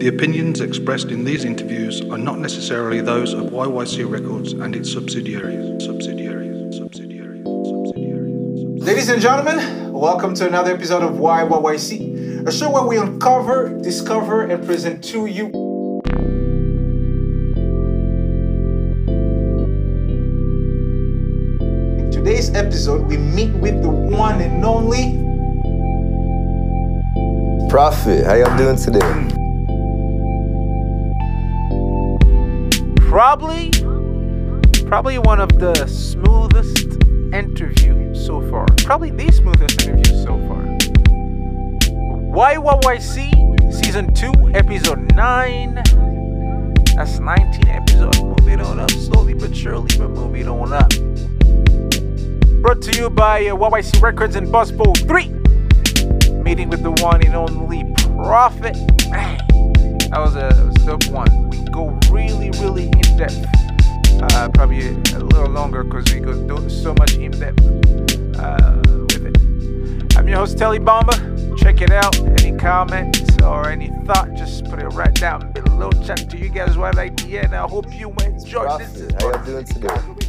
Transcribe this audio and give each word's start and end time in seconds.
The 0.00 0.08
opinions 0.08 0.62
expressed 0.62 1.10
in 1.10 1.24
these 1.24 1.44
interviews 1.44 2.00
are 2.00 2.16
not 2.16 2.38
necessarily 2.38 3.02
those 3.02 3.34
of 3.34 3.50
YYC 3.50 4.10
Records 4.10 4.54
and 4.54 4.74
its 4.74 4.90
subsidiaries. 4.90 5.84
Subsidiaries. 5.84 6.78
Subsidiaries. 6.78 7.44
Subsidiaries. 7.44 8.82
Ladies 8.82 9.10
and 9.10 9.20
gentlemen, 9.20 9.92
welcome 9.92 10.32
to 10.36 10.46
another 10.46 10.72
episode 10.72 11.02
of 11.02 11.16
YYYC, 11.16 12.48
a 12.48 12.50
show 12.50 12.70
where 12.70 12.84
we 12.84 12.96
uncover, 12.96 13.78
discover, 13.82 14.44
and 14.44 14.64
present 14.64 15.04
to 15.04 15.26
you 15.26 15.48
In 21.98 22.10
today's 22.10 22.54
episode, 22.54 23.06
we 23.06 23.18
meet 23.18 23.52
with 23.52 23.82
the 23.82 23.90
one 23.90 24.40
and 24.40 24.64
only 24.64 25.18
Prophet, 27.68 28.24
how 28.24 28.34
y'all 28.34 28.56
doing 28.56 28.76
today? 28.76 29.29
Probably 33.10 33.70
probably 34.86 35.18
one 35.18 35.40
of 35.40 35.58
the 35.58 35.74
smoothest 35.88 36.94
interviews 37.34 38.24
so 38.24 38.40
far. 38.48 38.66
Probably 38.84 39.10
the 39.10 39.32
smoothest 39.32 39.84
interview 39.84 40.14
so 40.22 40.38
far. 40.46 40.62
YYYC 42.30 43.72
season 43.72 44.14
2 44.14 44.52
episode 44.54 45.12
9. 45.16 45.74
That's 46.94 47.18
19 47.18 47.66
episodes. 47.66 48.22
Moving 48.22 48.60
on 48.60 48.78
up 48.78 48.92
slowly 48.92 49.34
but 49.34 49.56
surely, 49.56 49.88
but 49.98 50.10
moving 50.10 50.46
on 50.46 50.72
up. 50.72 50.90
Brought 52.62 52.80
to 52.82 52.96
you 52.96 53.10
by 53.10 53.44
uh, 53.46 53.56
YYC 53.56 54.00
Records 54.00 54.36
and 54.36 54.46
Buzzbow 54.46 54.96
3. 55.08 56.42
Meeting 56.44 56.70
with 56.70 56.84
the 56.84 56.92
one 57.02 57.26
and 57.26 57.34
only 57.34 57.92
Prophet. 58.22 58.76
That 60.10 60.18
was 60.18 60.34
a, 60.34 60.40
that 60.40 60.66
was 60.66 60.76
a 60.82 60.86
dope 60.86 61.06
one. 61.06 61.48
We 61.50 61.64
go 61.66 61.96
really, 62.10 62.50
really 62.58 62.86
in 62.86 63.16
depth. 63.16 63.46
Uh, 64.20 64.48
probably 64.48 64.88
a, 64.88 65.20
little 65.20 65.48
longer 65.48 65.84
because 65.84 66.12
we 66.12 66.18
go 66.18 66.34
do 66.48 66.68
so 66.68 66.92
much 66.94 67.14
in 67.14 67.30
depth 67.30 67.64
uh, 68.36 68.82
with 69.06 69.26
it. 69.26 70.16
I'm 70.16 70.26
your 70.26 70.38
host 70.38 70.58
Telly 70.58 70.80
Bomber. 70.80 71.56
Check 71.58 71.80
it 71.80 71.92
out. 71.92 72.18
Any 72.42 72.58
comments 72.58 73.20
or 73.44 73.68
any 73.68 73.92
thought, 74.04 74.34
just 74.34 74.64
put 74.64 74.80
it 74.80 74.88
right 74.88 75.14
down 75.14 75.52
below. 75.52 75.92
Chat 76.04 76.28
to 76.30 76.36
you 76.36 76.48
guys 76.48 76.76
right 76.76 76.98
idea, 76.98 77.42
and 77.44 77.54
I 77.54 77.68
hope 77.68 77.94
you 77.94 78.10
enjoy 78.24 78.78
this. 78.78 79.12
Prophet, 79.12 79.22
how 79.22 79.30
y'all 79.30 79.44
doing 79.44 79.64
today? 79.64 80.20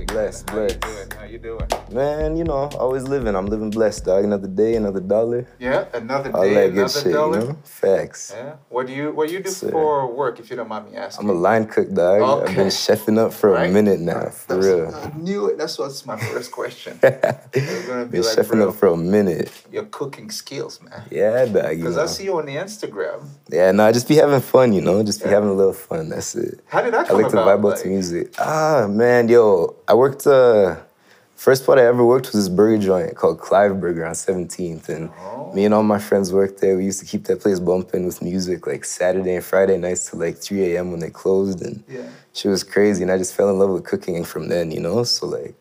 Fantastic. 0.00 0.06
Blessed, 0.06 0.50
How 0.50 0.60
you 0.62 0.68
doing? 0.78 1.08
How 1.18 1.24
you 1.24 1.38
doing? 1.38 1.68
Man, 1.92 2.36
you 2.36 2.44
know, 2.44 2.68
always 2.78 3.04
living. 3.04 3.34
I'm 3.34 3.46
living 3.46 3.70
blessed, 3.70 4.04
dog. 4.04 4.24
Another 4.24 4.48
day, 4.48 4.74
another 4.76 5.00
dollar. 5.00 5.46
Yeah, 5.58 5.86
another 5.94 6.30
All 6.34 6.42
day, 6.42 6.54
that 6.54 6.64
another 6.70 6.72
good 6.82 6.90
shit, 6.90 7.12
dollar. 7.12 7.40
you 7.40 7.46
know? 7.48 7.58
Facts. 7.64 8.32
Yeah. 8.36 8.54
What 8.68 8.86
do 8.86 8.92
you 8.92 9.12
What 9.12 9.28
do 9.28 9.34
you 9.34 9.40
do 9.42 9.50
Sir. 9.50 9.70
for 9.70 10.12
work, 10.12 10.38
if 10.40 10.50
you 10.50 10.56
don't 10.56 10.68
mind 10.68 10.90
me 10.90 10.96
asking? 10.96 11.28
I'm 11.28 11.36
a 11.36 11.38
line 11.38 11.66
cook, 11.66 11.92
dog. 11.92 12.20
Okay. 12.42 12.50
I've 12.50 12.56
been 12.56 12.66
chefing 12.68 13.18
up 13.18 13.32
for 13.32 13.50
Right. 13.50 13.70
a 13.70 13.72
minute 13.72 14.00
now, 14.00 14.28
for 14.30 14.56
That's- 14.56 14.64
real. 14.66 14.94
I 14.94 15.16
knew 15.18 15.46
it. 15.46 15.58
That's 15.58 15.78
what's 15.78 16.04
my 16.06 16.16
first 16.16 16.50
question. 16.52 16.98
Gonna 17.02 17.40
be 17.52 17.60
been 17.60 18.22
like, 18.22 18.36
chefing 18.36 18.58
bro, 18.60 18.68
up 18.70 18.74
for 18.76 18.88
a 18.88 18.96
minute. 18.96 19.50
your 19.70 19.84
cooking 19.84 20.30
skills, 20.30 20.80
man. 20.82 21.02
Yeah, 21.10 21.44
dog. 21.46 21.76
Because. 21.76 21.96
I 21.98 22.06
see 22.06 22.24
you 22.24 22.38
on 22.38 22.46
the 22.46 22.56
Instagram. 22.56 23.26
Yeah, 23.50 23.72
no, 23.72 23.84
I 23.86 23.92
just 23.92 24.08
be 24.08 24.16
having 24.16 24.40
fun, 24.40 24.72
you 24.72 24.80
know? 24.80 25.02
Just 25.02 25.20
be 25.22 25.28
Yeah. 25.28 25.34
having 25.36 25.50
a 25.50 25.54
little 25.54 25.72
fun. 25.72 26.08
That's 26.08 26.34
it. 26.34 26.60
How 26.66 26.82
did 26.82 26.92
that 26.94 27.06
I 27.06 27.08
come 27.08 27.22
like 27.22 27.30
to 27.30 27.40
about? 27.42 27.60
vibe 27.60 27.64
out 27.64 27.70
Like, 27.76 27.82
to 27.82 27.88
music. 27.88 28.34
Ah, 28.38 28.86
man, 28.88 29.28
yo, 29.28 29.76
I 29.88 29.94
worked. 29.94 30.26
Uh, 30.26 30.76
first 31.36 31.62
spot 31.64 31.78
I 31.78 31.84
ever 31.86 32.04
worked 32.04 32.26
was 32.32 32.34
this 32.44 32.48
burger 32.48 32.78
joint 32.82 33.14
called 33.16 33.38
Clive 33.40 33.80
Burger 33.80 34.04
on 34.06 34.14
17th, 34.14 34.88
and 34.88 35.10
Oh. 35.10 35.50
me 35.54 35.64
and 35.64 35.74
all 35.74 35.82
my 35.82 35.98
friends 35.98 36.32
worked 36.32 36.60
there. 36.60 36.76
We 36.76 36.84
used 36.84 37.00
to 37.00 37.06
keep 37.06 37.24
that 37.26 37.40
place 37.40 37.60
bumping 37.60 38.04
with 38.06 38.20
music 38.22 38.66
like 38.66 38.84
Saturday 38.84 39.34
and 39.36 39.44
Friday 39.44 39.76
nights 39.78 40.10
till 40.10 40.18
like 40.18 40.38
3 40.38 40.74
a.m. 40.74 40.90
when 40.90 41.00
they 41.00 41.10
closed, 41.10 41.62
and 41.62 41.82
Yeah. 41.88 42.00
shit 42.32 42.50
was 42.50 42.64
crazy. 42.64 43.02
And 43.02 43.12
I 43.12 43.18
just 43.18 43.34
fell 43.34 43.50
in 43.50 43.58
love 43.58 43.70
with 43.70 43.84
cooking 43.84 44.24
from 44.24 44.48
then, 44.48 44.70
you 44.70 44.80
know. 44.80 45.04
So 45.04 45.26
like, 45.26 45.54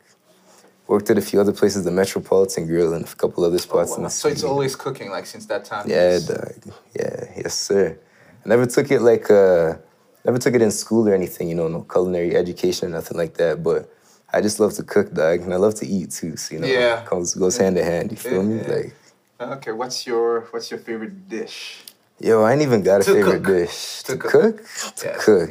worked 0.88 1.10
at 1.10 1.18
a 1.18 1.22
few 1.22 1.40
other 1.42 1.52
places, 1.54 1.84
the 1.84 1.92
Metropolitan 1.92 2.66
Grill, 2.68 2.94
and 2.94 3.06
a 3.06 3.16
couple 3.16 3.44
other 3.44 3.60
spots 3.60 3.92
Oh, 3.94 3.98
in 3.98 4.02
wow. 4.04 4.08
the 4.08 4.14
So 4.14 4.30
it's 4.30 4.44
always 4.44 4.76
cooking, 4.76 5.10
like 5.12 5.26
since 5.26 5.46
that 5.48 5.66
time. 5.66 5.90
Yeah, 5.90 6.20
dog. 6.20 6.74
Yeah, 6.96 7.26
yes, 7.38 7.54
sir. 7.54 7.98
I 8.44 8.50
never 8.50 8.66
took 8.66 8.90
it 8.92 9.02
like 9.02 9.30
uh 9.30 9.76
never 10.24 10.40
took 10.40 10.56
it 10.56 10.62
in 10.62 10.72
school 10.72 11.08
or 11.10 11.14
anything, 11.14 11.48
you 11.50 11.56
know, 11.56 11.68
no 11.68 11.82
culinary 11.82 12.36
education 12.36 12.88
or 12.90 12.92
nothing 12.92 13.18
like 13.18 13.36
that. 13.36 13.62
But 13.62 13.92
I 14.36 14.42
just 14.42 14.60
love 14.60 14.74
to 14.74 14.84
cook, 14.84 15.14
dog, 15.14 15.42
and 15.42 15.54
I 15.54 15.58
love 15.58 15.76
to 15.76 15.88
eat 15.88 16.12
too. 16.12 16.36
So 16.36 16.54
you 16.56 16.60
know, 16.62 16.68
Yeah. 16.68 17.00
it 17.02 17.06
comes 17.06 17.34
goes 17.36 17.58
hand 17.58 17.78
in 17.78 17.86
hand. 17.86 18.12
You 18.12 18.18
feel 18.18 18.44
me? 18.44 18.58
Like, 18.64 18.94
Okay, 19.40 19.72
what's 19.72 20.06
your 20.06 20.42
What's 20.52 20.70
your 20.72 20.80
favorite 20.80 21.30
dish? 21.30 21.84
yo, 22.20 22.44
I 22.44 22.52
ain't 22.54 22.62
even 22.62 22.84
got 22.84 23.02
a 23.02 23.04
To 23.06 23.14
favorite 23.16 23.44
cook. 23.44 23.56
dish 23.56 24.04
To 24.04 24.12
to, 24.14 24.18
cook. 24.18 24.32
cook. 24.32 24.96
To 24.98 25.06
Yeah, 25.06 25.18
cook. 25.26 25.50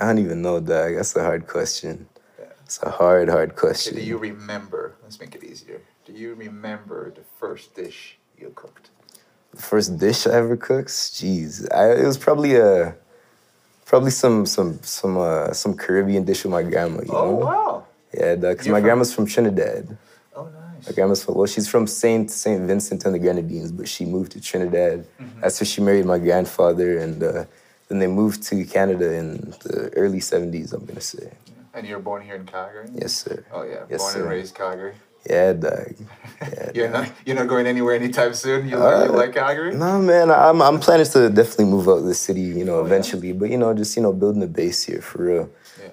I 0.00 0.06
don't 0.06 0.18
even 0.18 0.42
know, 0.42 0.60
dog. 0.60 0.94
That's 0.96 1.14
a 1.16 1.24
hard 1.24 1.46
question. 1.48 2.06
Yeah. 2.38 2.46
It's 2.64 2.78
a 2.82 2.90
hard, 2.90 3.28
hard 3.28 3.50
Okay, 3.50 3.60
question. 3.66 3.94
do 3.96 4.02
you 4.02 4.16
remember? 4.18 4.94
Let's 5.02 5.18
make 5.18 5.34
it 5.34 5.42
easier. 5.44 5.80
Do 6.06 6.12
you 6.12 6.34
remember 6.34 7.10
the 7.10 7.24
first 7.40 7.74
dish 7.74 8.18
you 8.38 8.52
cooked? 8.54 8.90
The 9.54 9.62
first 9.62 9.98
dish 9.98 10.26
I 10.26 10.34
ever 10.34 10.56
cooked, 10.56 10.90
jeez, 10.90 11.66
I, 11.74 11.92
it 12.02 12.06
was 12.06 12.18
probably 12.18 12.54
a 12.56 12.94
probably 13.86 14.12
some 14.12 14.46
some 14.46 14.78
some 14.82 15.18
uh 15.18 15.52
some 15.52 15.76
Caribbean 15.76 16.24
dish 16.24 16.44
with 16.44 16.52
my 16.52 16.62
grandma. 16.62 17.02
You 17.02 17.12
Oh 17.12 17.32
know? 17.32 17.42
wow! 17.46 17.79
Yeah, 18.12 18.34
because 18.34 18.66
my 18.68 18.74
from- 18.74 18.82
grandma's 18.82 19.12
from 19.14 19.26
Trinidad. 19.26 19.96
Oh 20.34 20.44
nice. 20.44 20.86
My 20.88 20.92
grandma's 20.92 21.22
from, 21.24 21.34
well, 21.34 21.46
she's 21.46 21.68
from 21.68 21.86
Saint 21.86 22.30
Saint 22.30 22.62
Vincent 22.66 23.04
and 23.04 23.14
the 23.14 23.18
Grenadines, 23.18 23.70
but 23.72 23.88
she 23.88 24.04
moved 24.04 24.32
to 24.32 24.40
Trinidad. 24.40 25.06
Mm-hmm. 25.20 25.40
That's 25.40 25.60
where 25.60 25.66
she 25.66 25.80
married 25.80 26.06
my 26.06 26.18
grandfather, 26.18 26.98
and 26.98 27.22
uh, 27.22 27.44
then 27.88 27.98
they 27.98 28.06
moved 28.06 28.42
to 28.44 28.64
Canada 28.64 29.12
in 29.14 29.54
the 29.64 29.90
early 29.96 30.20
'70s. 30.20 30.72
I'm 30.72 30.84
gonna 30.86 31.00
say, 31.00 31.30
And 31.74 31.86
you're 31.86 31.98
born 32.00 32.22
here 32.22 32.34
in 32.36 32.46
Calgary. 32.46 32.88
yes, 32.94 33.12
sir. 33.14 33.44
Oh 33.52 33.62
yeah, 33.62 33.84
Yes, 33.90 34.00
born 34.02 34.14
and 34.22 34.30
raised 34.30 34.54
Calgary. 34.54 34.94
Yeah, 35.28 35.52
dog. 35.52 35.92
Yeah, 36.40 36.70
You're 36.74 36.88
not 36.88 37.06
You're 37.26 37.36
not 37.36 37.46
going 37.46 37.66
anywhere 37.66 37.94
anytime 37.94 38.32
soon. 38.32 38.66
You, 38.68 38.76
Uh, 38.82 39.04
you 39.04 39.12
like 39.12 39.34
Calgary? 39.34 39.74
No, 39.74 40.00
man, 40.00 40.30
I'm 40.30 40.62
I'm 40.62 40.78
planning 40.80 41.04
to 41.14 41.28
definitely 41.28 41.66
move 41.66 41.86
out 41.88 41.98
of 41.98 42.04
the 42.06 42.14
city, 42.14 42.40
you 42.40 42.64
know, 42.64 42.76
Oh, 42.78 42.80
yeah? 42.80 42.86
eventually. 42.86 43.32
But 43.34 43.50
you 43.50 43.58
know, 43.58 43.74
just 43.74 43.94
you 43.96 44.02
know, 44.02 44.14
building 44.14 44.42
a 44.42 44.46
base 44.60 44.82
here 44.82 45.02
for 45.02 45.18
real. 45.24 45.50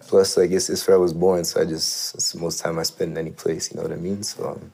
Plus, 0.07 0.37
I 0.37 0.47
guess 0.47 0.69
it's 0.69 0.87
where 0.87 0.97
I 0.97 0.99
was 0.99 1.13
born, 1.13 1.43
so 1.45 1.61
I 1.61 1.65
just 1.65 2.15
it's 2.15 2.31
the 2.33 2.39
most 2.39 2.59
time 2.59 2.79
I 2.79 2.83
spend 2.83 3.11
in 3.11 3.17
any 3.17 3.31
place. 3.31 3.71
You 3.71 3.77
know 3.77 3.83
what 3.83 3.91
I 3.91 3.97
mean? 3.97 4.23
So, 4.23 4.49
um, 4.49 4.71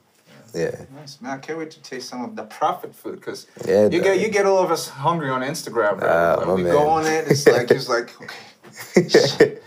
yeah, 0.54 0.84
Nice 0.94 1.20
man, 1.20 1.32
I 1.32 1.38
can't 1.38 1.58
wait 1.58 1.70
to 1.72 1.82
taste 1.82 2.08
some 2.08 2.24
of 2.24 2.36
the 2.36 2.44
Prophet 2.44 2.94
food 2.94 3.16
because 3.16 3.46
Yeah, 3.66 3.88
you 3.88 4.00
get 4.00 4.20
you 4.20 4.28
get 4.28 4.46
all 4.46 4.62
of 4.62 4.70
us 4.70 4.88
hungry 4.88 5.30
on 5.30 5.42
Instagram, 5.42 5.98
bro. 5.98 6.08
Ah, 6.08 6.38
when 6.38 6.48
my 6.48 6.54
we 6.54 6.62
man. 6.62 6.72
go 6.72 6.88
on 6.88 7.06
it, 7.06 7.26
it's 7.28 7.46
like 7.46 7.70
it's 7.70 7.88
like 7.88 8.14
okay. 8.96 9.58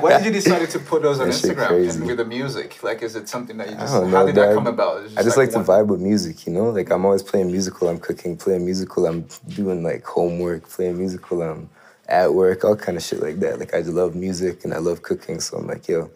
When 0.00 0.16
did 0.16 0.26
you 0.26 0.32
decide 0.32 0.68
to 0.70 0.78
put 0.78 1.02
those 1.02 1.20
on 1.20 1.28
That 1.28 1.34
Instagram 1.34 1.90
and 1.90 2.06
with 2.06 2.16
the 2.16 2.24
music? 2.24 2.82
Like, 2.82 3.02
is 3.02 3.16
it 3.16 3.28
something 3.28 3.56
that 3.58 3.68
you 3.68 3.76
I 3.76 3.80
just? 3.80 3.94
don't 3.94 4.10
How 4.10 4.24
did 4.24 4.34
that 4.36 4.46
dog. 4.46 4.54
come 4.54 4.66
about? 4.66 5.04
It's 5.04 5.16
I 5.18 5.22
just 5.22 5.36
like 5.36 5.50
to 5.50 5.58
vibe 5.58 5.88
with 5.88 6.00
music, 6.00 6.46
you 6.46 6.52
know. 6.52 6.70
Like 6.70 6.90
I'm 6.90 7.04
always 7.04 7.22
playing 7.22 7.50
musical. 7.52 7.88
I'm 7.88 7.98
cooking, 7.98 8.36
playing 8.36 8.64
musical. 8.64 9.06
I'm 9.06 9.26
doing 9.48 9.82
like 9.82 10.04
homework, 10.04 10.68
playing 10.68 10.96
musical. 10.98 11.42
I'm 11.42 11.68
at 12.08 12.32
work, 12.32 12.64
all 12.64 12.76
kind 12.76 12.96
of 12.96 13.02
shit 13.04 13.20
like 13.20 13.38
that. 13.40 13.58
Like 13.58 13.74
I 13.74 13.80
just 13.80 13.92
love 13.92 14.14
music 14.14 14.64
and 14.64 14.72
I 14.72 14.78
love 14.78 15.02
cooking. 15.02 15.40
So 15.40 15.58
I'm 15.58 15.66
like, 15.66 15.86
yo, 15.88 16.10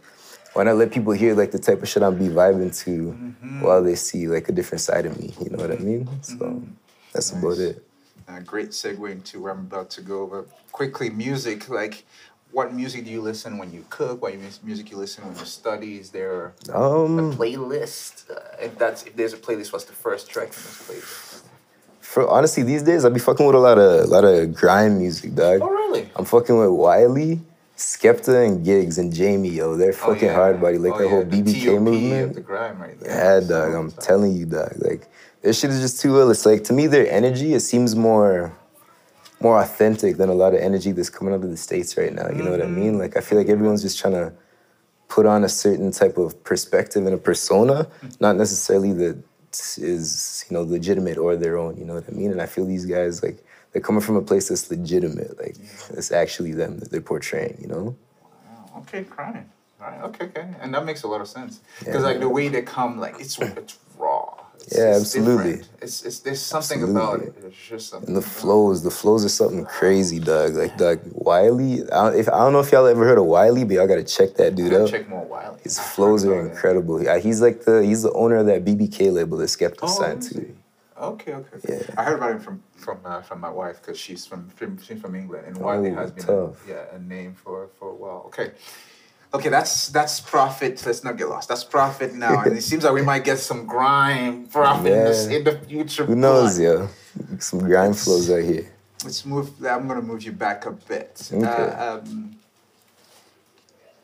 why 0.55 0.65
not 0.65 0.77
let 0.77 0.91
people 0.91 1.13
hear 1.13 1.35
like 1.35 1.51
the 1.53 1.59
type 1.59 1.83
of 1.83 1.89
shit 1.89 2.03
I'm 2.03 2.19
be 2.19 2.29
vibing 2.29 2.77
to 2.85 2.91
Mm-hmm. 3.13 3.61
while 3.63 3.83
they 3.83 3.95
see 3.95 4.27
like 4.29 4.49
a 4.49 4.53
different 4.53 4.81
side 4.81 5.07
of 5.07 5.19
me. 5.21 5.35
You 5.43 5.51
know 5.51 5.59
what 5.59 5.71
I 5.71 5.77
mean? 5.77 6.09
So 6.23 6.63
that's 7.13 7.31
about 7.33 7.59
it. 7.59 7.87
A 8.29 8.41
great 8.41 8.71
segue 8.71 9.11
into 9.11 9.41
where 9.43 9.53
I'm 9.53 9.61
about 9.61 9.91
to 9.91 10.01
go. 10.01 10.27
But 10.27 10.49
quickly, 10.73 11.11
music. 11.11 11.69
Like, 11.69 12.05
what 12.51 12.73
music 12.73 13.05
do 13.05 13.11
you 13.11 13.21
listen 13.21 13.59
when 13.59 13.73
you 13.73 13.85
cook? 13.91 14.23
What 14.23 14.35
mus- 14.39 14.61
music 14.63 14.91
you 14.91 14.97
listen 14.97 15.25
when 15.27 15.37
you 15.39 15.45
study? 15.45 15.99
Is 15.99 16.11
there 16.11 16.55
a 16.71 16.79
Um, 16.79 17.33
playlist? 17.37 18.31
Uh, 18.31 18.41
if 18.61 18.79
that's 18.79 19.03
if 19.05 19.17
there's 19.17 19.33
a 19.35 19.39
playlist, 19.39 19.73
what's 19.73 19.85
the 19.85 19.93
first 19.93 20.31
track 20.31 20.53
from 20.53 20.63
this 20.65 20.79
playlist? 20.89 21.32
For 22.13 22.29
honestly, 22.29 22.63
these 22.63 22.83
days 22.83 23.07
I 23.07 23.09
be 23.09 23.19
fucking 23.19 23.47
with 23.47 23.55
a 23.55 23.59
lot 23.59 23.79
of 23.79 24.07
lot 24.11 24.25
of 24.25 24.55
grime 24.55 24.99
music, 24.99 25.35
dog. 25.35 25.61
Oh, 25.63 25.71
really? 25.71 26.11
I'm 26.15 26.27
fucking 26.27 26.59
with 26.59 26.69
Wiley, 26.69 27.41
Skepta, 27.75 28.47
and 28.47 28.63
Giggs 28.63 28.99
and 28.99 29.11
JME, 29.11 29.55
yo. 29.55 29.77
They're 29.79 29.93
Oh, 29.93 30.13
fucking 30.13 30.29
yeah. 30.29 30.35
hard 30.35 30.61
body, 30.61 30.77
like 30.77 30.93
Oh, 30.93 30.99
the 30.99 31.05
yeah, 31.05 31.11
whole 31.11 31.25
the 31.25 31.43
BBK 31.43 31.65
TOP 31.65 31.81
movement. 31.81 32.29
of 32.29 32.35
the 32.35 32.43
grime 32.43 32.79
right 32.83 33.01
there. 33.01 33.41
Yeah, 33.41 33.49
dog. 33.49 33.73
I'm 33.73 33.91
telling 33.93 34.33
you, 34.37 34.45
dog. 34.45 34.75
Like 34.77 35.09
this 35.41 35.59
shit 35.59 35.71
is 35.71 35.81
just 35.81 36.03
too 36.03 36.19
ill. 36.19 36.31
It's 36.31 36.45
like 36.45 36.65
to 36.65 36.75
me, 36.75 36.87
their 36.87 37.11
energy 37.11 37.55
it 37.55 37.61
seems 37.61 37.97
more, 37.97 38.53
more 39.41 39.59
authentic 39.59 40.19
than 40.19 40.29
a 40.29 40.35
lot 40.35 40.53
of 40.53 40.61
energy 40.61 40.93
that's 40.93 41.09
coming 41.09 41.33
out 41.33 41.43
of 41.43 41.49
the 41.51 41.57
states 41.57 41.97
right 41.97 42.13
now. 42.13 42.29
You 42.29 42.43
know 42.43 42.51
what 42.51 42.61
I 42.61 42.65
Mm-hmm. 42.65 42.75
mean? 42.75 42.99
Like 42.99 43.17
I 43.17 43.23
feel 43.23 43.39
like 43.39 43.49
everyone's 43.49 43.81
just 43.81 43.99
trying 43.99 44.13
to 44.23 44.35
put 45.09 45.25
on 45.25 45.45
a 45.45 45.49
certain 45.49 45.91
type 45.93 46.19
of 46.19 46.45
perspective 46.45 47.07
and 47.07 47.15
a 47.15 47.19
persona, 47.19 47.85
Mm-hmm. 47.85 48.09
not 48.21 48.37
necessarily 48.37 48.93
that 48.93 49.17
is 49.79 50.45
you 50.49 50.55
know 50.55 50.63
legitimate 50.63 51.19
or 51.19 51.37
their 51.37 51.57
own. 51.59 51.77
You 51.77 51.85
know 51.85 51.95
what 51.95 52.05
I 52.09 52.13
mean? 52.13 52.31
And 52.31 52.41
I 52.41 52.47
feel 52.47 52.67
these 52.67 52.87
guys 52.87 53.23
like 53.23 53.45
they're 53.73 53.83
coming 53.83 54.01
from 54.03 54.17
a 54.17 54.23
place 54.23 54.49
that's 54.49 54.71
legitimate. 54.71 55.39
Like 55.39 55.57
it's 55.91 56.13
actually 56.13 56.53
them 56.53 56.79
that 56.79 56.91
they're 56.91 57.01
portraying. 57.01 57.59
You 57.61 57.69
know? 57.69 57.97
Oh, 58.75 58.79
Okay, 58.81 59.05
crying. 59.05 59.49
Right. 59.81 60.01
Okay, 60.03 60.27
okay, 60.27 60.49
and 60.61 60.73
that 60.75 60.85
makes 60.85 61.03
a 61.03 61.09
lot 61.09 61.21
of 61.21 61.27
sense 61.27 61.59
Yeah, 61.81 61.87
because 61.87 62.05
like 62.05 62.21
the 62.21 62.29
way 62.29 62.49
they 62.49 62.63
come, 62.63 62.99
like 63.01 63.19
it's 63.19 63.39
it's. 63.39 63.79
It's, 64.67 64.79
Yeah, 64.79 64.91
it's 64.91 65.01
absolutely. 65.01 65.53
different. 65.57 65.69
It's, 65.83 66.05
it's 66.05 66.19
there's 66.21 66.41
something 66.41 66.83
about 66.83 67.21
it. 67.21 67.29
Absolutely. 67.29 67.43
There's 67.43 67.55
just 67.69 67.89
something. 67.91 68.09
And 68.09 68.17
the 68.17 68.23
flows, 68.23 68.83
the 68.83 68.91
flows 68.91 69.25
are 69.25 69.29
something 69.29 69.65
crazy, 69.65 70.19
Doug. 70.19 70.55
Like 70.55 70.77
Doug 70.79 71.01
Wiley. 71.13 71.83
I 71.91 72.11
don't, 72.11 72.15
if 72.19 72.29
I 72.29 72.39
don't 72.39 72.53
know 72.53 72.61
if 72.61 72.73
y'all 72.73 72.87
ever 72.87 73.05
heard 73.05 73.19
of 73.19 73.25
Wiley, 73.27 73.65
but 73.65 73.75
y'all 73.75 73.87
gotta 73.89 74.05
check 74.05 74.35
that 74.35 74.55
dude 74.55 74.73
out. 74.75 74.89
check 74.91 75.09
more 75.09 75.25
Wiley. 75.25 75.61
His 75.63 75.79
flows 75.79 76.25
are 76.25 76.41
incredible. 76.49 77.03
Yeah, 77.03 77.19
he's 77.19 77.41
like 77.43 77.65
the 77.65 77.83
he's 77.85 78.03
the 78.03 78.13
owner 78.13 78.37
of 78.37 78.47
that 78.47 78.65
BBK 78.65 79.13
label 79.13 79.37
that 79.39 79.45
Skepta 79.47 79.79
Oh, 79.83 79.87
signed 79.89 80.23
to. 80.23 80.55
Okay, 81.01 81.33
okay. 81.35 81.57
okay. 81.57 81.85
Yeah. 81.89 81.95
I 81.99 82.05
heard 82.05 82.17
about 82.17 82.31
him 82.33 82.41
from 82.41 82.63
from 82.77 82.99
uh, 83.05 83.23
from 83.23 83.41
my 83.41 83.51
wife 83.51 83.81
because 83.83 83.99
she's 83.99 84.25
from, 84.25 84.49
from 84.51 84.81
she's 84.81 85.01
from 85.01 85.15
England 85.17 85.47
and 85.49 85.57
Wiley 85.57 85.91
Oh, 85.91 85.95
has 85.97 86.13
been 86.13 86.29
a, 86.29 86.53
yeah 86.69 86.85
a 86.95 86.99
name 87.01 87.35
for 87.35 87.69
for 87.79 87.89
a 87.91 87.95
while. 87.95 88.23
Okay. 88.27 88.53
Okay, 89.35 89.49
that's 89.49 89.89
that's 89.89 90.21
Prophet. 90.21 90.83
Let's 90.85 91.03
not 91.03 91.17
get 91.17 91.29
lost. 91.29 91.49
That's 91.49 91.65
Prophet 91.65 92.15
now, 92.15 92.43
and 92.43 92.57
it 92.57 92.63
seems 92.63 92.85
like 92.85 92.93
we 92.93 93.03
might 93.13 93.25
get 93.25 93.39
some 93.39 93.67
grime 93.67 94.47
Prophet 94.47 94.93
in, 94.93 95.05
this, 95.05 95.29
Yeah. 95.29 95.39
in 95.39 95.45
the 95.45 95.59
future. 95.59 96.05
Who 96.05 96.17
knows, 96.17 96.59
but 96.59 96.63
yo? 96.65 96.89
Some 97.39 97.61
grind 97.61 97.99
flows 97.99 98.31
out 98.31 98.43
here. 98.43 98.71
Let's 99.05 99.25
move. 99.25 99.51
I'm 99.65 99.89
gonna 99.89 100.03
move 100.03 100.23
you 100.23 100.33
back 100.33 100.67
a 100.67 100.71
bit. 100.73 101.31
Okay. 101.33 101.45
Uh, 101.47 101.97
um, 101.97 102.37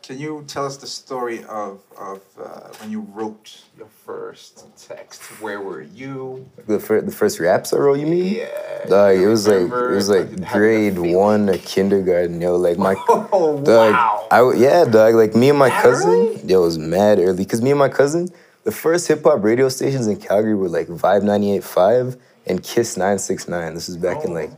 can 0.03 0.19
you 0.19 0.43
tell 0.47 0.65
us 0.65 0.79
the 0.79 0.87
story 0.87 1.45
of 1.45 1.83
of 1.99 2.23
uh, 2.43 2.69
when 2.81 2.91
you 2.91 3.01
wrote 3.13 3.65
your 3.77 3.89
first 4.07 4.65
text? 4.89 5.21
Where 5.43 5.61
were 5.61 5.83
you? 5.83 6.49
The 6.67 6.81
first, 6.81 7.05
the 7.05 7.13
first 7.13 7.39
raps 7.39 7.75
I 7.75 7.77
wrote, 7.77 7.99
you 8.01 8.07
mean? 8.07 8.35
Yeah. 8.37 8.58
Dog, 8.89 9.17
it 9.17 9.27
was 9.27 9.47
like 9.47 9.63
it 9.63 9.71
was 9.71 10.09
like 10.09 10.31
did- 10.31 10.45
how 10.45 10.59
did 10.59 10.95
that 10.95 11.01
grade 11.01 11.15
one 11.15 11.49
or 11.51 11.57
kindergarten, 11.59 12.41
yo. 12.41 12.57
Like 12.57 12.79
my 12.79 12.95
Oh 13.09 13.61
Dog, 13.65 13.93
wow! 13.93 14.27
I 14.31 14.53
yeah, 14.57 14.85
dog. 14.85 15.15
Like 15.15 15.35
me 15.35 15.51
and 15.51 15.59
my 15.59 15.69
That 15.69 15.83
cousin, 15.83 16.11
early? 16.11 16.41
yo, 16.45 16.63
it 16.63 16.65
was 16.65 16.79
mad 16.79 17.19
early. 17.19 17.45
Cause 17.45 17.61
me 17.63 17.71
and 17.71 17.79
my 17.79 17.89
cousin, 17.89 18.29
the 18.65 18.73
first 18.73 19.09
hip 19.09 19.23
hop 19.25 19.43
radio 19.43 19.69
stations 19.69 20.07
in 20.07 20.17
Calgary 20.19 20.55
were 20.55 20.69
like 20.69 20.89
Vibe 20.89 21.23
98.5 21.23 22.19
and 22.47 22.63
Kiss 22.63 22.97
969. 22.97 23.75
This 23.75 23.89
was 23.89 23.97
back 23.97 24.25
in 24.25 24.33
like 24.35 24.51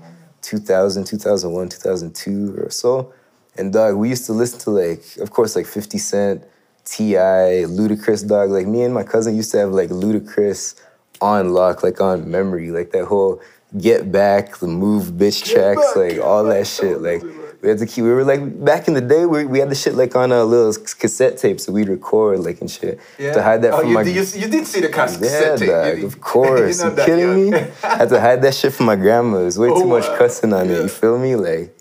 2000, 0.42 1.04
2001, 1.04 1.68
2002 1.68 2.54
or 2.58 2.70
so. 2.70 3.12
And 3.56 3.72
dog, 3.72 3.96
we 3.96 4.08
used 4.08 4.26
to 4.26 4.32
listen 4.32 4.58
to 4.60 4.70
like, 4.70 5.02
of 5.20 5.30
course, 5.30 5.56
like 5.56 5.66
50 5.66 5.98
Cent, 5.98 6.44
T.I., 6.84 7.66
Ludacris, 7.66 8.26
dog. 8.26 8.50
Like 8.50 8.66
me 8.66 8.82
and 8.82 8.94
my 8.94 9.02
cousin 9.02 9.36
used 9.36 9.50
to 9.52 9.58
have 9.58 9.70
like 9.72 9.90
Ludacris 9.90 10.80
on 11.20 11.52
lock, 11.52 11.82
like 11.82 12.00
on 12.00 12.30
memory, 12.30 12.70
like 12.70 12.92
that 12.92 13.04
whole 13.06 13.40
Get 13.78 14.10
Back, 14.10 14.56
the 14.58 14.66
Move 14.66 15.12
Bitch 15.12 15.44
tracks, 15.44 15.94
like 15.96 16.18
all 16.18 16.44
that 16.44 16.66
shit. 16.66 17.00
Like 17.00 17.22
we 17.62 17.68
had 17.68 17.78
to 17.78 17.86
keep. 17.86 18.02
We 18.04 18.10
were 18.10 18.24
like 18.24 18.64
back 18.64 18.88
in 18.88 18.94
the 18.94 19.00
day. 19.00 19.26
We, 19.26 19.44
we 19.44 19.58
had 19.60 19.70
the 19.70 19.74
shit 19.76 19.94
like 19.94 20.16
on 20.16 20.32
a 20.32 20.42
little 20.44 20.72
cassette 20.98 21.38
tapes 21.38 21.66
that 21.66 21.72
we'd 21.72 21.88
record 21.88 22.40
like 22.40 22.60
and 22.60 22.70
shit 22.70 22.98
yeah. 23.18 23.32
to 23.32 23.42
hide 23.42 23.62
that 23.62 23.74
oh, 23.74 23.80
from 23.80 23.88
you, 23.88 23.94
my. 23.94 24.02
did- 24.02 24.16
you, 24.16 24.40
you 24.40 24.48
did 24.48 24.66
see 24.66 24.80
the 24.80 24.88
cas- 24.88 25.12
yeah, 25.14 25.18
cassette 25.20 25.58
tape. 25.60 25.68
dog, 25.68 25.98
you- 25.98 26.06
of 26.06 26.20
course. 26.32 26.82
You 26.82 26.90
that 26.90 27.06
kidding 27.06 27.50
me? 27.50 27.56
I 27.58 27.60
had 27.98 28.08
to 28.08 28.20
hide 28.20 28.42
that 28.42 28.54
shit 28.54 28.72
from 28.72 28.86
my 28.86 28.96
grandma. 28.96 29.38
It 29.38 29.44
was 29.44 29.58
way 29.58 29.68
Oh, 29.68 29.80
too 29.82 29.86
much 29.88 30.06
cussing 30.18 30.52
on 30.52 30.68
it. 30.68 30.82
You 30.82 30.88
feel 30.88 31.18
me? 31.18 31.36
Like, 31.36 31.76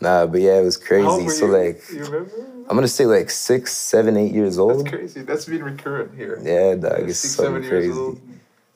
nah, 0.00 0.26
but 0.26 0.40
yeah, 0.40 0.58
it 0.60 0.64
was 0.64 0.76
crazy. 0.78 1.28
So 1.28 1.46
you? 1.46 1.52
like, 1.52 1.82
you? 1.92 2.30
I'm 2.68 2.76
gonna 2.76 2.88
say 2.88 3.04
like 3.04 3.28
six, 3.28 3.72
seven, 3.76 4.16
eight 4.16 4.32
years 4.32 4.56
That's 4.56 4.58
old. 4.60 4.88
crazy. 4.88 5.20
That's 5.22 5.44
been 5.44 5.62
recurrent 5.62 6.14
here. 6.16 6.38
Yeah, 6.42 6.76
dog, 6.76 7.00
Yeah, 7.00 7.06
it's 7.08 7.18
six, 7.18 7.34
seven 7.34 7.62
crazy. 7.68 8.20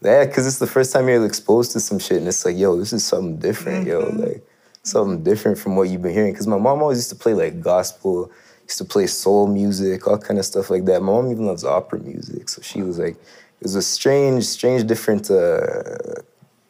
Yeah, 0.03 0.25
because 0.25 0.47
it's 0.47 0.59
the 0.59 0.67
first 0.67 0.93
time 0.93 1.09
you're 1.09 1.25
exposed 1.27 1.73
to 1.73 1.81
some 1.81 1.99
shit, 1.99 2.19
and 2.19 2.29
it's 2.29 2.45
like, 2.45 2.57
yo, 2.57 2.77
this 2.77 2.93
is 2.93 3.05
something 3.05 3.37
different, 3.37 3.87
yo, 3.87 4.01
Mm-hmm. 4.03 4.23
like 4.23 4.47
something 4.83 5.23
different 5.23 5.59
from 5.59 5.77
what 5.77 5.89
you've 5.91 6.01
been 6.03 6.13
hearing. 6.15 6.33
Because 6.33 6.47
my 6.47 6.57
mom 6.59 6.81
always 6.83 6.99
used 6.99 7.11
to 7.11 7.17
play 7.17 7.35
like 7.35 7.61
gospel, 7.61 8.31
used 8.65 8.79
to 8.79 8.85
play 8.85 9.07
soul 9.07 9.47
music, 9.47 10.07
all 10.09 10.17
kind 10.19 10.39
of 10.39 10.47
stuff 10.47 10.71
like 10.71 10.87
that. 10.87 11.03
My 11.03 11.13
mom 11.13 11.31
even 11.31 11.45
loves 11.47 11.65
opera 11.65 11.99
music, 11.99 12.49
so 12.49 12.63
she 12.63 12.81
was 12.83 12.99
like, 12.99 13.15
it 13.15 13.65
was 13.65 13.75
a 13.75 13.83
strange, 13.83 14.45
strange, 14.45 14.87
different 14.87 15.31
uh, 15.31 16.23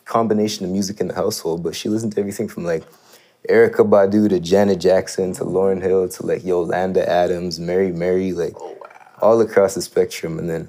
combination 0.04 0.64
of 0.64 0.72
music 0.72 1.00
in 1.00 1.06
the 1.06 1.14
household. 1.14 1.62
But 1.62 1.76
she 1.76 1.88
listened 1.88 2.12
to 2.14 2.20
everything 2.20 2.48
from 2.48 2.64
like 2.64 2.82
Erykah 3.48 3.88
Badu 3.88 4.28
to 4.28 4.40
Janet 4.40 4.80
Jackson 4.80 5.32
to 5.34 5.44
Lauryn 5.44 5.80
Hill 5.80 6.08
to 6.08 6.26
like 6.26 6.44
Yolanda 6.44 7.08
Adams, 7.08 7.60
Mary 7.60 7.92
Mary, 7.92 8.32
like 8.32 8.54
Oh 8.56 8.76
wow. 8.80 8.88
all 9.22 9.40
across 9.40 9.74
the 9.76 9.82
spectrum. 9.82 10.38
And 10.40 10.50
then 10.50 10.68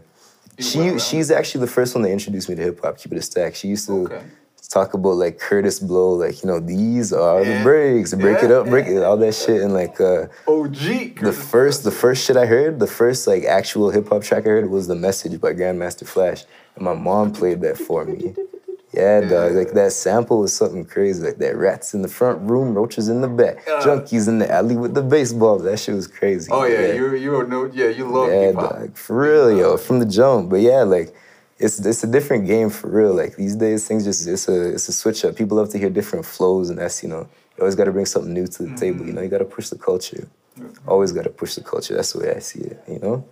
she 0.62 1.00
she's 1.00 1.32
actually 1.32 1.62
the 1.62 1.72
first 1.72 1.96
one 1.96 2.04
that 2.04 2.12
introduced 2.12 2.50
me 2.50 2.56
to 2.56 2.62
hip 2.62 2.80
hop. 2.82 2.98
Keep 2.98 3.14
it 3.14 3.18
a 3.18 3.22
stack. 3.22 3.56
She 3.56 3.68
used 3.68 3.88
to 3.88 4.06
Okay. 4.06 4.22
talk 4.70 4.94
about 4.94 5.16
like 5.18 5.38
Kurtis 5.38 5.86
Blow, 5.86 6.14
like 6.14 6.42
you 6.44 6.48
know 6.48 6.60
these 6.60 7.12
are 7.12 7.44
Yeah. 7.44 7.58
the 7.58 7.64
breaks, 7.64 8.14
break 8.14 8.42
it 8.42 8.52
up, 8.52 8.68
break 8.70 8.88
it, 8.88 9.04
all 9.04 9.18
that 9.18 9.34
shit. 9.36 9.62
And 9.62 9.74
like 9.74 10.00
uh, 10.00 10.28
OG. 10.48 10.74
the 10.74 11.14
Kurtis 11.16 11.34
first 11.52 11.84
the 11.84 11.92
first 11.92 12.26
shit 12.26 12.38
I 12.38 12.46
heard, 12.46 12.80
the 12.80 12.88
first 12.88 13.28
like 13.28 13.44
actual 13.44 13.90
hip 13.90 14.08
hop 14.10 14.24
track 14.24 14.46
I 14.46 14.50
heard 14.50 14.70
was 14.70 14.88
the 14.88 14.96
Message 14.96 15.42
by 15.42 15.54
Grandmaster 15.54 16.08
Flash, 16.08 16.46
and 16.76 16.86
my 16.86 16.94
mom 16.94 17.34
played 17.34 17.62
that 17.62 17.78
for 17.78 18.06
me. 18.06 18.34
Yeah, 18.94 19.22
dog. 19.22 19.54
Like 19.54 19.72
that 19.72 19.94
sample 19.94 20.40
was 20.40 20.54
something 20.54 20.84
crazy. 20.84 21.24
Like 21.24 21.38
that 21.38 21.56
rats 21.56 21.94
in 21.94 22.02
the 22.02 22.10
front 22.10 22.50
room, 22.50 22.74
roaches 22.74 23.08
in 23.08 23.22
the 23.22 23.28
back, 23.28 23.64
Yeah. 23.66 23.80
junkies 23.80 24.28
in 24.28 24.40
the 24.40 24.52
alley 24.52 24.76
with 24.76 24.94
the 24.94 25.02
baseball. 25.02 25.60
That 25.60 25.80
shit 25.80 25.96
was 25.96 26.08
crazy. 26.08 26.50
Oh 26.52 26.66
yeah, 26.66 26.94
you 26.94 27.16
you 27.16 27.32
were 27.32 27.48
no 27.48 27.66
yeah 27.66 27.88
you 27.88 28.06
love 28.06 28.30
Yeah, 28.30 28.42
hip 28.48 28.56
hop. 28.56 28.72
dog. 28.72 28.98
For 28.98 29.22
real, 29.22 29.58
yo, 29.58 29.78
from 29.78 30.00
the 30.00 30.06
jump. 30.06 30.50
But 30.50 30.60
yeah, 30.60 30.84
like 30.84 31.16
it's 31.58 31.80
it's 31.86 32.04
a 32.04 32.08
different 32.08 32.48
game 32.48 32.70
for 32.70 32.90
real. 32.90 33.14
Like 33.14 33.38
these 33.38 33.56
days, 33.56 33.88
things 33.88 34.04
just 34.04 34.28
it's 34.28 34.50
a 34.50 34.74
it's 34.74 34.90
a 34.90 34.94
switch 34.94 35.24
up. 35.24 35.36
People 35.36 35.58
love 35.58 35.70
to 35.70 35.78
hear 35.78 35.90
different 35.90 36.26
flows, 36.26 36.70
and 36.70 36.78
that's 36.80 37.02
you 37.02 37.08
know 37.08 37.30
you 37.56 37.60
always 37.62 37.76
got 37.76 37.86
to 37.86 37.92
bring 37.94 38.06
something 38.06 38.34
new 38.34 38.48
to 38.48 38.64
the 38.64 38.76
table. 38.76 39.00
You 39.00 39.06
mm-hmm. 39.06 39.16
know, 39.16 39.22
you 39.22 39.30
got 39.30 39.40
to 39.40 39.46
push 39.46 39.70
the 39.70 39.78
culture. 39.78 40.28
Always 40.86 41.12
got 41.14 41.24
to 41.24 41.30
push 41.30 41.56
the 41.56 41.64
culture. 41.64 41.96
That's 41.96 42.12
the 42.12 42.20
way 42.20 42.36
I 42.36 42.40
see 42.40 42.60
it. 42.60 42.84
You 42.90 43.00
know. 43.00 43.26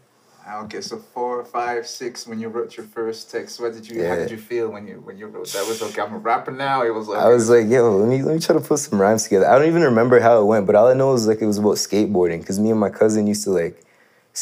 Okay, 0.51 0.81
so 0.81 0.97
four, 0.97 1.45
five, 1.45 1.85
six. 1.85 2.25
When 2.25 2.39
you 2.39 2.47
wrote 2.47 2.75
your 2.75 2.85
first 2.87 3.29
text, 3.29 3.59
what 3.59 3.73
did 3.73 3.87
you? 3.87 4.03
How 4.03 4.15
did 4.15 4.31
you 4.31 4.37
feel 4.37 4.69
when 4.69 4.87
you 4.87 4.95
when 5.01 5.17
you 5.17 5.27
wrote 5.27 5.51
that? 5.51 5.67
Was 5.67 5.81
okay. 5.81 6.01
I'm 6.01 6.13
a 6.13 6.17
rapper 6.17 6.51
now. 6.51 6.83
It 6.83 6.93
was 6.93 7.07
like 7.07 7.19
I 7.19 7.27
was 7.27 7.49
like, 7.49 7.67
yo, 7.67 7.97
let 7.97 8.09
me 8.09 8.23
let 8.23 8.33
me 8.33 8.39
try 8.41 8.55
to 8.55 8.61
put 8.61 8.79
some 8.79 8.99
rhymes 8.99 9.23
together. 9.23 9.47
I 9.47 9.59
don't 9.59 9.67
even 9.67 9.83
remember 9.83 10.19
how 10.19 10.41
it 10.41 10.45
went, 10.45 10.65
but 10.65 10.75
all 10.75 10.87
I 10.87 10.93
know 10.93 11.13
is 11.13 11.27
like 11.27 11.41
it 11.41 11.45
was 11.45 11.59
about 11.59 11.75
skateboarding 11.75 12.39
because 12.39 12.59
me 12.59 12.71
and 12.71 12.79
my 12.79 12.89
cousin 12.89 13.27
used 13.27 13.43
to 13.43 13.51
like 13.51 13.83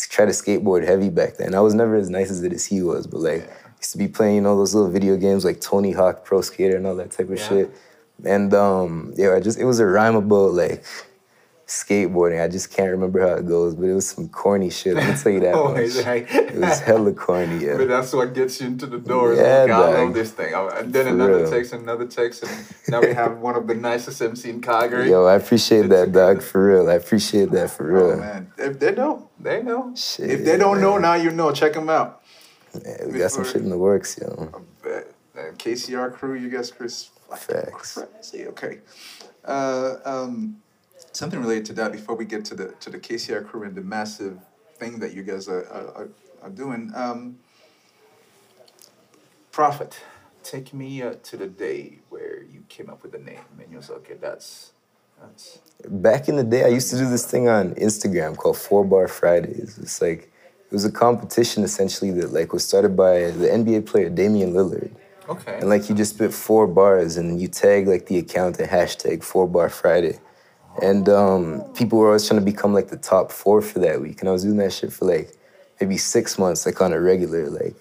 try 0.09 0.25
to 0.25 0.31
skateboard 0.31 0.85
heavy 0.85 1.09
back 1.09 1.37
then. 1.37 1.53
I 1.53 1.59
was 1.59 1.73
never 1.73 1.95
as 1.95 2.09
nice 2.09 2.31
as 2.31 2.41
it 2.43 2.53
as 2.53 2.65
he 2.65 2.81
was, 2.81 3.05
but 3.05 3.19
like 3.19 3.49
used 3.79 3.91
to 3.91 3.97
be 3.97 4.07
playing 4.07 4.35
you 4.35 4.41
know 4.41 4.55
those 4.55 4.73
little 4.73 4.89
video 4.89 5.17
games 5.17 5.43
like 5.43 5.59
Tony 5.59 5.91
Hawk 5.91 6.23
Pro 6.23 6.41
Skater 6.41 6.77
and 6.77 6.87
all 6.87 6.95
that 6.95 7.11
type 7.11 7.29
of 7.29 7.37
Yeah. 7.37 7.47
shit. 7.47 7.71
And 8.23 8.53
um, 8.53 9.13
yeah, 9.15 9.35
I 9.35 9.39
just 9.39 9.59
it 9.59 9.65
was 9.65 9.79
a 9.79 9.85
rhyme 9.85 10.15
about 10.15 10.53
like 10.53 10.83
skateboarding. 11.67 12.41
I 12.43 12.47
just 12.47 12.71
can't 12.71 12.89
remember 12.91 13.19
how 13.19 13.35
it 13.35 13.45
goes, 13.47 13.75
but 13.75 13.85
it 13.85 13.93
was 13.93 14.07
some 14.07 14.29
corny 14.29 14.69
shit. 14.69 14.95
Let 14.95 15.07
me 15.09 15.21
tell 15.21 15.31
you 15.33 15.41
that 15.41 15.53
Oh, 15.59 15.73
much. 15.73 15.95
like- 16.05 16.27
It 16.33 16.55
was 16.55 16.79
hella 16.79 17.11
corny, 17.13 17.57
yeah. 17.65 17.75
But 17.77 17.89
that's 17.89 18.13
what 18.13 18.33
gets 18.33 18.61
you 18.61 18.67
into 18.67 18.85
the 18.85 18.97
door. 18.99 19.33
Yeah, 19.33 19.41
okay, 19.63 19.71
I 19.73 20.03
love 20.03 20.13
this 20.13 20.31
thing. 20.31 20.53
Oh, 20.55 20.69
And 20.69 20.93
then 20.93 21.07
another 21.07 21.37
real. 21.43 21.51
text, 21.51 21.73
another 21.73 22.07
text, 22.07 22.43
and 22.43 22.51
now 22.87 23.01
we 23.01 23.13
have 23.13 23.37
one 23.39 23.55
of 23.55 23.67
the 23.67 23.75
nicest 23.75 24.21
MC 24.21 24.49
in 24.49 24.61
Calgary. 24.61 25.09
Yo, 25.09 25.25
I 25.25 25.35
appreciate 25.35 25.81
It's 25.85 25.89
that, 25.89 26.11
dog, 26.13 26.41
for 26.41 26.65
real. 26.67 26.89
I 26.89 26.93
appreciate 26.93 27.51
that 27.51 27.69
for 27.71 27.85
real. 27.91 28.11
Oh 28.11 28.17
man, 28.17 28.51
if 28.57 28.79
they 28.79 28.93
know, 28.95 29.29
they 29.39 29.61
know. 29.61 29.93
Shit, 29.95 30.29
if 30.31 30.45
they 30.45 30.57
don't 30.57 30.79
know, 30.81 30.97
now 30.97 31.15
you 31.15 31.31
know. 31.31 31.51
Check 31.51 31.73
them 31.73 31.89
out. 31.89 32.21
Yeah, 32.85 33.05
we 33.07 33.17
got 33.19 33.31
some 33.31 33.43
shit 33.43 33.57
in 33.61 33.69
the 33.69 33.77
works, 33.77 34.17
yo. 34.21 34.51
KCR 35.35 36.13
crew, 36.13 36.35
you 36.35 36.49
guys, 36.49 36.71
Chris. 36.71 37.09
Facts. 37.35 37.97
Crazy. 37.97 38.47
Okay. 38.47 38.79
Uh, 39.43 39.95
um, 40.05 40.57
something 41.17 41.39
related 41.39 41.65
to 41.65 41.73
that 41.73 41.91
before 41.91 42.15
we 42.15 42.25
get 42.25 42.45
to 42.45 42.55
the 42.55 42.67
to 42.79 42.89
the 42.89 42.99
KCR 42.99 43.45
crew 43.47 43.63
and 43.63 43.75
the 43.75 43.81
massive 43.81 44.39
thing 44.75 44.99
that 44.99 45.13
you 45.13 45.23
guys 45.23 45.47
are 45.47 45.65
are, 45.77 46.09
are, 46.43 46.49
doing. 46.49 46.91
Um, 46.95 47.39
Prophet, 49.51 49.99
take 50.43 50.73
me 50.73 51.01
uh, 51.01 51.15
to 51.23 51.37
the 51.37 51.47
day 51.47 51.99
where 52.09 52.43
you 52.43 52.63
came 52.69 52.89
up 52.89 53.01
with 53.01 53.11
the 53.11 53.17
name 53.17 53.47
and 53.59 53.71
you 53.71 53.77
was 53.77 53.89
okay, 53.89 54.15
that's 54.21 54.71
that's 55.19 55.59
Back 55.89 56.29
in 56.29 56.35
the 56.35 56.43
day, 56.43 56.63
I 56.63 56.67
used 56.67 56.89
to 56.91 56.97
do 56.97 57.09
this 57.09 57.25
thing 57.25 57.49
on 57.49 57.73
Instagram 57.75 58.37
called 58.37 58.57
Four 58.57 58.85
Bar 58.85 59.07
Fridays. 59.07 59.77
It's 59.79 60.01
like 60.01 60.31
it 60.69 60.73
was 60.73 60.85
a 60.85 60.91
competition 60.91 61.63
essentially 61.63 62.11
that 62.11 62.31
like 62.31 62.53
was 62.53 62.63
started 62.63 62.95
by 62.95 63.31
the 63.31 63.47
NBA 63.47 63.87
player 63.87 64.09
Damian 64.09 64.53
Lillard. 64.53 64.91
okay. 65.27 65.57
And 65.59 65.69
like 65.69 65.89
you 65.89 65.95
just 65.95 66.13
spit 66.15 66.33
four 66.33 66.67
bars 66.67 67.17
and 67.17 67.41
you 67.41 67.47
tag 67.47 67.87
like 67.87 68.05
the 68.05 68.19
account 68.19 68.59
and 68.59 68.69
hashtag 68.69 69.23
Four 69.23 69.47
Bar 69.47 69.69
Friday. 69.69 70.19
And 70.81 71.09
um, 71.09 71.63
people 71.73 71.99
were 71.99 72.07
always 72.07 72.27
trying 72.27 72.39
to 72.39 72.45
become 72.45 72.73
like 72.73 72.89
the 72.89 72.97
top 72.97 73.31
four 73.31 73.61
for 73.61 73.79
that 73.79 74.01
week. 74.01 74.19
And 74.19 74.29
I 74.29 74.31
was 74.31 74.43
doing 74.43 74.57
that 74.57 74.73
shit 74.73 74.93
for 74.93 75.05
like 75.05 75.31
maybe 75.79 75.97
six 75.97 76.37
months, 76.37 76.65
like 76.65 76.81
on 76.81 76.93
a 76.93 76.99
regular, 76.99 77.49
like 77.49 77.75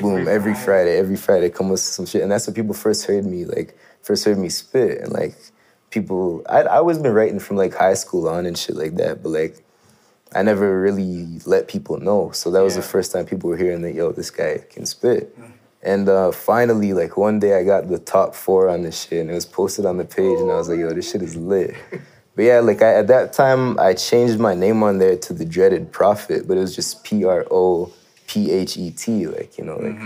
boom, 0.00 0.20
Every 0.20 0.32
every 0.32 0.54
Friday. 0.54 0.64
Friday, 0.64 0.98
every 0.98 1.16
Friday, 1.16 1.50
come 1.50 1.68
with 1.68 1.80
some 1.80 2.06
shit. 2.06 2.22
And 2.22 2.30
that's 2.30 2.46
when 2.46 2.54
people 2.54 2.74
first 2.74 3.06
heard 3.06 3.24
me, 3.24 3.44
like 3.44 3.76
first 4.02 4.24
heard 4.24 4.38
me 4.38 4.48
spit. 4.48 5.00
And 5.00 5.12
like 5.12 5.36
people, 5.90 6.42
I'd 6.48 6.66
I 6.66 6.76
always 6.76 6.98
been 6.98 7.12
writing 7.12 7.38
from 7.38 7.56
like 7.56 7.74
high 7.74 7.94
school 7.94 8.28
on 8.28 8.46
and 8.46 8.56
shit 8.56 8.76
like 8.76 8.96
that, 8.96 9.22
but 9.22 9.30
like 9.30 9.64
I 10.34 10.42
never 10.42 10.80
really 10.80 11.40
let 11.44 11.68
people 11.68 11.98
know. 11.98 12.30
So 12.30 12.50
that 12.52 12.62
was 12.62 12.76
the 12.76 12.82
first 12.82 13.12
time 13.12 13.26
people 13.26 13.50
were 13.50 13.56
hearing 13.56 13.82
that, 13.82 13.94
yo, 13.94 14.12
this 14.12 14.30
guy 14.30 14.64
can 14.70 14.86
spit. 14.86 15.36
And 15.82 16.08
uh, 16.08 16.30
finally, 16.30 16.92
like 16.92 17.16
one 17.16 17.40
day 17.40 17.58
I 17.58 17.64
got 17.64 17.88
the 17.88 17.98
top 17.98 18.34
four 18.34 18.68
on 18.68 18.82
this 18.82 19.06
shit 19.06 19.20
and 19.20 19.30
it 19.30 19.34
was 19.34 19.46
posted 19.46 19.86
on 19.86 19.96
the 19.96 20.04
page 20.04 20.38
and 20.38 20.50
I 20.50 20.56
was 20.56 20.68
like, 20.68 20.78
yo, 20.78 20.92
this 20.92 21.10
shit 21.10 21.22
is 21.22 21.36
lit. 21.36 21.74
But 22.36 22.44
yeah, 22.44 22.60
like 22.60 22.80
I, 22.82 22.94
at 22.94 23.06
that 23.08 23.32
time, 23.32 23.78
I 23.78 23.94
changed 23.94 24.38
my 24.38 24.54
name 24.54 24.82
on 24.82 24.98
there 24.98 25.16
to 25.16 25.32
the 25.34 25.44
dreaded 25.44 25.92
prophet, 25.92 26.46
but 26.46 26.56
it 26.56 26.60
was 26.60 26.74
just 26.74 27.04
P 27.04 27.24
R 27.24 27.44
O 27.50 27.92
P 28.26 28.50
H 28.52 28.76
E 28.76 28.90
T, 28.92 29.26
like, 29.26 29.58
you 29.58 29.64
know, 29.64 29.76
like 29.78 30.00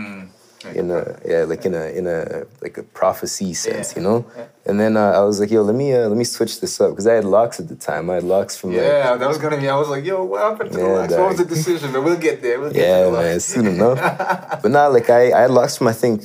in 0.74 0.90
a 0.90 1.18
yeah, 1.26 1.44
like 1.44 1.66
in 1.66 1.74
a 1.74 1.84
in 1.98 2.06
a 2.06 2.44
like 2.62 2.78
a 2.78 2.82
prophecy 2.82 3.52
sense, 3.52 3.92
Yeah. 3.92 3.98
you 3.98 4.02
know. 4.08 4.26
Yeah. 4.36 4.44
And 4.64 4.80
then 4.80 4.96
uh, 4.96 5.10
I 5.10 5.20
was 5.20 5.38
like, 5.38 5.50
yo, 5.50 5.60
let 5.60 5.74
me 5.74 5.92
uh, 5.92 6.08
let 6.08 6.16
me 6.16 6.24
switch 6.24 6.60
this 6.62 6.80
up 6.80 6.90
because 6.92 7.06
I 7.06 7.12
had 7.12 7.24
locks 7.26 7.60
at 7.60 7.68
the 7.68 7.76
time. 7.76 8.08
I 8.08 8.14
had 8.14 8.24
locks 8.24 8.56
from 8.56 8.70
like 8.70 8.82
Yeah, 8.82 9.16
that 9.16 9.28
was 9.28 9.36
gonna 9.36 9.58
be. 9.60 9.68
I 9.68 9.76
was 9.76 9.90
like, 9.90 10.06
yo, 10.06 10.24
what 10.24 10.40
happened 10.40 10.72
to 10.72 10.78
the 10.78 10.82
Yeah, 10.84 10.92
locks? 11.00 11.12
What 11.12 11.28
was 11.28 11.36
the 11.36 11.44
decision? 11.44 11.92
But 11.92 12.02
we'll 12.02 12.16
get 12.16 12.40
there. 12.40 12.58
We'll 12.58 12.72
get 12.72 12.80
Yeah, 12.88 13.04
the 13.04 13.12
man, 13.12 13.40
soon 13.40 13.66
enough. 13.66 13.98
but 14.62 14.70
not 14.70 14.94
like 14.94 15.10
I, 15.10 15.32
I 15.32 15.40
had 15.42 15.50
locks 15.50 15.76
from 15.76 15.88
I 15.88 15.92
think 15.92 16.22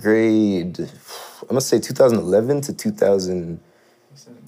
grade, 0.00 0.78
I'm 1.42 1.48
gonna 1.48 1.60
say 1.60 1.78
2011 1.78 2.62
to 2.62 2.72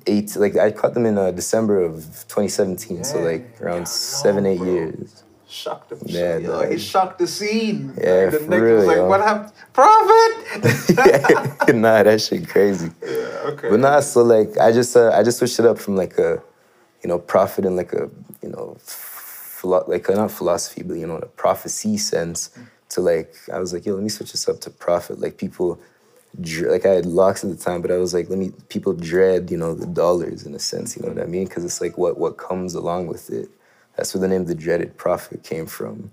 2008. 0.08 0.36
Like 0.36 0.56
I 0.56 0.70
caught 0.70 0.94
them 0.94 1.06
in 1.06 1.18
uh, 1.18 1.30
December 1.30 1.82
of 1.82 1.96
2017, 2.28 3.04
so 3.04 3.20
like 3.20 3.60
around 3.60 3.80
yeah, 3.80 3.84
seven, 3.84 4.46
eight 4.46 4.58
bro. 4.58 4.66
years. 4.66 5.24
Shocked 5.48 5.92
him. 5.92 5.98
Yeah, 6.04 6.36
yo, 6.36 6.70
he 6.70 6.78
shocked 6.78 7.18
the 7.18 7.26
scene. 7.26 7.94
Yeah, 7.98 8.24
Like, 8.24 8.30
the 8.32 8.38
for 8.40 8.60
real, 8.60 8.76
was 8.76 8.86
like, 8.86 8.96
yo. 8.96 9.08
what 9.08 9.20
happened? 9.20 9.52
Prophet. 9.72 11.74
nah, 11.74 12.02
that 12.02 12.20
shit 12.20 12.48
crazy. 12.48 12.90
yeah, 13.02 13.08
okay. 13.44 13.70
But 13.70 13.80
nah, 13.80 14.00
so 14.00 14.22
like 14.22 14.58
I 14.58 14.72
just 14.72 14.96
uh, 14.96 15.10
I 15.14 15.22
just 15.22 15.38
switched 15.38 15.58
it 15.58 15.64
up 15.66 15.78
from 15.78 15.96
like 15.96 16.18
a, 16.18 16.42
you 17.02 17.08
know, 17.08 17.18
prophet 17.18 17.64
and 17.64 17.76
like 17.76 17.92
a 17.94 18.10
you 18.42 18.50
know, 18.50 18.76
philo- 18.82 19.84
like 19.88 20.08
uh, 20.10 20.14
not 20.14 20.30
philosophy, 20.30 20.82
but 20.82 20.94
you 20.94 21.06
know, 21.06 21.16
in 21.16 21.22
a 21.22 21.26
prophecy 21.26 21.96
sense 21.96 22.50
to 22.90 23.00
like 23.00 23.34
I 23.52 23.58
was 23.58 23.72
like, 23.72 23.86
yo, 23.86 23.94
let 23.94 24.02
me 24.02 24.10
switch 24.10 24.32
this 24.32 24.48
up 24.48 24.60
to 24.62 24.70
prophet. 24.70 25.18
Like 25.18 25.38
people, 25.38 25.80
like 26.36 26.86
I 26.86 26.90
had 26.90 27.06
locks 27.06 27.42
at 27.42 27.50
the 27.50 27.56
time, 27.56 27.82
but 27.82 27.90
I 27.90 27.96
was 27.96 28.14
like, 28.14 28.28
let 28.28 28.38
me 28.38 28.52
people 28.68 28.92
dread 28.92 29.50
you 29.50 29.56
know 29.56 29.74
the 29.74 29.86
dollars 29.86 30.44
in 30.44 30.54
a 30.54 30.58
sense, 30.58 30.96
you 30.96 31.02
know 31.02 31.12
what 31.12 31.22
I 31.22 31.26
mean? 31.26 31.46
Because 31.46 31.64
it's 31.64 31.80
like 31.80 31.98
what 31.98 32.18
what 32.18 32.36
comes 32.36 32.74
along 32.74 33.06
with 33.06 33.30
it. 33.30 33.48
That's 33.96 34.14
where 34.14 34.20
the 34.20 34.28
name 34.28 34.44
the 34.44 34.54
dreaded 34.54 34.96
prophet 34.96 35.42
came 35.42 35.66
from. 35.66 36.12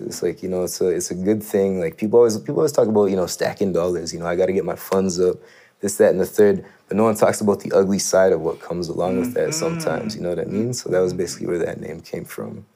It's 0.00 0.22
like 0.22 0.42
you 0.42 0.48
know, 0.48 0.64
it's 0.64 0.80
a 0.80 0.88
it's 0.88 1.10
a 1.10 1.14
good 1.14 1.42
thing. 1.42 1.80
Like 1.80 1.96
people 1.96 2.18
always 2.18 2.38
people 2.38 2.56
always 2.56 2.72
talk 2.72 2.88
about 2.88 3.06
you 3.06 3.16
know 3.16 3.26
stacking 3.26 3.72
dollars. 3.72 4.12
You 4.12 4.20
know, 4.20 4.26
I 4.26 4.36
got 4.36 4.46
to 4.46 4.52
get 4.52 4.64
my 4.64 4.76
funds 4.76 5.20
up, 5.20 5.36
this, 5.80 5.96
that, 5.98 6.10
and 6.10 6.20
the 6.20 6.26
third. 6.26 6.64
But 6.88 6.96
no 6.96 7.04
one 7.04 7.14
talks 7.14 7.40
about 7.40 7.60
the 7.60 7.72
ugly 7.72 7.98
side 7.98 8.32
of 8.32 8.40
what 8.40 8.60
comes 8.60 8.88
along 8.88 9.18
with 9.18 9.34
that 9.34 9.50
mm-hmm. 9.50 9.52
sometimes. 9.52 10.16
You 10.16 10.22
know 10.22 10.30
what 10.30 10.38
I 10.38 10.44
mean? 10.44 10.72
So 10.74 10.90
that 10.90 11.00
was 11.00 11.12
basically 11.12 11.46
where 11.46 11.58
that 11.58 11.80
name 11.80 12.00
came 12.00 12.24
from. 12.24 12.66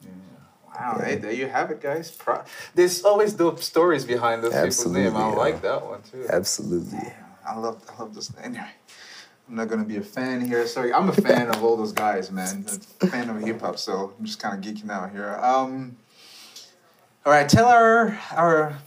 Wow, 0.79 1.01
hey, 1.03 1.15
there 1.15 1.31
you 1.33 1.47
have 1.47 1.71
it, 1.71 1.81
guys. 1.81 2.09
Pro- 2.09 2.43
There's 2.73 3.03
always 3.03 3.33
dope 3.33 3.59
stories 3.61 4.05
behind 4.05 4.43
those 4.43 4.53
people's 4.53 4.85
name. 4.85 5.15
I 5.17 5.27
Absolutely, 5.27 5.37
like 5.37 5.61
that 5.61 5.85
one 5.85 6.01
too. 6.03 6.25
Absolutely. 6.29 7.13
I 7.45 7.57
love, 7.57 7.83
I 7.91 8.01
love 8.01 8.15
this. 8.15 8.31
Anyway, 8.41 8.69
I'm 9.49 9.55
not 9.55 9.67
gonna 9.67 9.83
be 9.83 9.97
a 9.97 10.01
fan 10.01 10.39
here. 10.39 10.65
Sorry, 10.67 10.93
I'm 10.93 11.09
a 11.09 11.13
fan 11.13 11.49
of 11.49 11.63
all 11.63 11.75
those 11.75 11.91
guys, 11.91 12.31
man. 12.31 12.65
A 13.01 13.07
fan 13.07 13.29
of 13.29 13.41
hip 13.41 13.59
hop, 13.59 13.77
so 13.77 14.13
I'm 14.17 14.25
just 14.25 14.39
kind 14.39 14.57
of 14.57 14.73
geeking 14.73 14.89
out 14.89 15.11
here. 15.11 15.37
Um, 15.41 15.97
all 17.25 17.33
right, 17.33 17.49
tell 17.49 17.67
our 17.67 18.17
our, 18.31 18.79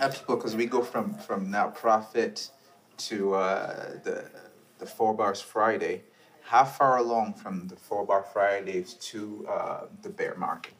our 0.00 0.10
people 0.10 0.34
because 0.34 0.56
we 0.56 0.66
go 0.66 0.82
from 0.82 1.14
from 1.14 1.48
now 1.48 1.68
Prophet 1.68 2.50
to 2.96 3.34
uh, 3.34 3.98
the 4.02 4.24
the 4.78 4.86
four 4.86 5.14
bars 5.14 5.40
Friday. 5.40 6.02
How 6.42 6.64
far 6.64 6.98
along 6.98 7.34
from 7.34 7.68
the 7.68 7.76
four 7.76 8.04
bar 8.04 8.22
Fridays 8.22 8.94
to 8.94 9.46
uh, 9.48 9.86
the 10.02 10.10
bear 10.10 10.34
market? 10.36 10.73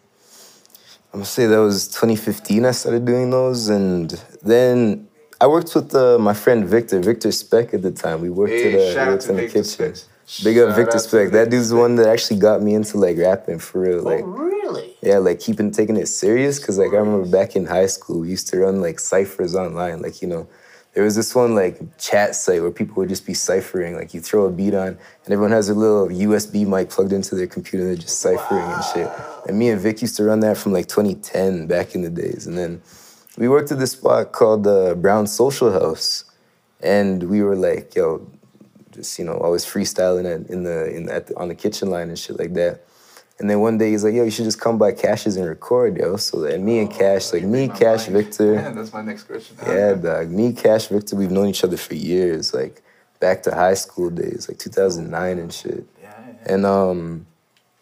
I'm 1.15 1.21
gonna 1.21 1.27
say 1.27 1.47
that 1.47 1.59
was 1.59 1.87
2015. 1.87 2.65
I 2.67 2.73
started 2.73 3.05
doing 3.05 3.31
those, 3.31 3.69
and 3.69 4.11
then 4.43 5.07
I 5.41 5.47
worked 5.47 5.73
with 5.73 5.95
uh, 5.95 6.19
my 6.19 6.35
friend 6.35 6.67
Victor, 6.67 6.99
Victor 6.99 7.31
Speck 7.31 7.73
at 7.73 7.83
the 7.83 7.93
time. 7.93 8.21
We 8.21 8.31
worked 8.31 8.51
Hey, 8.51 8.75
at 8.75 8.81
uh, 8.81 8.95
shout 8.95 9.09
worked 9.13 9.29
in 9.29 9.37
the 9.37 9.47
kitchen. 9.47 9.95
Speck. 9.95 10.45
Big 10.45 10.59
up 10.59 10.75
Victor 10.75 10.99
Speck. 10.99 11.31
That 11.31 11.51
dude's 11.51 11.69
the 11.69 11.77
one 11.77 11.95
that 11.95 12.09
actually 12.09 12.41
got 12.41 12.63
me 12.63 12.75
into 12.75 12.99
like 12.99 13.17
rapping 13.17 13.61
for 13.61 13.83
real. 13.83 14.03
Like, 14.03 14.25
really? 14.27 14.97
yeah, 15.03 15.19
like 15.19 15.39
keeping 15.39 15.71
taking 15.71 15.97
it 15.97 16.09
serious. 16.09 16.59
Cause 16.59 16.79
like 16.79 16.93
I 16.93 16.97
remember 16.97 17.29
back 17.29 17.55
in 17.55 17.67
high 17.67 17.87
school, 17.87 18.23
we 18.23 18.31
used 18.31 18.49
to 18.49 18.59
run 18.59 18.81
like 18.81 18.99
ciphers 18.99 19.55
online. 19.55 20.03
Like 20.03 20.21
you 20.21 20.27
know, 20.27 20.49
there 20.95 21.03
was 21.03 21.17
this 21.17 21.35
one 21.35 21.55
like 21.57 21.99
chat 21.99 22.37
site 22.37 22.63
where 22.63 22.71
people 22.71 22.95
would 22.97 23.09
just 23.09 23.27
be 23.27 23.35
ciphering. 23.35 23.97
Like 23.97 24.15
you 24.15 24.21
throw 24.21 24.47
a 24.47 24.51
beat 24.51 24.75
on, 24.75 24.89
and 24.89 24.99
everyone 25.27 25.51
has 25.51 25.69
a 25.69 25.75
little 25.75 26.09
USB 26.09 26.67
mic 26.67 26.89
plugged 26.89 27.13
into 27.13 27.35
their 27.35 27.49
computer. 27.49 27.85
and 27.85 27.97
They're 27.97 28.03
just 28.03 28.21
ciphering 28.21 28.65
and 28.65 28.85
shit. 28.85 29.11
And 29.49 29.59
me 29.59 29.71
and 29.71 29.81
Vic 29.81 30.03
used 30.03 30.17
to 30.17 30.25
run 30.25 30.41
that 30.41 30.57
from 30.57 30.73
like 30.73 30.87
2010 30.87 31.67
back 31.67 31.97
in 31.97 32.03
the 32.03 32.11
days. 32.11 32.47
And 32.47 32.57
then 32.57 32.81
we 33.37 33.49
worked 33.49 33.73
at 33.73 33.81
this 33.81 33.93
spot 33.93 34.31
called 34.31 34.63
the 34.63 34.97
Brown 35.01 35.27
Social 35.27 35.73
House, 35.73 36.25
and 36.81 37.25
we 37.25 37.43
were 37.43 37.57
like, 37.57 37.97
yo, 37.97 38.31
just 38.93 39.19
you 39.19 39.25
know, 39.25 39.35
always 39.35 39.65
freestyling 39.65 40.25
at, 40.33 40.49
in 40.49 40.63
the 40.63 40.95
in 40.95 41.09
at 41.09 41.27
the, 41.27 41.37
on 41.37 41.49
the 41.49 41.57
kitchen 41.57 41.91
line 41.91 42.09
and 42.09 42.19
shit 42.19 42.39
like 42.39 42.55
that. 42.55 42.85
And 43.41 43.51
then 43.51 43.61
one 43.61 43.79
day 43.79 43.91
he's 43.91 44.05
like, 44.05 44.15
yo, 44.15 44.23
you 44.25 44.31
should 44.31 44.45
just 44.45 44.61
come 44.61 44.79
by 44.79 44.93
Cash's 44.93 45.37
and 45.37 45.49
record, 45.49 45.97
yo. 45.97 46.17
So 46.17 46.45
and 46.45 46.65
me 46.65 46.79
and 46.79 46.91
Cash, 46.91 47.33
like 47.33 47.43
me, 47.43 47.69
Cash. 47.69 48.07
Victor. 48.07 48.55
Man, 48.55 48.77
that's 48.77 48.93
my 48.93 49.03
next 49.03 49.25
question. 49.25 49.57
Yeah, 49.67 49.95
dog. 49.95 50.31
Me, 50.31 50.53
Cash, 50.53 50.87
Victor, 50.87 51.17
we've 51.17 51.33
known 51.33 51.49
each 51.49 51.65
other 51.65 51.77
for 51.77 51.95
years, 51.95 52.55
like 52.55 52.81
back 53.19 53.43
to 53.45 53.55
high 53.55 53.75
school 53.75 54.11
days, 54.11 54.47
like 54.49 54.59
2009 54.59 55.39
and 55.39 55.53
shit. 55.53 55.85
Yeah, 56.01 56.11
yeah. 56.47 56.55
And 56.55 56.65
um, 56.65 57.27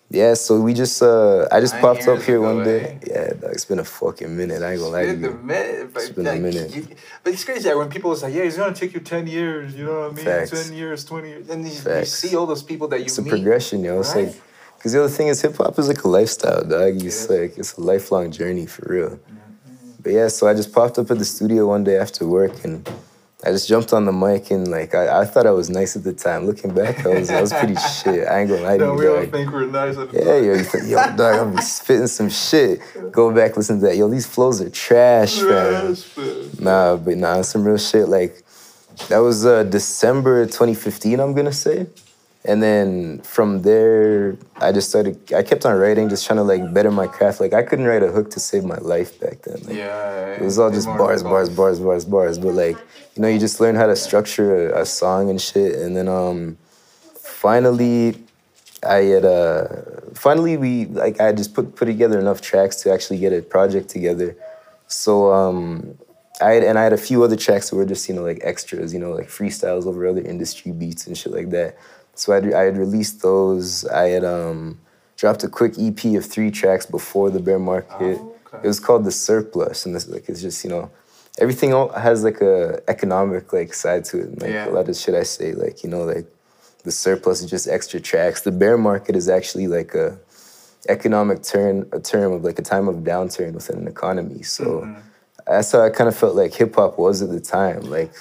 yeah, 0.08 0.32
so 0.34 0.58
we 0.60 0.72
just 0.72 1.02
uh, 1.02 1.46
I 1.52 1.60
just 1.60 1.74
Nine 1.74 1.82
popped 1.82 2.08
up 2.08 2.22
here 2.22 2.36
ago, 2.36 2.54
one 2.54 2.64
day. 2.64 2.80
eh? 2.80 2.98
Yeah, 3.06 3.28
dog, 3.34 3.50
it's 3.52 3.66
been 3.66 3.78
a 3.78 3.84
fucking 3.84 4.34
minute. 4.34 4.62
I 4.62 4.72
ain't 4.72 4.80
gonna 4.80 4.90
lie 4.92 5.04
to 5.04 5.10
It's 5.10 5.20
been 5.20 5.30
a 5.30 5.32
you. 5.34 5.42
minute, 5.42 5.92
but, 5.92 6.02
It's 6.02 6.12
been 6.12 6.26
a 6.26 6.36
minute. 6.36 6.74
you- 6.74 6.86
but 7.22 7.34
it's 7.34 7.44
crazy 7.44 7.68
like, 7.68 7.76
when 7.76 7.90
people 7.90 8.16
say, 8.16 8.30
"Yeah, 8.32 8.44
it's 8.44 8.56
gonna 8.56 8.74
take 8.74 8.94
you 8.94 9.00
ten 9.00 9.26
years," 9.26 9.74
you 9.74 9.84
know 9.84 10.00
what 10.00 10.12
I 10.12 10.14
mean? 10.14 10.24
Facts. 10.24 10.50
Ten 10.50 10.72
years, 10.76 11.04
twenty 11.04 11.28
years, 11.28 11.50
and 11.50 11.62
you, 11.66 11.72
you 11.98 12.04
see 12.06 12.34
all 12.36 12.46
those 12.46 12.62
people 12.62 12.88
that 12.88 13.00
you 13.00 13.04
It's 13.06 13.18
a 13.18 13.22
meet. 13.22 13.28
progression, 13.28 13.84
yo. 13.84 14.00
It's 14.00 14.14
right? 14.16 14.26
like, 14.28 14.34
cause 14.82 14.92
the 14.92 15.00
other 15.04 15.08
thing 15.12 15.28
is 15.28 15.40
hip 15.42 15.56
hop 15.56 15.78
is 15.78 15.88
like 15.88 16.02
a 16.04 16.08
lifestyle, 16.08 16.64
dog. 16.64 17.02
It's 17.02 17.28
like 17.30 17.56
it's 17.58 17.74
a 17.76 17.80
lifelong 17.80 18.30
journey 18.30 18.66
for 18.66 18.86
real. 18.92 19.18
But 20.02 20.12
yeah, 20.12 20.28
so 20.28 20.48
I 20.48 20.54
just 20.54 20.72
popped 20.72 20.98
up 20.98 21.10
at 21.10 21.18
the 21.18 21.24
studio 21.24 21.68
one 21.68 21.84
day 21.84 21.96
after 21.96 22.26
work 22.26 22.64
and 22.64 22.88
I 23.44 23.50
just 23.50 23.68
jumped 23.68 23.92
on 23.92 24.04
the 24.04 24.12
mic 24.12 24.50
and 24.50 24.68
like 24.68 24.94
I, 24.94 25.20
I 25.20 25.24
thought 25.24 25.46
I 25.46 25.50
was 25.52 25.70
nice 25.70 25.96
at 25.96 26.02
the 26.04 26.12
time. 26.12 26.46
Looking 26.46 26.74
back, 26.74 27.04
I 27.06 27.08
was 27.10 27.30
I 27.30 27.40
was 27.40 27.52
pretty 27.52 27.76
shit. 28.02 28.26
I 28.28 28.40
ain't 28.40 28.50
gonna 28.50 28.62
lie 28.62 28.78
to 28.78 28.84
No, 28.84 28.92
you. 28.94 28.98
we 28.98 29.06
all 29.08 29.26
think 29.26 29.52
we're 29.52 29.66
nice. 29.66 29.96
At 29.96 30.10
the 30.10 30.18
Yeah, 30.18 30.24
time. 30.24 30.34
Yeah, 30.34 30.40
yo, 30.40 30.54
you 30.54 30.64
think, 30.64 30.84
yo, 30.88 30.96
dog, 31.16 31.38
I'm 31.40 31.54
be 31.54 31.60
spitting 31.62 32.06
some 32.08 32.28
shit. 32.30 32.80
Go 33.12 33.32
back, 33.32 33.56
listen 33.56 33.78
to 33.80 33.86
that. 33.86 33.96
Yo, 33.96 34.08
these 34.08 34.26
flows 34.26 34.60
are 34.60 34.70
trash. 34.70 35.38
Yes, 35.38 36.16
man. 36.16 36.50
Nah, 36.58 36.96
but 36.96 37.16
nah, 37.16 37.42
some 37.42 37.64
real 37.64 37.78
shit. 37.78 38.08
Like 38.08 38.42
that 39.08 39.18
was 39.18 39.46
uh, 39.46 39.62
December 39.64 40.46
2015, 40.46 41.18
I'm 41.20 41.32
gonna 41.34 41.52
say. 41.52 41.86
And 42.44 42.60
then 42.60 43.20
from 43.20 43.62
there, 43.62 44.36
I 44.56 44.72
just 44.72 44.88
started. 44.88 45.32
I 45.32 45.44
kept 45.44 45.64
on 45.64 45.76
writing, 45.76 46.08
just 46.08 46.26
trying 46.26 46.38
to 46.38 46.42
like 46.42 46.74
better 46.74 46.90
my 46.90 47.06
craft. 47.06 47.40
Like 47.40 47.52
I 47.52 47.62
couldn't 47.62 47.86
write 47.86 48.02
a 48.02 48.10
hook 48.10 48.30
to 48.32 48.40
save 48.40 48.64
my 48.64 48.78
life 48.78 49.20
back 49.20 49.42
then. 49.42 49.60
Like, 49.62 49.76
Yeah, 49.76 50.34
it 50.34 50.42
was 50.42 50.58
all 50.58 50.70
just 50.70 50.88
bars, 50.88 51.22
bars, 51.22 51.48
bars, 51.48 51.78
bars, 51.78 52.04
bars. 52.04 52.38
But 52.38 52.54
like, 52.54 52.76
you 53.14 53.22
know, 53.22 53.28
you 53.28 53.38
just 53.38 53.60
learn 53.60 53.76
how 53.76 53.86
to 53.86 53.94
structure 53.94 54.72
a, 54.72 54.82
a 54.82 54.86
song 54.86 55.30
and 55.30 55.40
shit. 55.40 55.76
And 55.76 55.96
then 55.96 56.08
um, 56.08 56.58
finally, 57.14 58.16
I 58.84 59.02
had 59.04 59.24
uh, 59.24 59.66
finally 60.14 60.56
we 60.56 60.86
like 60.86 61.20
I 61.20 61.30
just 61.30 61.54
put 61.54 61.76
put 61.76 61.84
together 61.86 62.18
enough 62.18 62.40
tracks 62.40 62.76
to 62.82 62.92
actually 62.92 63.18
get 63.18 63.32
a 63.32 63.40
project 63.40 63.88
together. 63.88 64.36
So 64.88 65.32
um, 65.32 65.96
I 66.40 66.54
had, 66.54 66.64
and 66.64 66.76
I 66.76 66.82
had 66.82 66.92
a 66.92 66.98
few 66.98 67.22
other 67.22 67.36
tracks 67.36 67.70
that 67.70 67.76
were 67.76 67.86
just 67.86 68.08
you 68.08 68.16
know 68.16 68.22
like 68.22 68.40
extras, 68.42 68.92
you 68.92 68.98
know, 68.98 69.12
like 69.12 69.28
freestyles 69.28 69.86
over 69.86 70.08
other 70.08 70.22
industry 70.22 70.72
beats 70.72 71.06
and 71.06 71.16
shit 71.16 71.32
like 71.32 71.50
that. 71.50 71.76
So 72.14 72.32
I 72.32 72.36
had, 72.36 72.52
I 72.54 72.62
had 72.64 72.76
released 72.76 73.22
those. 73.22 73.84
I 73.86 74.08
had 74.08 74.24
um, 74.24 74.78
dropped 75.16 75.42
a 75.44 75.48
quick 75.48 75.74
EP 75.78 76.04
of 76.16 76.24
three 76.26 76.50
tracks 76.50 76.86
before 76.86 77.30
the 77.30 77.40
bear 77.40 77.58
market. 77.58 78.18
Oh, 78.20 78.36
okay. 78.46 78.58
It 78.64 78.66
was 78.66 78.80
called 78.80 79.04
the 79.04 79.10
surplus, 79.12 79.86
and 79.86 79.94
this 79.94 80.08
like 80.08 80.28
it's 80.28 80.42
just 80.42 80.62
you 80.64 80.70
know 80.70 80.90
everything 81.40 81.72
all 81.72 81.88
has 81.90 82.22
like 82.24 82.40
a 82.42 82.82
economic 82.88 83.52
like 83.52 83.72
side 83.74 84.04
to 84.06 84.18
it. 84.20 84.26
and, 84.28 84.42
Like 84.42 84.50
Yeah. 84.50 84.68
a 84.68 84.72
lot 84.72 84.88
of 84.88 84.96
shit 84.96 85.14
I 85.14 85.22
say, 85.22 85.52
like 85.54 85.82
you 85.82 85.88
know 85.90 86.04
like 86.04 86.26
the 86.84 86.92
surplus 86.92 87.40
is 87.42 87.50
just 87.50 87.66
extra 87.68 88.00
tracks. 88.00 88.42
The 88.42 88.52
bear 88.52 88.76
market 88.76 89.16
is 89.16 89.28
actually 89.28 89.68
like 89.68 89.94
a 89.94 90.18
economic 90.88 91.42
turn, 91.42 91.88
a 91.92 92.00
term 92.00 92.32
of 92.32 92.44
like 92.44 92.58
a 92.58 92.62
time 92.62 92.88
of 92.88 92.96
downturn 92.96 93.52
within 93.54 93.78
an 93.78 93.88
economy. 93.88 94.42
So 94.42 94.64
Mm-hmm. 94.64 95.00
that's 95.46 95.72
how 95.72 95.80
I 95.82 95.90
kind 95.90 96.08
of 96.08 96.16
felt 96.16 96.34
like 96.36 96.52
hip 96.54 96.74
hop 96.74 96.98
was 96.98 97.22
at 97.22 97.30
the 97.30 97.40
time. 97.40 97.82
Like 97.82 98.12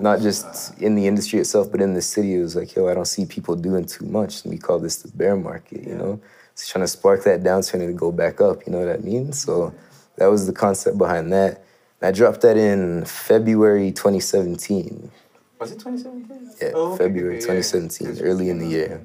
not 0.00 0.20
just 0.20 0.78
in 0.78 0.94
the 0.94 1.06
industry 1.06 1.38
itself, 1.40 1.70
but 1.70 1.80
in 1.80 1.94
the 1.94 2.02
city. 2.02 2.34
It 2.36 2.40
was 2.42 2.56
like, 2.56 2.74
yo, 2.74 2.88
I 2.88 2.94
don't 2.94 3.06
see 3.06 3.26
people 3.26 3.54
doing 3.56 3.84
too 3.86 4.04
much. 4.06 4.44
And 4.44 4.52
we 4.52 4.58
call 4.58 4.78
this 4.78 4.96
the 5.02 5.08
bear 5.16 5.36
market, 5.36 5.82
you 5.86 5.94
know? 5.94 6.20
It's 6.52 6.68
trying 6.68 6.84
to 6.84 6.88
spark 6.88 7.24
that 7.24 7.42
downturn 7.42 7.80
and 7.82 7.96
go 7.98 8.10
back 8.12 8.40
up, 8.40 8.66
you 8.66 8.72
know 8.72 8.80
what 8.84 8.94
I 8.94 8.98
mean? 8.98 9.32
So 9.32 9.72
that 10.16 10.26
was 10.26 10.46
the 10.46 10.52
concept 10.52 10.98
behind 10.98 11.32
that. 11.32 11.62
And 12.00 12.08
I 12.08 12.12
dropped 12.12 12.40
that 12.42 12.56
in 12.56 13.04
February 13.04 13.92
2017. 13.92 15.10
Was 15.60 15.72
it 15.72 15.78
2017? 15.80 16.54
Yeah, 16.60 16.72
Oh, 16.74 16.92
okay, 16.94 17.04
February 17.04 17.36
okay, 17.36 17.46
yeah. 17.46 17.54
2017, 17.62 18.06
'Cause- 18.08 18.20
early 18.22 18.50
in 18.50 18.58
the 18.58 18.66
year. 18.66 19.00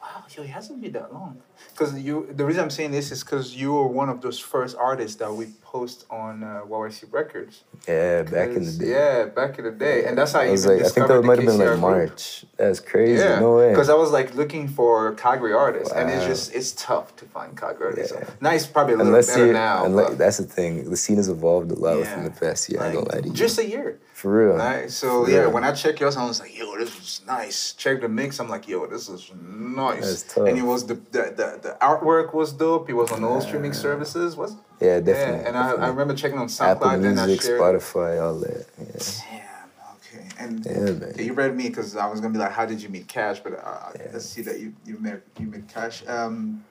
Wow, 0.00 0.24
yo, 0.36 0.42
it 0.42 0.50
hasn't 0.50 0.80
been 0.80 0.92
that 0.92 1.12
long. 1.12 1.40
Because 1.72 1.98
you, 1.98 2.28
the 2.32 2.44
reason 2.44 2.62
I'm 2.62 2.70
saying 2.70 2.92
this 2.92 3.10
is 3.10 3.24
because 3.24 3.54
you 3.56 3.72
were 3.72 3.86
one 3.88 4.08
of 4.08 4.20
those 4.20 4.38
first 4.38 4.76
artists 4.76 5.16
that 5.16 5.32
we 5.32 5.46
post 5.62 6.04
on 6.08 6.44
uh, 6.44 6.62
YYC 6.68 7.12
Records. 7.12 7.64
Yeah, 7.88 8.22
back 8.22 8.50
in 8.50 8.64
the 8.64 8.70
day. 8.72 8.90
Yeah, 8.90 9.24
back 9.26 9.58
in 9.58 9.64
the 9.64 9.72
day, 9.72 10.04
and 10.06 10.16
that's 10.16 10.32
how 10.32 10.40
I, 10.40 10.46
I 10.46 10.50
was 10.52 10.66
like, 10.66 10.80
I 10.82 10.88
think 10.88 11.08
that 11.08 11.22
might 11.24 11.38
have 11.38 11.46
been 11.46 11.58
like. 11.58 11.78
March. 11.80 12.44
That's 12.56 12.78
crazy. 12.78 13.20
Yeah, 13.22 13.40
No 13.40 13.56
way. 13.56 13.70
Because 13.70 13.90
I 13.90 13.94
was 13.94 14.10
like 14.12 14.34
looking 14.36 14.68
for 14.68 15.14
Calgary 15.14 15.52
artists, 15.52 15.92
and 15.92 16.08
it's 16.10 16.24
just 16.26 16.54
it's 16.54 16.72
tough 16.72 17.14
to 17.16 17.24
find 17.24 17.56
Calgary 17.56 17.86
artists. 17.88 18.14
Yeah. 18.16 18.30
Now 18.40 18.52
it's 18.52 18.66
probably 18.66 18.94
a 18.94 18.96
little 18.98 19.12
Unless 19.12 19.28
better 19.34 19.52
now. 19.52 19.88
but- 19.88 20.16
that's 20.16 20.38
the 20.38 20.44
thing. 20.44 20.88
The 20.88 20.96
scene 20.96 21.16
has 21.16 21.28
evolved 21.28 21.72
a 21.72 21.74
lot 21.74 21.94
Yeah. 21.94 22.00
within 22.00 22.24
the 22.24 22.30
past 22.30 22.70
year. 22.70 22.80
I 22.80 22.84
like, 22.86 22.94
gonna 22.94 23.12
lie 23.14 23.20
to 23.22 23.28
you. 23.28 23.34
just 23.34 23.58
a 23.58 23.66
year. 23.68 23.98
for 24.12 24.30
real. 24.46 24.56
Right? 24.56 24.88
So 24.90 25.24
For 25.24 25.30
yeah, 25.30 25.38
real. 25.40 25.50
when 25.50 25.64
I 25.64 25.72
checked 25.72 25.98
yours, 26.00 26.16
I 26.16 26.24
was 26.24 26.38
like, 26.40 26.56
yo, 26.56 26.76
this 26.78 26.94
is 26.96 27.20
nice. 27.26 27.72
Check 27.72 28.00
the 28.00 28.08
mix. 28.08 28.38
I'm 28.38 28.48
like, 28.48 28.68
yo, 28.68 28.86
this 28.86 29.08
is 29.08 29.32
nice. 29.36 30.00
That's 30.06 30.22
tough. 30.34 30.46
And 30.48 30.56
it 30.56 30.62
was 30.62 30.86
the, 30.86 30.94
the 31.14 31.22
the 31.40 31.43
the 31.62 31.76
artwork 31.80 32.34
was 32.34 32.52
dope. 32.52 32.88
It 32.90 32.94
was 32.94 33.10
on 33.12 33.24
all 33.24 33.40
streaming 33.40 33.72
services. 33.72 34.36
Was 34.36 34.52
it? 34.52 34.58
Yeah, 34.80 35.00
definitely. 35.00 35.42
Yeah, 35.42 35.48
and 35.48 35.56
I, 35.56 35.70
I 35.86 35.88
remember 35.88 36.14
checking 36.14 36.38
on 36.38 36.48
SoundCloud. 36.48 36.82
I 36.82 36.96
Music, 36.96 37.42
shared. 37.42 37.60
Spotify, 37.60 38.22
all 38.22 38.38
that. 38.40 38.66
Yeah. 38.78 38.86
Damn. 39.30 40.20
Okay. 40.20 40.28
And 40.38 40.66
Yeah, 40.66 40.92
man. 41.06 41.14
you 41.18 41.32
read 41.32 41.56
me 41.56 41.68
because 41.68 41.96
I 41.96 42.06
was 42.06 42.20
gonna 42.20 42.32
be 42.32 42.38
like, 42.38 42.52
how 42.52 42.66
did 42.66 42.82
you 42.82 42.88
meet 42.88 43.06
Cash? 43.08 43.40
But 43.40 43.52
uh, 43.54 43.90
Yeah. 43.98 44.10
let's 44.12 44.26
see 44.26 44.42
that 44.42 44.60
you 44.60 44.74
you 44.84 44.98
met 44.98 45.22
you 45.38 45.46
met 45.46 45.66
Cash. 45.68 46.06
Um. 46.06 46.64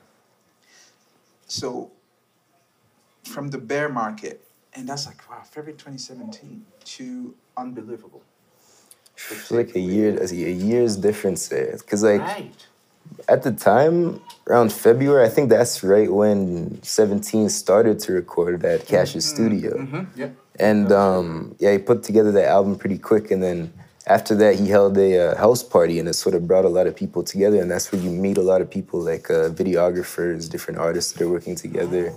So. 1.47 1.91
From 3.25 3.47
the 3.47 3.57
bear 3.57 3.87
market, 3.87 4.45
and 4.73 4.87
that's 4.87 5.05
like 5.05 5.19
wow, 5.29 5.41
February 5.49 5.77
2017 5.77 6.65
to 6.83 7.33
unbelievable. 7.55 8.21
It's 9.31 9.49
like 9.49 9.73
a 9.75 9.79
year, 9.79 10.21
a 10.21 10.27
year's 10.33 10.97
difference 10.97 11.47
there. 11.47 11.77
Cause 11.87 12.03
like 12.03 12.19
right. 12.19 12.67
At 13.27 13.43
the 13.43 13.51
time, 13.51 14.21
around 14.47 14.71
February, 14.71 15.25
I 15.25 15.29
think 15.29 15.49
that's 15.49 15.83
right 15.83 16.11
when 16.11 16.81
17 16.83 17.49
started 17.49 17.99
to 17.99 18.13
record 18.13 18.65
at 18.65 18.85
Cash's 18.85 19.25
studio. 19.25 19.77
Mm-hmm. 19.77 20.19
Yeah. 20.19 20.29
And 20.59 20.91
um, 20.91 21.55
yeah, 21.59 21.71
he 21.71 21.77
put 21.77 22.03
together 22.03 22.31
that 22.33 22.47
album 22.47 22.77
pretty 22.77 22.97
quick. 22.97 23.31
And 23.31 23.41
then 23.41 23.73
after 24.05 24.35
that, 24.35 24.59
he 24.59 24.67
held 24.67 24.97
a 24.97 25.31
uh, 25.31 25.37
house 25.37 25.63
party, 25.63 25.97
and 25.99 26.07
it 26.07 26.13
sort 26.13 26.35
of 26.35 26.47
brought 26.47 26.65
a 26.65 26.69
lot 26.69 26.87
of 26.87 26.95
people 26.95 27.23
together. 27.23 27.61
And 27.61 27.71
that's 27.71 27.91
where 27.91 28.01
you 28.01 28.09
meet 28.09 28.37
a 28.37 28.41
lot 28.41 28.61
of 28.61 28.69
people, 28.69 28.99
like 28.99 29.29
uh, 29.29 29.49
videographers, 29.49 30.49
different 30.49 30.79
artists 30.79 31.13
that 31.13 31.23
are 31.23 31.29
working 31.29 31.55
together. 31.55 32.13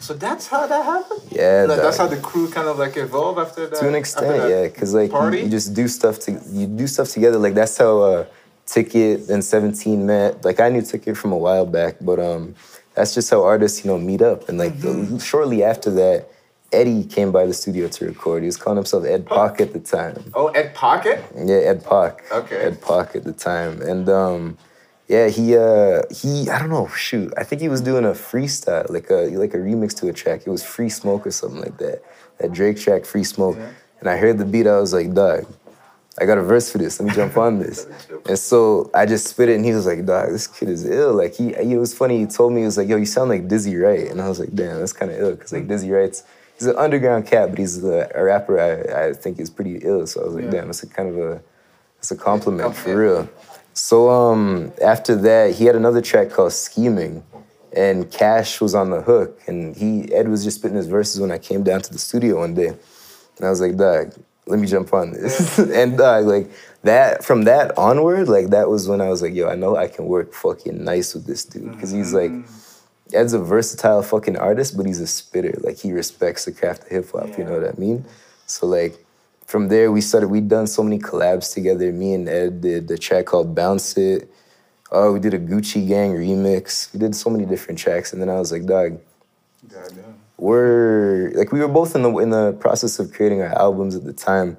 So 0.00 0.14
that's 0.14 0.46
how 0.46 0.66
that 0.66 0.84
happened. 0.84 1.22
Yeah, 1.30 1.66
Like, 1.68 1.82
that's 1.82 1.96
how 1.96 2.06
the 2.06 2.18
crew 2.18 2.48
kind 2.50 2.68
of 2.68 2.78
like 2.78 2.96
evolved 2.96 3.40
after 3.40 3.66
that. 3.66 3.80
to 3.80 3.88
an 3.88 3.94
extent, 3.94 4.48
yeah, 4.48 4.68
because 4.68 4.94
like 4.94 5.10
you, 5.10 5.44
you 5.44 5.48
just 5.48 5.74
do 5.74 5.88
stuff 5.88 6.20
to 6.20 6.40
you 6.50 6.66
do 6.66 6.86
stuff 6.86 7.08
together. 7.08 7.38
Like 7.38 7.54
that's 7.54 7.76
how 7.76 7.98
uh, 8.00 8.26
Ticket 8.68 9.28
and 9.30 9.42
Seventeen 9.42 10.06
met. 10.06 10.44
Like 10.44 10.60
I 10.60 10.68
knew 10.68 10.82
Ticket 10.82 11.16
from 11.16 11.32
a 11.32 11.36
while 11.38 11.66
back, 11.66 11.96
but 12.00 12.18
um, 12.20 12.54
that's 12.94 13.14
just 13.14 13.30
how 13.30 13.42
artists 13.42 13.84
you 13.84 13.90
know 13.90 13.98
meet 13.98 14.22
up. 14.22 14.48
And 14.48 14.58
like 14.58 14.74
Mm-hmm. 14.74 15.18
shortly 15.18 15.64
after 15.64 15.90
that, 16.02 16.26
Eddie 16.70 17.04
came 17.04 17.32
by 17.32 17.46
the 17.46 17.54
studio 17.54 17.88
to 17.88 18.04
record. 18.04 18.42
He 18.42 18.46
was 18.46 18.58
calling 18.58 18.76
himself 18.76 19.04
Ed 19.06 19.24
Pock 19.26 19.60
at 19.62 19.72
the 19.72 19.80
time. 19.80 20.16
Oh, 20.34 20.48
Ed 20.48 20.74
Pocket. 20.74 21.24
Yeah, 21.34 21.56
Ed 21.72 21.82
Pock. 21.82 22.22
Okay. 22.30 22.56
Ed 22.56 22.80
Pock 22.82 23.16
at 23.16 23.24
the 23.24 23.32
time, 23.32 23.80
and 23.80 24.06
um, 24.10 24.58
yeah, 25.08 25.28
he 25.28 25.56
uh, 25.56 26.02
he 26.10 26.50
I 26.50 26.58
don't 26.58 26.68
know, 26.68 26.88
shoot, 26.88 27.32
I 27.38 27.44
think 27.44 27.62
he 27.62 27.70
was 27.70 27.80
doing 27.80 28.04
a 28.04 28.10
freestyle, 28.10 28.88
like 28.90 29.08
a 29.10 29.28
like 29.38 29.54
a 29.54 29.58
remix 29.58 29.96
to 30.00 30.08
a 30.08 30.12
track. 30.12 30.42
It 30.46 30.50
was 30.50 30.62
Free 30.62 30.90
Smoke 30.90 31.26
or 31.26 31.30
something 31.30 31.62
like 31.62 31.78
that. 31.78 32.02
That 32.38 32.52
Drake 32.52 32.76
track, 32.78 33.06
Free 33.06 33.24
Smoke. 33.24 33.56
Yeah. 33.56 33.70
And 34.00 34.08
I 34.08 34.16
heard 34.18 34.36
the 34.38 34.44
beat, 34.44 34.66
I 34.68 34.78
was 34.78 34.92
like, 34.92 35.12
dog, 35.12 35.44
I 36.20 36.26
got 36.26 36.38
a 36.38 36.42
verse 36.42 36.70
for 36.70 36.78
this. 36.78 36.98
Let 37.00 37.08
me 37.08 37.14
jump 37.14 37.36
on 37.36 37.58
this. 37.58 37.86
And 38.28 38.38
so 38.38 38.90
I 38.92 39.06
just 39.06 39.26
spit 39.28 39.48
it, 39.48 39.54
and 39.56 39.64
he 39.64 39.72
was 39.72 39.86
like, 39.86 40.04
dog, 40.04 40.28
this 40.30 40.46
kid 40.46 40.68
is 40.68 40.84
ill. 40.84 41.14
Like 41.14 41.34
he, 41.34 41.54
he 41.54 41.76
was 41.78 41.94
funny. 41.96 42.18
He 42.18 42.26
told 42.26 42.52
me 42.52 42.60
he 42.60 42.66
was 42.66 42.76
like, 42.76 42.86
yo, 42.88 42.96
you 42.98 43.06
sound 43.06 43.30
like 43.30 43.48
Dizzy 43.48 43.74
Wright, 43.76 44.06
and 44.10 44.20
I 44.20 44.28
was 44.28 44.38
like, 44.38 44.54
damn, 44.54 44.80
that's 44.80 44.92
kind 44.92 45.10
of 45.10 45.18
ill, 45.18 45.34
cause 45.36 45.52
like 45.52 45.66
Dizzy 45.66 45.90
Wright's. 45.90 46.24
He's 46.58 46.66
an 46.66 46.76
underground 46.76 47.26
cat, 47.26 47.48
but 47.50 47.58
he's 47.58 47.82
a, 47.84 48.10
a 48.14 48.22
rapper 48.24 48.58
I, 48.60 49.06
I 49.08 49.12
think 49.14 49.38
is 49.38 49.48
pretty 49.48 49.76
ill. 49.82 50.06
So 50.06 50.20
I 50.20 50.24
was 50.26 50.34
like, 50.34 50.44
Yeah. 50.44 50.50
damn, 50.50 50.68
it's 50.70 50.82
a 50.82 50.88
kind 50.88 51.08
of 51.08 51.16
a 51.18 51.40
it's 51.98 52.10
a 52.10 52.16
compliment 52.16 52.74
for 52.74 52.96
real. 52.98 53.28
So 53.72 54.10
um 54.10 54.72
after 54.82 55.14
that, 55.16 55.54
he 55.54 55.64
had 55.66 55.76
another 55.76 56.02
track 56.02 56.28
called 56.30 56.52
Scheming, 56.52 57.22
and 57.74 58.10
Cash 58.10 58.60
was 58.60 58.74
on 58.74 58.90
the 58.90 59.00
hook, 59.00 59.40
and 59.46 59.74
he 59.76 60.12
Ed 60.12 60.28
was 60.28 60.42
just 60.44 60.58
spitting 60.58 60.76
his 60.76 60.88
verses 60.88 61.20
when 61.20 61.30
I 61.30 61.38
came 61.38 61.62
down 61.62 61.80
to 61.82 61.92
the 61.92 61.98
studio 61.98 62.40
one 62.40 62.54
day, 62.54 62.68
and 63.36 63.46
I 63.46 63.48
was 63.48 63.60
like, 63.60 63.76
Dog, 63.76 64.12
let 64.48 64.58
me 64.58 64.66
jump 64.66 64.92
on 64.92 65.12
this, 65.12 65.58
and 65.78 65.96
dog, 65.98 66.26
like 66.26 66.50
that 66.82 67.24
from 67.24 67.42
that 67.42 67.76
onward, 67.78 68.28
like 68.28 68.48
that 68.48 68.68
was 68.68 68.88
when 68.88 69.00
I 69.00 69.08
was 69.08 69.22
like, 69.22 69.34
Yo, 69.34 69.48
I 69.48 69.54
know 69.54 69.76
I 69.76 69.88
can 69.88 70.06
work 70.06 70.32
fucking 70.32 70.82
nice 70.84 71.14
with 71.14 71.26
this 71.26 71.44
dude, 71.44 71.72
because 71.72 71.90
he's 71.90 72.12
like. 72.12 72.30
Mm-hmm. 72.30 72.64
Ed's 73.14 73.32
a 73.32 73.38
versatile 73.38 74.02
fucking 74.02 74.36
artist, 74.36 74.76
but 74.76 74.84
he's 74.84 75.00
a 75.00 75.06
spitter. 75.06 75.54
Like 75.60 75.78
he 75.78 75.92
respects 75.92 76.44
the 76.44 76.52
craft 76.52 76.82
of 76.82 76.88
hip 76.88 77.10
hop. 77.10 77.38
You 77.38 77.44
know 77.44 77.58
what 77.58 77.66
I 77.66 77.72
mean? 77.78 78.04
So 78.44 78.66
like, 78.66 79.02
from 79.46 79.68
there 79.68 79.90
we 79.90 80.02
started. 80.02 80.28
We 80.28 80.42
done 80.42 80.66
so 80.66 80.82
many 80.82 80.98
collabs 80.98 81.54
together. 81.54 81.90
Me 81.90 82.12
and 82.12 82.28
Ed 82.28 82.60
did 82.60 82.86
the 82.86 82.98
track 82.98 83.24
called 83.24 83.54
"Bounce 83.54 83.96
It." 83.96 84.30
Oh, 84.92 85.14
we 85.14 85.20
did 85.20 85.32
a 85.32 85.38
Gucci 85.38 85.88
Gang 85.88 86.12
remix. 86.12 86.92
We 86.92 87.00
did 87.00 87.16
so 87.16 87.30
many 87.30 87.46
different 87.46 87.78
tracks, 87.78 88.12
and 88.12 88.20
then 88.20 88.28
I 88.28 88.38
was 88.38 88.52
like, 88.52 88.66
"Dog, 88.66 89.00
Goddamn. 89.66 90.20
We're 90.38 91.30
like 91.34 91.52
we 91.52 91.60
were 91.60 91.68
both 91.68 91.94
in 91.94 92.02
the 92.02 92.12
in 92.18 92.30
the 92.30 92.52
process 92.60 92.98
of 92.98 93.12
creating 93.12 93.40
our 93.42 93.54
albums 93.58 93.94
at 93.94 94.04
the 94.04 94.12
time." 94.12 94.56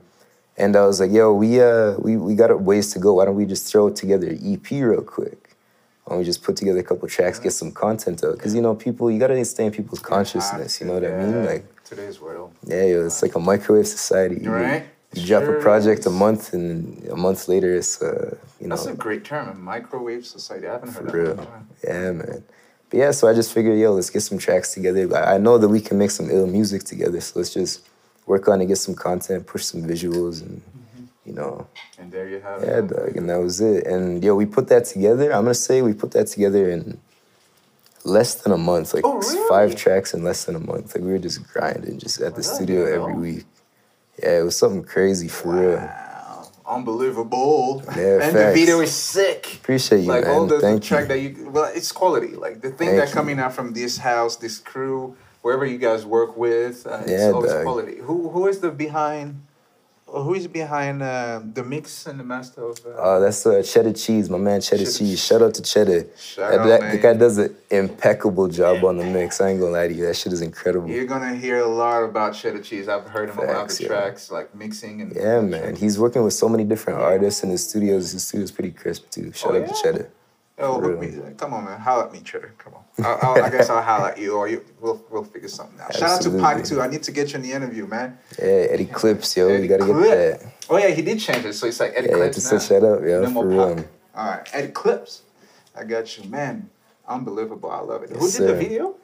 And 0.57 0.75
I 0.75 0.85
was 0.85 0.99
like, 0.99 1.11
"Yo, 1.11 1.33
we 1.33 1.61
uh 1.61 1.95
we 1.99 2.17
we 2.17 2.35
got 2.35 2.51
a 2.51 2.57
ways 2.57 2.91
to 2.93 2.99
go. 2.99 3.13
Why 3.15 3.25
don't 3.25 3.35
we 3.35 3.45
just 3.45 3.65
throw 3.71 3.89
together 3.89 4.27
an 4.27 4.39
EP 4.53 4.69
real 4.71 5.01
quick?" 5.01 5.55
Why 6.03 6.13
don't 6.13 6.19
we 6.19 6.25
just 6.25 6.41
put 6.43 6.55
together 6.55 6.79
a 6.79 6.83
couple 6.83 7.07
tracks, 7.07 7.37
get 7.39 7.53
some 7.53 7.71
content 7.71 8.23
out? 8.23 8.33
Because 8.35 8.55
you 8.55 8.61
know, 8.61 8.73
people, 8.75 9.11
you 9.11 9.19
gotta 9.19 9.43
stay 9.45 9.65
in 9.67 9.71
people's 9.71 9.99
consciousness. 9.99 10.81
You 10.81 10.87
know 10.87 10.93
what 10.95 11.05
I 11.05 11.11
mean? 11.23 11.45
Like, 11.45 11.83
today's 11.83 12.19
world. 12.19 12.51
yeah, 12.65 12.83
yo, 12.85 13.05
it's 13.05 13.21
like 13.21 13.35
a 13.35 13.39
microwave 13.39 13.87
society. 13.87 14.39
You- 14.43 14.51
Right. 14.51 14.83
You, 15.13 15.25
drop 15.25 15.43
Sure 15.43 15.57
a 15.57 15.61
project 15.61 16.05
a 16.05 16.11
month, 16.11 16.53
and 16.53 17.03
a 17.09 17.15
month 17.15 17.47
later, 17.47 17.73
it's 17.75 17.99
uh, 17.99 18.35
you 18.61 18.67
know, 18.67 18.75
That's 18.75 18.87
a 18.87 18.93
great 18.93 19.23
term, 19.23 19.49
a 19.49 19.55
microwave 19.55 20.23
society. 20.23 20.67
I 20.67 20.73
haven't 20.73 20.93
heard 20.93 21.11
for 21.11 21.11
that. 21.11 21.17
real. 21.17 21.47
Yeah, 21.83 22.11
man. 22.11 22.43
But 22.89 22.97
yeah, 22.97 23.11
so 23.11 23.27
I 23.27 23.33
just 23.33 23.53
figured, 23.53 23.77
yo, 23.79 23.93
let's 23.93 24.09
get 24.09 24.21
some 24.21 24.37
tracks 24.37 24.73
together. 24.73 25.15
I 25.15 25.37
know 25.37 25.57
that 25.57 25.69
we 25.69 25.79
can 25.81 25.97
make 25.97 26.11
some 26.11 26.29
ill 26.29 26.47
music 26.47 26.83
together, 26.83 27.21
so 27.21 27.39
let's 27.39 27.53
just 27.53 27.87
work 28.25 28.47
on 28.47 28.61
it, 28.61 28.65
get 28.67 28.77
some 28.77 28.95
content, 28.95 29.45
push 29.47 29.63
some 29.65 29.83
visuals, 29.83 30.41
and 30.41 30.61
Mm-hmm. 30.61 31.05
you 31.25 31.33
know, 31.33 31.67
And 31.99 32.11
there 32.11 32.27
you 32.27 32.39
have 32.39 32.61
yeah, 32.63 32.67
it. 32.79 32.83
Yeah, 32.83 32.87
dog, 33.05 33.17
and 33.17 33.29
that 33.29 33.39
was 33.39 33.61
it. 33.61 33.85
And 33.85 34.23
yo, 34.23 34.33
we 34.35 34.45
put 34.45 34.67
that 34.69 34.85
together. 34.85 35.31
I'm 35.33 35.43
gonna 35.43 35.53
say 35.53 35.81
we 35.81 35.93
put 35.93 36.11
that 36.11 36.27
together 36.27 36.69
in 36.69 36.99
less 38.05 38.33
than 38.35 38.51
a 38.53 38.57
month, 38.57 38.93
like 38.93 39.03
Oh, 39.05 39.19
really? 39.19 39.47
five 39.49 39.75
tracks 39.75 40.13
in 40.13 40.23
less 40.23 40.45
than 40.45 40.55
a 40.55 40.59
month. 40.59 40.95
Like 40.95 41.03
we 41.03 41.11
were 41.11 41.19
just 41.19 41.45
grinding, 41.53 41.99
just 41.99 42.19
at 42.21 42.35
the 42.35 42.41
Well, 42.41 42.55
studio 42.55 42.85
every 42.85 43.13
week. 43.13 43.45
Yeah, 44.23 44.39
it 44.39 44.43
was 44.43 44.57
something 44.57 44.83
crazy 44.83 45.27
for 45.27 45.53
real. 45.53 45.91
Unbelievable. 46.69 47.83
Yeah, 47.95 48.21
and 48.21 48.35
the 48.35 48.51
video 48.53 48.79
is 48.81 48.93
sick. 48.93 49.55
Appreciate 49.55 50.01
you, 50.01 50.07
like 50.07 50.25
man. 50.25 50.33
all 50.33 50.45
the, 50.45 50.57
the 50.59 50.79
track 50.79 51.03
you. 51.03 51.07
that 51.07 51.19
you 51.19 51.49
well, 51.49 51.71
it's 51.73 51.91
quality. 51.91 52.35
Like 52.35 52.61
the 52.61 52.69
thing 52.69 52.89
Thank 52.89 52.99
that 52.99 53.09
you. 53.09 53.13
coming 53.13 53.39
out 53.39 53.53
from 53.53 53.73
this 53.73 53.97
house, 53.97 54.35
this 54.35 54.59
crew, 54.59 55.15
wherever 55.41 55.65
you 55.65 55.79
guys 55.79 56.05
work 56.05 56.37
with, 56.37 56.85
uh, 56.85 57.01
it's 57.05 57.33
always 57.33 57.51
dog. 57.51 57.63
quality. 57.63 57.97
Who 57.97 58.29
who 58.29 58.47
is 58.47 58.59
the 58.59 58.71
behind? 58.71 59.41
Who 60.11 60.33
is 60.33 60.47
behind 60.47 61.01
uh, 61.03 61.41
the 61.53 61.63
mix 61.63 62.05
and 62.07 62.19
the 62.19 62.23
master 62.23 62.65
of? 62.69 62.77
Uh, 62.85 62.89
Uh, 62.89 63.19
that's 63.19 63.45
uh, 63.45 63.61
Cheddar 63.63 63.93
Cheese, 63.93 64.29
my 64.29 64.37
man 64.37 64.59
Cheddar 64.61 64.85
Cheddar 64.85 64.97
Cheese. 64.97 65.19
Shout 65.23 65.41
out 65.41 65.53
to 65.55 65.61
Cheddar. 65.61 66.07
Shout 66.17 66.51
that, 66.51 66.59
out, 66.61 66.67
that- 66.67 66.81
man. 66.81 66.91
the 66.95 67.01
guy 67.01 67.13
does 67.13 67.37
an 67.37 67.55
impeccable 67.69 68.47
job 68.47 68.83
on 68.83 68.97
the 68.97 69.03
mix. 69.05 69.39
I 69.41 69.49
ain't 69.49 69.59
gonna 69.59 69.71
lie 69.71 69.87
to 69.87 69.93
you, 69.93 70.05
that 70.07 70.15
shit 70.15 70.33
is 70.33 70.41
incredible. 70.41 70.89
You're 70.89 71.05
gonna 71.05 71.35
hear 71.35 71.59
a 71.59 71.67
lot 71.67 72.03
about 72.03 72.33
Cheddar 72.33 72.61
Cheese. 72.61 72.87
I've 72.87 73.07
heard 73.07 73.29
him 73.29 73.39
on 73.39 73.47
Facts, 73.47 73.75
other 73.75 73.83
yeah. 73.83 73.87
tracks, 74.01 74.31
like 74.31 74.53
mixing 74.55 75.01
and. 75.01 75.15
Yeah, 75.15 75.41
man. 75.41 75.75
He's 75.75 75.99
working 75.99 76.23
with 76.23 76.33
so 76.33 76.49
many 76.49 76.63
different 76.63 76.99
artists 76.99 77.43
in 77.43 77.49
his 77.51 77.67
studios. 77.67 78.11
His 78.11 78.25
studio's 78.27 78.51
pretty 78.51 78.71
crisp 78.71 79.09
too. 79.11 79.31
Shout 79.33 79.55
Oh, 79.55 79.61
out 79.61 79.67
to? 79.67 79.75
Cheddar. 79.83 80.09
Oh, 80.61 80.79
me. 80.97 81.13
Come 81.37 81.53
on, 81.53 81.65
man. 81.65 81.79
Holla 81.79 82.05
at 82.05 82.11
me, 82.13 82.19
Cheddar. 82.19 82.53
Come 82.57 82.73
on. 82.75 83.05
I'll, 83.05 83.19
I'll, 83.37 83.43
I 83.43 83.49
guess 83.49 83.69
I'll 83.69 83.81
holla 83.81 84.09
at 84.09 84.17
you, 84.19 84.33
or 84.35 84.47
you, 84.49 84.63
we'll 84.81 85.01
we'll 85.09 85.23
figure 85.23 85.47
something 85.47 85.79
out. 85.79 85.93
Shout 85.95 86.09
out 86.09 86.21
to 86.23 86.29
Pac 86.31 86.57
Absolutely. 86.57 86.69
too. 86.69 86.81
I 86.81 86.87
need 86.87 87.03
to 87.03 87.11
get 87.11 87.29
you 87.31 87.35
in 87.37 87.41
the 87.43 87.51
interview, 87.53 87.87
man. 87.87 88.17
Yeah, 88.37 88.45
Eddie 88.45 88.85
Clips, 88.85 89.37
yo. 89.37 89.47
Eddie 89.47 89.63
you 89.63 89.69
gotta 89.69 89.85
Clip. 89.85 90.03
get 90.03 90.41
that. 90.41 90.53
Oh 90.69 90.77
yeah, 90.77 90.89
he 90.89 91.01
did 91.01 91.19
change 91.19 91.45
it, 91.45 91.53
so 91.53 91.65
it's 91.67 91.79
like 91.79 91.93
Eddie 91.95 92.09
Yeah, 92.09 92.15
Clips 92.15 92.35
just 92.35 92.51
now. 92.51 92.59
to 92.59 92.65
shut 92.65 92.83
up, 92.83 93.01
yo. 93.01 93.21
No 93.21 93.29
more 93.29 93.43
for 93.43 93.49
real. 93.49 93.75
Pac. 93.75 93.85
All 94.15 94.25
right, 94.31 94.49
Eddie 94.53 94.71
Clips. 94.73 95.21
I 95.77 95.83
got 95.85 96.17
you, 96.17 96.29
man. 96.29 96.69
Unbelievable. 97.07 97.71
I 97.71 97.79
love 97.79 98.03
it. 98.03 98.09
Who 98.09 98.25
Yes, 98.25 98.37
did 98.37 98.49
the 98.49 98.55
video? 98.55 98.95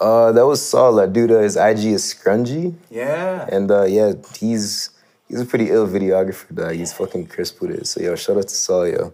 Uh, 0.00 0.32
that 0.32 0.46
was 0.46 0.60
Saul. 0.66 0.94
That 0.94 1.12
dude, 1.12 1.30
uh, 1.30 1.40
his 1.40 1.56
IG 1.56 1.84
is 1.84 2.02
Scrungy. 2.14 2.74
Yeah. 2.90 3.46
And 3.52 3.70
uh, 3.70 3.84
yeah, 3.84 4.14
he's 4.38 4.90
he's 5.28 5.40
a 5.42 5.44
pretty 5.44 5.70
ill 5.70 5.86
videographer, 5.86 6.52
dog. 6.54 6.72
He's 6.72 6.92
fucking 6.94 7.26
crisp 7.26 7.60
with 7.60 7.70
it. 7.72 7.86
So 7.86 8.00
yo, 8.00 8.14
shout 8.16 8.38
out 8.38 8.48
to 8.48 8.54
Saul, 8.54 8.88
yo. 8.88 9.12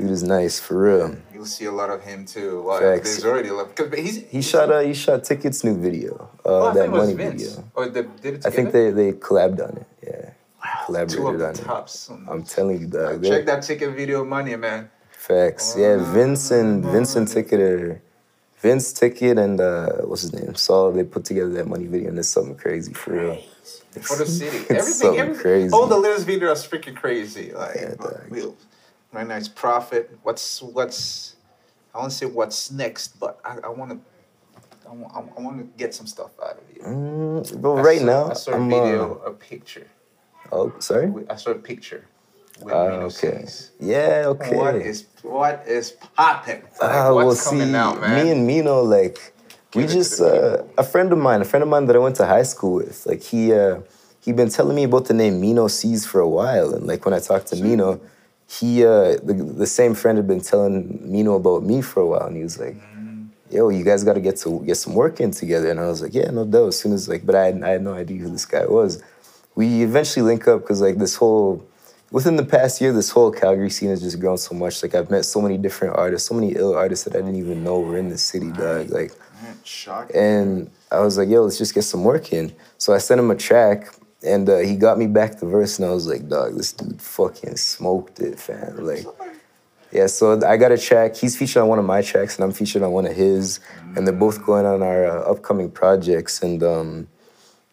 Dude 0.00 0.10
is 0.10 0.22
nice 0.22 0.58
for 0.58 0.78
real. 0.82 1.16
You'll 1.34 1.44
see 1.44 1.66
a 1.66 1.72
lot 1.72 1.90
of 1.90 2.02
him 2.02 2.24
too. 2.24 2.62
Like, 2.66 2.80
Facts. 2.82 3.10
there's 3.10 3.24
already 3.26 3.48
a 3.50 3.54
lot 3.54 3.74
because 3.74 3.98
he's 3.98 4.16
He 4.28 4.40
shot 4.42 4.70
uh, 4.70 4.80
he 4.80 4.94
shot 4.94 5.24
Ticket's 5.24 5.62
new 5.64 5.76
video. 5.76 6.30
Uh, 6.44 6.48
Oh, 6.68 6.72
that 6.74 6.86
it 6.86 6.90
money 6.90 7.14
Vince. 7.14 7.42
video. 7.42 7.64
Or 7.74 7.88
they 7.88 8.02
did 8.02 8.08
it 8.08 8.20
together. 8.42 8.48
I 8.48 8.50
think 8.50 8.72
they 8.72 8.90
they 8.90 9.12
collabed 9.12 9.60
on 9.62 9.76
it. 9.82 9.86
Yeah, 10.02 10.30
Two 10.30 10.86
collaborated 10.86 11.26
of 11.26 11.38
the 11.38 11.46
on 11.48 11.54
it. 11.54 11.56
tops. 11.58 12.10
I'm 12.28 12.42
telling 12.44 12.80
you, 12.80 12.86
dog. 12.86 13.22
Check 13.24 13.44
that 13.46 13.62
ticket 13.62 13.90
video 13.94 14.24
money, 14.24 14.56
man. 14.56 14.90
Facts. 15.10 15.74
Yeah, 15.76 15.96
Vince 16.14 16.50
and 16.50 16.82
Vince 16.84 17.14
and 17.16 17.28
Ticket 17.28 17.60
are 17.60 18.02
Vince 18.62 18.92
Ticket 18.92 19.36
and 19.38 19.60
uh, 19.60 19.88
what's 20.08 20.22
his 20.22 20.32
name? 20.32 20.54
Saul, 20.54 20.92
they 20.92 21.04
put 21.04 21.24
together 21.26 21.50
that 21.58 21.66
money 21.66 21.86
video 21.86 22.08
and 22.08 22.18
it's 22.18 22.28
something 22.28 22.56
crazy 22.56 22.92
for 22.94 23.12
real. 23.12 23.36
For 24.02 24.16
the 24.16 24.26
city. 24.40 24.58
Everything, 24.70 25.18
everything. 25.18 25.34
crazy. 25.42 25.72
All 25.74 25.86
the 25.86 25.98
latest 25.98 26.26
videos 26.26 26.64
are 26.64 26.68
freaking 26.78 26.96
crazy. 26.96 27.52
Like, 27.52 27.76
Yeah, 27.76 27.94
dog. 27.96 28.24
real- 28.30 28.56
right 29.12 29.26
now 29.26 29.36
it's 29.36 29.48
Prophet. 29.48 30.10
What's 30.22 30.62
what's 30.62 31.36
I 31.94 31.98
won't 31.98 32.12
say 32.12 32.26
what's 32.26 32.70
next, 32.70 33.18
but 33.18 33.40
I, 33.44 33.58
I 33.64 33.68
want 33.68 33.90
to 33.92 33.98
I 34.88 34.92
want, 34.92 35.32
I 35.36 35.40
want 35.40 35.58
to 35.58 35.64
get 35.78 35.94
some 35.94 36.06
stuff 36.06 36.30
out 36.42 36.58
of 36.58 36.64
you. 36.74 36.82
Mm, 36.82 37.62
but 37.62 37.70
I 37.74 37.80
right 37.82 38.00
saw- 38.00 38.06
now, 38.06 38.30
I 38.30 38.34
saw 38.34 38.50
a 38.52 38.54
I'm, 38.56 38.68
video, 38.70 39.20
uh, 39.24 39.30
a 39.30 39.32
picture. 39.32 39.86
oh, 40.52 40.72
sorry? 40.78 41.12
I 41.28 41.36
saw 41.36 41.50
a 41.50 41.54
picture. 41.56 42.06
With 42.60 42.74
Ah, 42.74 43.08
okay. 43.08 43.46
Yeah, 43.78 44.24
okay. 44.26 44.56
What 44.56 44.74
is 44.76 45.06
what 45.22 45.64
is 45.66 45.92
popping? 45.92 46.62
Like, 46.62 46.70
Ah, 46.82 47.12
what's 47.14 47.26
well, 47.26 47.34
see, 47.34 47.44
coming 47.58 47.74
out, 47.74 48.00
man? 48.00 48.24
me 48.24 48.30
and 48.32 48.46
Mino, 48.46 48.82
like, 48.82 49.32
we 49.74 49.82
Give 49.82 49.90
to 49.90 49.96
just, 49.96 50.20
uh, 50.20 50.62
a 50.76 50.82
friend 50.82 51.12
of 51.12 51.18
mine, 51.18 51.40
a 51.40 51.44
friend 51.44 51.62
of 51.62 51.68
mine 51.68 51.86
that 51.86 51.96
I 51.96 51.98
went 52.00 52.16
to 52.16 52.26
high 52.26 52.42
school 52.42 52.74
with, 52.74 53.06
like, 53.06 53.22
he, 53.22 53.52
uh, 53.54 53.80
he 54.20 54.32
been 54.32 54.50
telling 54.50 54.74
me 54.76 54.84
about 54.84 55.06
the 55.06 55.14
name 55.14 55.40
Mino 55.40 55.68
Seas 55.68 56.04
for 56.04 56.20
a 56.20 56.28
while. 56.28 56.74
And, 56.74 56.86
like, 56.86 57.04
when 57.04 57.14
I 57.14 57.20
talked 57.20 57.46
to 57.48 57.56
Mino, 57.56 58.00
he, 58.50 58.84
uh, 58.84 59.16
the, 59.22 59.34
the 59.56 59.66
same 59.66 59.94
friend 59.94 60.18
had 60.18 60.26
been 60.26 60.40
telling 60.40 61.00
Mino 61.10 61.36
about 61.36 61.62
me 61.62 61.80
for 61.82 62.00
a 62.00 62.06
while. 62.06 62.26
And 62.26 62.36
he 62.36 62.42
was 62.42 62.58
like, 62.58 62.76
yo, 63.50 63.68
you 63.68 63.84
guys 63.84 64.02
got 64.02 64.14
to 64.14 64.20
get 64.20 64.36
to 64.38 64.60
get 64.66 64.76
some 64.76 64.94
work 64.94 65.20
in 65.20 65.30
together. 65.30 65.70
And 65.70 65.78
I 65.78 65.86
was 65.86 66.02
like, 66.02 66.14
yeah, 66.14 66.30
no 66.30 66.44
doubt. 66.44 66.68
As 66.68 66.78
soon 66.78 66.92
as, 66.92 67.08
like, 67.08 67.24
but 67.24 67.34
I 67.36 67.46
had, 67.46 67.62
I 67.62 67.70
had 67.70 67.82
no 67.82 67.94
idea 67.94 68.18
who 68.18 68.30
this 68.30 68.46
guy 68.46 68.66
was. 68.66 69.02
We 69.54 69.82
eventually 69.82 70.24
link 70.24 70.48
up 70.48 70.62
because, 70.62 70.80
like, 70.80 70.98
this 70.98 71.14
whole, 71.14 71.64
within 72.10 72.36
the 72.36 72.44
past 72.44 72.80
year, 72.80 72.92
this 72.92 73.10
whole 73.10 73.30
Calgary 73.30 73.70
scene 73.70 73.90
has 73.90 74.00
just 74.00 74.18
grown 74.18 74.38
so 74.38 74.54
much. 74.54 74.82
Like 74.82 74.94
I've 74.94 75.10
met 75.10 75.24
so 75.24 75.40
many 75.40 75.56
different 75.56 75.96
artists, 75.96 76.28
so 76.28 76.34
many 76.34 76.52
ill 76.52 76.74
artists 76.74 77.04
that 77.04 77.14
I 77.14 77.18
didn't 77.18 77.36
even 77.36 77.62
know 77.62 77.80
were 77.80 77.98
in 77.98 78.08
the 78.08 78.18
city, 78.18 78.50
dog. 78.50 78.90
Like, 78.90 79.12
Man, 79.42 79.56
and 80.14 80.70
I 80.90 81.00
was 81.00 81.16
like, 81.16 81.28
yo, 81.28 81.42
let's 81.42 81.58
just 81.58 81.74
get 81.74 81.82
some 81.82 82.04
work 82.04 82.32
in. 82.32 82.52
So 82.78 82.92
I 82.92 82.98
sent 82.98 83.20
him 83.20 83.30
a 83.30 83.36
track, 83.36 83.94
and 84.22 84.48
uh, 84.48 84.58
he 84.58 84.76
got 84.76 84.98
me 84.98 85.06
back 85.06 85.38
the 85.38 85.46
verse, 85.46 85.78
and 85.78 85.88
I 85.88 85.92
was 85.92 86.06
like, 86.06 86.28
dog, 86.28 86.56
this 86.56 86.72
dude 86.72 87.00
fucking 87.00 87.56
smoked 87.56 88.20
it, 88.20 88.38
fam. 88.38 88.84
Like, 88.84 89.06
yeah. 89.92 90.06
So 90.06 90.40
I 90.46 90.56
got 90.56 90.72
a 90.72 90.78
track. 90.78 91.16
He's 91.16 91.36
featured 91.36 91.62
on 91.62 91.68
one 91.68 91.78
of 91.78 91.84
my 91.84 92.02
tracks, 92.02 92.36
and 92.36 92.44
I'm 92.44 92.52
featured 92.52 92.82
on 92.82 92.92
one 92.92 93.06
of 93.06 93.16
his, 93.16 93.60
and 93.96 94.06
they're 94.06 94.14
both 94.14 94.44
going 94.44 94.66
on 94.66 94.82
our 94.82 95.06
uh, 95.06 95.30
upcoming 95.30 95.70
projects. 95.70 96.42
And 96.42 96.62
um, 96.62 97.08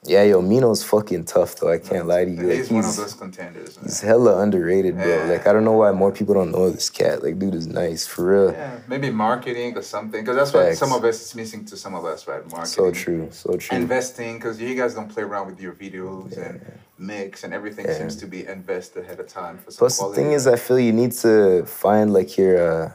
yeah, 0.03 0.23
yo, 0.23 0.41
Mino's 0.41 0.83
fucking 0.83 1.25
tough 1.25 1.55
though. 1.57 1.71
I 1.71 1.79
can't 1.79 2.07
lie 2.07 2.23
to 2.25 2.31
you. 2.31 2.43
Like, 2.43 2.57
He's 2.57 2.71
one 2.71 2.85
of 2.85 2.95
those 2.95 3.13
contenders. 3.13 3.75
Man. 3.75 3.85
He's 3.85 3.99
hella 3.99 4.41
underrated, 4.41 4.95
bro. 4.95 5.05
Yeah. 5.05 5.25
Like 5.25 5.47
I 5.47 5.51
don't 5.53 5.65
know 5.65 5.73
why 5.73 5.91
more 5.91 6.11
people 6.11 6.33
don't 6.33 6.51
know 6.51 6.69
this 6.69 6.89
cat. 6.89 7.23
Like 7.23 7.39
dude 7.39 7.55
is 7.55 7.67
nice 7.67 8.07
for 8.07 8.25
real. 8.25 8.51
Yeah, 8.53 8.79
maybe 8.87 9.09
marketing 9.09 9.75
or 9.77 9.81
something. 9.81 10.21
Because 10.21 10.37
that's 10.37 10.53
what 10.53 10.75
some 10.77 10.93
of 10.93 11.03
us 11.03 11.21
is 11.21 11.35
missing 11.35 11.65
to 11.65 11.75
some 11.75 11.93
of 11.95 12.05
us, 12.05 12.27
right? 12.27 12.41
Marketing. 12.49 12.65
So 12.65 12.91
true, 12.91 13.27
so 13.31 13.57
true. 13.57 13.77
Investing, 13.77 14.35
because 14.37 14.61
you 14.61 14.73
guys 14.75 14.93
don't 14.93 15.09
play 15.09 15.23
around 15.23 15.47
with 15.47 15.59
your 15.59 15.73
videos 15.73 16.37
and 16.37 16.61
mix 16.97 17.43
and 17.43 17.53
everything 17.53 17.85
Yeah. 17.85 17.97
seems 17.97 18.15
to 18.17 18.27
be 18.27 18.45
invested 18.47 19.03
ahead 19.03 19.19
of 19.19 19.27
time 19.27 19.57
for 19.57 19.71
some 19.71 19.77
Plus 19.79 19.99
the 19.99 20.13
thing 20.13 20.31
is, 20.31 20.47
I 20.47 20.55
feel 20.55 20.79
you 20.79 20.93
need 20.93 21.11
to 21.23 21.65
find 21.65 22.13
like 22.13 22.37
your, 22.37 22.57
uh, 22.83 22.91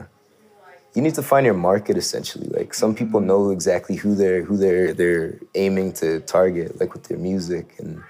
you 0.94 1.02
need 1.02 1.14
to 1.14 1.22
find 1.22 1.44
your 1.46 1.54
market 1.54 1.96
essentially. 1.96 2.48
Like 2.48 2.74
some 2.74 2.94
people 2.94 3.20
Mm-hmm. 3.20 3.28
know 3.28 3.50
exactly 3.50 3.96
who 3.96 4.14
they're 4.14 4.42
who 4.42 4.56
they're 4.56 4.92
they're 4.92 5.38
aiming 5.54 5.92
to 5.94 6.20
target, 6.20 6.78
like 6.80 6.92
with 6.94 7.04
their 7.04 7.18
music 7.18 7.74
and 7.78 8.02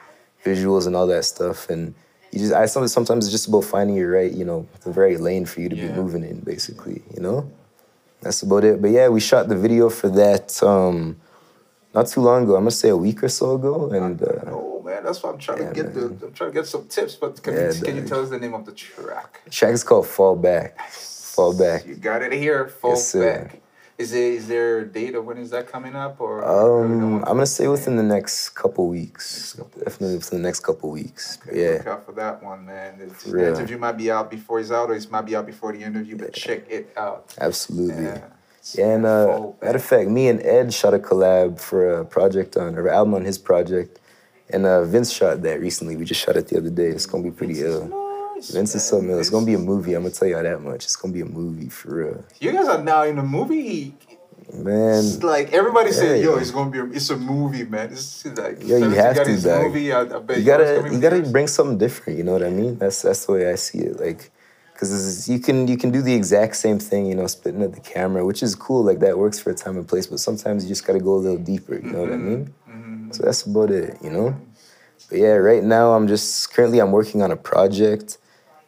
visuals 0.45 0.87
and 0.87 0.97
all 0.97 1.07
that 1.07 1.25
stuff. 1.25 1.69
And 1.71 1.95
you 2.33 2.39
just, 2.41 2.53
I 2.53 2.67
sometimes 2.67 3.27
it's 3.27 3.33
just 3.33 3.47
about 3.49 3.65
finding 3.65 3.95
your 3.97 4.11
right, 4.11 4.33
you 4.33 4.45
know, 4.45 4.67
the 4.85 4.91
right 4.91 5.21
lane 5.21 5.45
for 5.47 5.61
you 5.61 5.69
to 5.69 5.77
be 5.77 5.89
moving 5.89 6.25
in, 6.25 6.41
basically. 6.41 7.03
You 7.15 7.21
know, 7.23 7.51
that's 8.21 8.43
about 8.43 8.65
it. 8.65 8.81
But 8.83 8.91
yeah, 8.91 9.09
we 9.09 9.21
shot 9.21 9.49
the 9.49 9.57
video 9.57 9.89
for 9.91 10.09
that. 10.11 10.61
Um, 10.63 11.17
not 11.95 12.07
too 12.07 12.23
long 12.23 12.45
ago. 12.45 12.57
I'm 12.57 12.63
gonna 12.63 12.71
say 12.71 12.89
a 12.89 12.97
week 12.97 13.23
or 13.23 13.29
so 13.29 13.55
ago, 13.57 13.91
and 13.91 14.21
uh, 14.23 14.27
Oh 14.47 14.83
man, 14.83 15.05
that's 15.05 15.23
why 15.23 15.31
I'm 15.31 15.39
trying 15.39 15.59
Yeah, 15.61 15.69
to 15.69 15.75
get 15.75 15.95
man. 15.95 16.19
the. 16.19 16.27
I'm 16.27 16.33
trying 16.33 16.51
to 16.51 16.55
get 16.55 16.67
some 16.67 16.89
tips, 16.89 17.15
but 17.17 17.43
can 17.43 17.55
Yeah, 17.55 17.73
you 17.73 17.83
can 17.83 17.97
you 17.97 18.03
tell 18.09 18.23
us 18.23 18.31
the 18.31 18.39
name 18.39 18.55
of 18.55 18.65
the 18.65 18.73
track? 18.73 19.41
the 19.45 19.51
track 19.51 19.75
is 19.75 19.85
called 19.85 20.07
"Fall 20.07 20.35
Back." 20.37 20.79
Fall 21.35 21.57
Back. 21.57 21.87
You 21.87 21.95
got 21.95 22.23
it 22.23 22.33
here. 22.33 22.69
Fall 22.69 22.91
Yes, 22.91 23.15
back. 23.15 23.61
Is 23.99 24.11
there 24.11 24.33
is 24.33 24.49
there 24.49 24.79
a 24.81 24.87
date 24.87 25.15
of 25.15 25.25
when 25.25 25.39
is 25.39 25.51
that 25.51 25.67
coming 25.67 25.95
up 25.95 26.21
or? 26.21 26.45
Um, 26.45 27.17
I'm 27.19 27.37
gonna 27.37 27.47
say 27.47 27.69
within 27.69 27.97
the 27.97 28.03
next 28.03 28.51
couple 28.51 28.89
weeks. 28.89 29.55
couple 29.55 29.83
Definitely 29.83 30.17
within 30.17 30.43
the 30.43 30.49
next 30.49 30.61
couple 30.61 30.91
weeks. 30.91 31.39
Okay, 31.47 31.79
Look 31.79 31.87
out 31.87 32.07
for 32.07 32.13
that 32.13 32.43
one, 32.43 32.67
man. 32.67 32.99
The, 32.99 33.49
interview 33.49 33.79
might 33.79 33.93
be 33.93 34.11
out 34.11 34.31
before 34.31 34.61
it's 34.61 34.71
out, 34.71 34.91
or 34.91 34.95
it 34.95 35.11
might 35.11 35.23
be 35.27 35.37
out 35.37 35.47
before 35.47 35.73
the 35.73 35.83
interview. 35.83 36.17
But 36.17 36.33
check 36.33 36.69
it 36.71 36.93
out. 36.97 37.35
absolutely. 37.39 38.05
Yeah. 38.05 38.25
Yeah, 38.75 38.95
and 38.95 39.07
uh, 39.07 39.51
matter 39.61 39.77
of 39.79 39.85
fact, 39.85 40.09
me 40.09 40.29
and 40.29 40.41
Ed 40.41 40.73
shot 40.73 40.95
a 40.95 40.99
collab 40.99 41.59
for 41.59 42.01
a 42.01 42.05
project 42.05 42.57
on 42.57 42.77
or 42.77 42.89
album 42.89 43.15
on 43.15 43.25
his 43.25 43.37
project, 43.37 43.99
and 44.51 44.65
uh, 44.67 44.85
Vince 44.85 45.13
shot 45.13 45.43
that 45.43 45.61
recently. 45.61 45.97
We 45.97 46.05
just 46.05 46.21
shot 46.21 46.37
it 46.37 46.47
the 46.49 46.59
other 46.59 46.71
day. 46.71 46.87
It's 46.89 47.07
gonna 47.07 47.25
be 47.25 47.31
pretty 47.33 47.61
ill. 47.61 48.02
Vince 48.51 48.75
is 48.75 48.85
something 48.85 49.11
else. 49.11 49.21
It's 49.21 49.31
gonna 49.31 49.47
be 49.47 49.55
a 49.55 49.59
movie. 49.59 49.95
I'm 49.95 50.03
gonna 50.03 50.15
tell 50.15 50.29
y'all 50.29 50.43
that 50.43 50.61
much. 50.61 50.85
It's 50.85 50.97
gonna 50.97 51.15
be 51.15 51.21
a 51.21 51.27
movie 51.27 51.69
for 51.69 51.95
real, 51.95 52.25
You 52.41 52.53
guys 52.53 52.69
are 52.69 52.83
now 52.83 53.05
in 53.05 53.19
a 53.19 53.23
movie. 53.23 53.95
man. 54.53 54.99
It's 54.99 55.23
like 55.23 55.53
everybody 55.53 55.93
said, 55.93 56.23
"Yo, 56.23 56.35
yeah. 56.35 56.41
it's 56.41 56.51
gonna 56.51 56.71
be. 56.71 56.79
A, 56.79 56.87
it's 56.87 57.11
a 57.11 57.17
movie, 57.17 57.65
man." 57.65 57.91
It's 57.93 58.25
like 58.25 58.63
Yo, 58.63 58.77
you 58.79 58.91
have 58.91 59.23
to, 59.25 59.41
dog. 59.41 59.67
Movie, 59.67 59.93
I, 59.93 60.03
I 60.03 60.37
you 60.37 60.45
gotta 60.45 60.89
you 60.93 61.01
gotta 61.01 61.23
bring 61.23 61.47
something 61.47 61.79
different 61.79 62.19
you 62.19 62.25
know 62.25 62.33
what 62.33 62.43
i 62.43 62.51
mean 62.51 62.79
that's 62.79 63.03
that's 63.03 63.27
the 63.27 63.33
way 63.33 63.51
i 63.51 63.55
see 63.55 63.79
it 63.79 63.99
like 63.99 64.31
because 64.73 65.29
you 65.29 65.39
can 65.39 65.69
you 65.69 65.77
can 65.77 65.91
do 65.91 66.03
the 66.03 66.15
exact 66.15 66.57
same 66.57 66.79
thing 66.79 67.07
you 67.07 67.15
know 67.15 67.27
spitting 67.27 67.63
at 67.63 67.73
the 67.73 67.81
camera 67.81 68.25
which 68.25 68.43
is 68.43 68.55
cool 68.55 68.83
like 68.83 68.99
that 68.99 69.17
works 69.17 69.39
for 69.39 69.51
a 69.51 69.55
time 69.55 69.77
and 69.77 69.87
place 69.87 70.07
but 70.07 70.19
sometimes 70.19 70.65
you 70.65 70.69
just 70.69 70.87
gotta 70.87 71.01
go 71.01 71.15
a 71.15 71.23
little 71.27 71.39
deeper 71.39 71.75
you 71.77 71.91
know 71.91 72.01
what 72.01 72.11
i 72.11 72.15
mm-hmm. 72.15 72.29
mean 72.29 72.55
mm-hmm. 72.69 73.11
so 73.13 73.23
that's 73.23 73.43
about 73.43 73.71
it 73.71 73.97
you 74.03 74.11
know 74.11 74.37
but 75.09 75.19
yeah 75.19 75.35
right 75.35 75.63
now 75.63 75.93
i'm 75.93 76.09
just 76.09 76.53
currently 76.53 76.81
i'm 76.81 76.93
working 76.93 77.23
on 77.23 77.31
a 77.31 77.37
project 77.37 78.19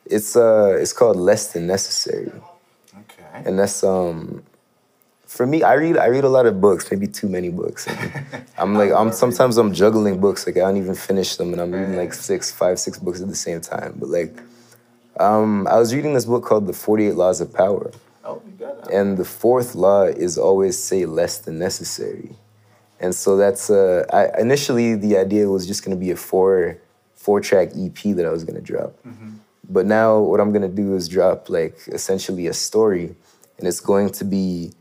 it's 0.06 0.36
uh 0.36 0.76
it's 0.80 0.92
called 0.92 1.16
less 1.16 1.52
than 1.52 1.66
necessary. 1.66 2.30
Okay. 3.00 3.42
and 3.46 3.58
that's 3.58 3.82
um 3.84 4.42
for 5.26 5.46
me 5.46 5.62
i 5.64 5.74
read 5.74 5.96
i 5.96 6.06
read 6.06 6.22
a 6.24 6.28
lot 6.28 6.46
of 6.46 6.60
books 6.60 6.88
maybe 6.90 7.06
too 7.06 7.28
many 7.28 7.48
books. 7.50 7.88
I'm 8.58 8.74
like 8.74 8.92
i'm 8.92 9.12
sometimes 9.12 9.56
i'm 9.56 9.72
juggling 9.72 10.20
books 10.20 10.46
like 10.46 10.56
i 10.56 10.60
don't 10.60 10.76
even 10.76 10.94
finish 10.94 11.36
them 11.36 11.52
and 11.52 11.60
i'm 11.60 11.72
reading 11.72 11.96
like 11.96 12.12
six 12.14 12.52
five 12.52 12.78
six 12.78 12.98
books 12.98 13.20
at 13.20 13.28
the 13.28 13.34
same 13.34 13.60
time. 13.60 13.94
But 13.98 14.08
like 14.10 14.32
um 15.18 15.66
i 15.66 15.76
was 15.78 15.94
reading 15.94 16.14
this 16.14 16.24
book 16.26 16.44
called 16.44 16.66
the 16.66 16.72
48 16.72 17.14
laws 17.14 17.40
of 17.40 17.52
power. 17.52 17.90
Oh, 18.24 18.40
you 18.46 18.52
got 18.52 18.84
that. 18.84 18.92
and 18.94 19.16
the 19.18 19.24
fourth 19.24 19.74
law 19.74 20.02
is 20.04 20.38
always 20.38 20.78
say 20.78 21.04
less 21.04 21.38
than 21.38 21.58
necessary. 21.58 22.30
And 23.00 23.14
so 23.14 23.36
that's 23.36 23.70
uh 23.70 24.04
I, 24.12 24.40
initially 24.40 24.94
the 24.94 25.16
idea 25.18 25.48
was 25.48 25.66
just 25.66 25.84
going 25.84 25.96
to 25.96 26.00
be 26.00 26.10
a 26.10 26.16
four 26.16 26.78
four 27.16 27.40
track 27.40 27.68
ep 27.76 28.00
that 28.16 28.24
i 28.26 28.30
was 28.30 28.44
going 28.44 28.54
to 28.56 28.66
drop 28.72 28.92
but 29.68 29.86
now 29.86 30.18
what 30.18 30.40
i'm 30.40 30.50
going 30.52 30.62
to 30.62 30.68
do 30.82 30.94
is 30.94 31.08
drop 31.08 31.48
like 31.48 31.76
essentially 31.88 32.46
a 32.46 32.52
story 32.52 33.14
and 33.58 33.68
it's 33.68 33.80
going 33.80 34.10
to 34.10 34.24
be 34.24 34.72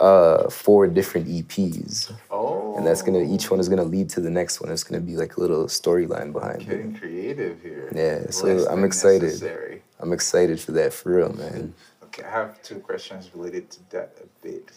uh 0.00 0.48
four 0.48 0.86
different 0.86 1.26
eps 1.26 2.12
Oh. 2.30 2.76
and 2.76 2.86
that's 2.86 3.02
gonna 3.02 3.20
each 3.34 3.50
one 3.50 3.58
is 3.58 3.68
gonna 3.68 3.82
lead 3.84 4.08
to 4.10 4.20
the 4.20 4.30
next 4.30 4.60
one 4.60 4.70
it's 4.70 4.84
gonna 4.84 5.00
be 5.00 5.16
like 5.16 5.36
a 5.36 5.40
little 5.40 5.64
storyline 5.66 6.32
behind 6.32 6.62
it 6.62 6.68
Getting 6.68 6.94
creative 6.94 7.60
here. 7.62 7.90
Yeah, 7.94 8.30
so 8.30 8.66
I'm 8.70 8.84
excited. 8.84 9.22
necessary. 9.22 9.82
i'm 10.00 10.12
excited 10.12 10.60
for 10.60 10.72
that 10.72 10.92
for 10.92 11.10
real 11.16 11.32
man 11.32 11.74
Okay, 12.04 12.22
I 12.24 12.30
have 12.30 12.62
two 12.62 12.76
questions 12.76 13.30
related 13.34 13.68
to 13.70 13.90
that 13.90 14.16
a 14.22 14.26
bit. 14.46 14.70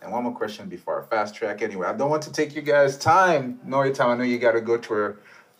And 0.00 0.12
one 0.12 0.22
more 0.22 0.32
question 0.32 0.68
before 0.68 1.02
I 1.02 1.06
fast 1.06 1.34
track. 1.34 1.60
Anyway, 1.60 1.84
I 1.88 1.92
don't 1.92 2.08
want 2.08 2.22
to 2.22 2.32
take 2.32 2.54
you 2.54 2.62
guys' 2.62 2.96
time. 2.96 3.58
No 3.64 3.82
your 3.82 3.92
time. 3.92 4.10
I 4.10 4.16
know 4.16 4.22
you 4.22 4.38
got 4.38 4.52
to 4.52 4.60
go 4.60 4.76
to 4.76 4.94
a, 5.06 5.08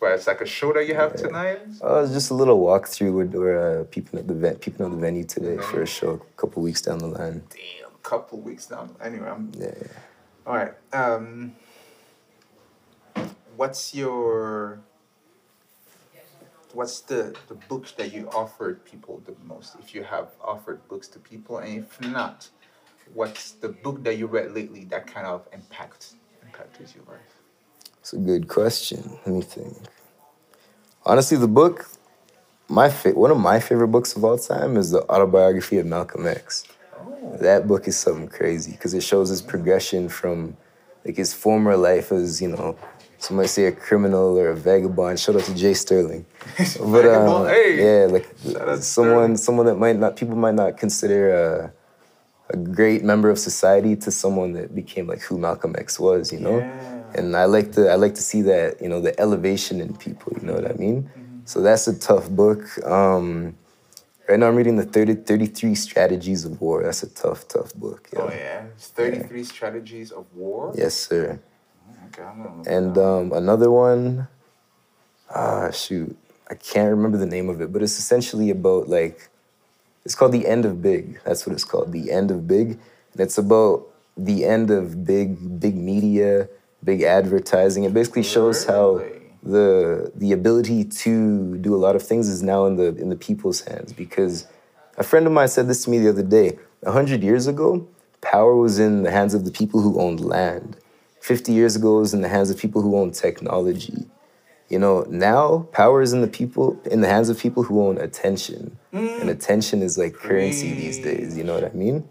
well, 0.00 0.14
it's 0.14 0.26
like 0.26 0.40
a 0.40 0.46
show 0.46 0.72
that 0.72 0.86
you 0.86 0.94
have 0.94 1.14
tonight. 1.16 1.60
Oh, 1.80 2.02
it's 2.04 2.12
just 2.12 2.30
a 2.30 2.34
little 2.34 2.58
walkthrough. 2.60 3.12
We're, 3.12 3.24
we're 3.26 3.80
uh, 3.80 3.84
peeping 3.84 4.18
at 4.20 4.28
the 4.28 4.34
ven- 4.34 4.56
peeping 4.56 4.84
at 4.86 4.90
the 4.92 4.96
venue 4.98 5.24
today 5.24 5.58
for 5.58 5.82
a 5.82 5.86
show 5.86 6.10
a 6.10 6.18
couple 6.40 6.62
weeks 6.62 6.82
down 6.82 6.98
the 6.98 7.06
line. 7.08 7.42
Damn, 7.50 7.90
couple 8.02 8.40
weeks 8.40 8.66
down. 8.66 8.94
Anyway, 9.02 9.28
I'm 9.28 9.52
Yeah. 9.58 9.70
all 10.46 10.54
right. 10.56 10.74
Um, 10.92 11.54
what's 13.56 13.94
your 13.94 14.80
what's 16.74 17.00
the 17.00 17.34
the 17.48 17.54
books 17.54 17.92
that 17.92 18.12
you 18.12 18.28
offered 18.30 18.84
people 18.84 19.20
the 19.26 19.34
most? 19.44 19.74
If 19.80 19.94
you 19.94 20.04
have 20.04 20.28
offered 20.42 20.86
books 20.88 21.08
to 21.08 21.18
people, 21.18 21.58
and 21.58 21.78
if 21.84 22.00
not, 22.00 22.48
what's 23.14 23.52
the 23.52 23.68
book 23.70 24.04
that 24.04 24.16
you 24.16 24.26
read 24.26 24.52
lately 24.52 24.84
that 24.86 25.06
kind 25.06 25.26
of 25.26 25.46
impact 25.52 26.14
impacted 26.44 26.94
your 26.94 27.04
life? 27.04 27.37
It's 28.08 28.14
a 28.14 28.24
good 28.24 28.48
question. 28.48 29.18
Let 29.26 29.34
me 29.34 29.42
think. 29.42 29.76
Honestly, 31.04 31.36
the 31.36 31.46
book, 31.46 31.90
my 32.66 32.88
fa- 32.88 33.12
one 33.12 33.30
of 33.30 33.36
my 33.36 33.60
favorite 33.60 33.88
books 33.88 34.16
of 34.16 34.24
all 34.24 34.38
time 34.38 34.78
is 34.78 34.92
the 34.92 35.02
autobiography 35.10 35.76
of 35.76 35.84
Malcolm 35.84 36.26
X. 36.26 36.64
That 37.38 37.68
book 37.68 37.86
is 37.86 37.98
something 37.98 38.28
crazy 38.28 38.72
because 38.72 38.94
it 38.94 39.02
shows 39.02 39.28
his 39.28 39.42
progression 39.42 40.08
from 40.08 40.56
like 41.04 41.18
his 41.18 41.34
former 41.34 41.76
life 41.76 42.10
as 42.10 42.40
you 42.40 42.48
know, 42.48 42.78
some 43.18 43.36
might 43.36 43.50
say 43.50 43.66
a 43.66 43.72
criminal 43.72 44.38
or 44.38 44.48
a 44.48 44.56
vagabond. 44.56 45.20
Shout 45.20 45.36
out 45.36 45.42
to 45.42 45.54
Jay 45.54 45.74
Sterling. 45.74 46.24
But 46.80 47.04
um, 47.04 47.46
hey! 47.46 47.76
yeah, 47.76 48.06
like 48.06 48.26
someone 48.80 49.36
someone 49.36 49.66
that 49.66 49.76
might 49.76 49.96
not 49.96 50.16
people 50.16 50.34
might 50.34 50.54
not 50.54 50.78
consider 50.78 51.22
uh, 51.36 52.54
a 52.54 52.56
great 52.56 53.04
member 53.04 53.28
of 53.28 53.38
society 53.38 53.96
to 53.96 54.10
someone 54.10 54.54
that 54.54 54.74
became 54.74 55.06
like 55.06 55.20
who 55.20 55.36
Malcolm 55.36 55.74
X 55.76 56.00
was, 56.00 56.32
you 56.32 56.40
know. 56.40 56.60
Yeah. 56.60 56.97
And 57.14 57.36
I 57.36 57.44
like 57.44 57.72
to 57.72 57.88
I 57.90 57.94
like 57.94 58.14
to 58.14 58.22
see 58.22 58.42
that 58.42 58.80
you 58.80 58.88
know 58.88 59.00
the 59.00 59.18
elevation 59.20 59.80
in 59.80 59.96
people. 59.96 60.32
You 60.40 60.46
know 60.46 60.54
what 60.54 60.70
I 60.70 60.74
mean? 60.74 61.10
So 61.44 61.62
that's 61.62 61.88
a 61.88 61.98
tough 61.98 62.28
book. 62.28 62.62
Um, 62.84 63.56
right 64.28 64.38
now 64.38 64.48
I'm 64.48 64.56
reading 64.56 64.76
the 64.76 64.84
30, 64.84 65.14
33 65.14 65.74
Strategies 65.74 66.44
of 66.44 66.60
War. 66.60 66.82
That's 66.82 67.02
a 67.02 67.08
tough, 67.08 67.48
tough 67.48 67.74
book. 67.74 68.08
Oh 68.16 68.28
yeah, 68.28 68.64
it's 68.74 68.88
33 68.88 69.44
strategies 69.44 70.12
of 70.12 70.26
war. 70.34 70.72
Yes, 70.76 70.94
sir. 70.94 71.40
Okay, 72.08 72.22
gonna 72.22 72.56
look 72.58 72.66
And 72.66 72.98
um, 72.98 73.32
another 73.32 73.70
one, 73.70 74.28
ah, 75.34 75.70
shoot, 75.70 76.16
I 76.50 76.54
can't 76.54 76.90
remember 76.90 77.16
the 77.16 77.26
name 77.26 77.48
of 77.48 77.60
it, 77.60 77.72
but 77.72 77.82
it's 77.82 77.98
essentially 77.98 78.50
about 78.50 78.88
like, 78.88 79.30
it's 80.04 80.14
called 80.14 80.32
The 80.32 80.46
End 80.46 80.64
of 80.64 80.82
Big. 80.82 81.20
That's 81.24 81.46
what 81.46 81.54
it's 81.54 81.64
called, 81.64 81.92
The 81.92 82.10
End 82.10 82.30
of 82.30 82.46
Big. 82.46 82.78
And 83.12 83.20
it's 83.20 83.38
about 83.38 83.86
the 84.18 84.44
end 84.44 84.70
of 84.70 85.04
big, 85.04 85.60
big 85.60 85.76
media, 85.76 86.48
big 86.82 87.02
advertising. 87.02 87.84
It 87.84 87.94
basically 87.94 88.22
shows 88.22 88.64
how 88.64 89.02
the 89.42 90.12
the 90.14 90.32
ability 90.32 90.84
to 90.84 91.56
do 91.58 91.74
a 91.74 91.80
lot 91.86 91.96
of 91.96 92.02
things 92.02 92.28
is 92.28 92.42
now 92.42 92.66
in 92.66 92.76
the 92.76 92.88
in 92.96 93.08
the 93.08 93.16
people's 93.16 93.62
hands. 93.62 93.92
Because 93.92 94.46
a 94.96 95.02
friend 95.02 95.26
of 95.26 95.32
mine 95.32 95.48
said 95.48 95.68
this 95.68 95.84
to 95.84 95.90
me 95.90 95.98
the 95.98 96.10
other 96.10 96.22
day. 96.22 96.58
A 96.84 96.92
hundred 96.92 97.22
years 97.22 97.46
ago, 97.46 97.88
power 98.20 98.54
was 98.54 98.78
in 98.78 99.02
the 99.02 99.10
hands 99.10 99.34
of 99.34 99.44
the 99.44 99.50
people 99.50 99.80
who 99.80 100.00
owned 100.00 100.20
land. 100.20 100.76
50 101.20 101.52
years 101.52 101.76
ago 101.76 101.98
it 101.98 102.00
was 102.00 102.14
in 102.14 102.20
the 102.20 102.28
hands 102.28 102.50
of 102.50 102.58
people 102.58 102.80
who 102.80 102.96
own 102.96 103.10
technology. 103.10 104.08
You 104.68 104.78
know, 104.78 105.04
now 105.08 105.68
power 105.72 106.02
is 106.02 106.12
in 106.12 106.20
the 106.20 106.28
people 106.28 106.80
in 106.84 107.00
the 107.00 107.08
hands 107.08 107.28
of 107.28 107.38
people 107.38 107.62
who 107.62 107.86
own 107.86 107.98
attention. 107.98 108.78
And 108.92 109.30
attention 109.30 109.82
is 109.82 109.98
like 109.98 110.14
currency 110.14 110.72
these 110.74 110.98
days, 110.98 111.36
you 111.36 111.44
know 111.44 111.54
what 111.54 111.64
I 111.64 111.70
mean? 111.74 112.08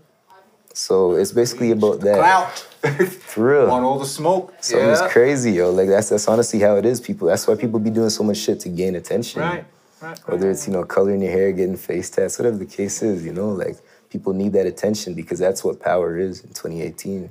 So 0.77 1.15
it's 1.15 1.31
basically 1.31 1.71
about 1.71 2.01
that. 2.01 2.19
Clout. 2.19 2.59
For 3.09 3.61
real. 3.61 3.67
Want 3.67 3.83
all 3.83 3.97
the 3.97 4.05
smoke. 4.05 4.53
Something's 4.61 5.01
yeah. 5.01 5.09
crazy, 5.09 5.53
yo. 5.53 5.71
Like 5.71 5.87
that's 5.87 6.09
that's 6.09 6.27
honestly 6.27 6.59
how 6.59 6.75
it 6.75 6.85
is, 6.85 7.01
people. 7.01 7.27
That's 7.27 7.47
why 7.47 7.55
people 7.55 7.79
be 7.79 7.89
doing 7.89 8.11
so 8.11 8.23
much 8.23 8.37
shit 8.37 8.59
to 8.59 8.69
gain 8.69 8.95
attention. 8.95 9.41
Right. 9.41 9.65
Right. 9.99 10.19
Whether 10.27 10.51
it's, 10.51 10.67
you 10.67 10.73
know, 10.73 10.83
coloring 10.83 11.23
your 11.23 11.31
hair, 11.31 11.51
getting 11.51 11.77
face 11.77 12.11
tats, 12.11 12.37
whatever 12.37 12.57
the 12.57 12.67
case 12.67 13.01
is, 13.01 13.25
you 13.25 13.33
know, 13.33 13.49
like 13.49 13.77
people 14.11 14.33
need 14.33 14.53
that 14.53 14.67
attention 14.67 15.15
because 15.15 15.39
that's 15.39 15.63
what 15.63 15.79
power 15.79 16.15
is 16.19 16.41
in 16.41 16.49
2018. 16.49 17.27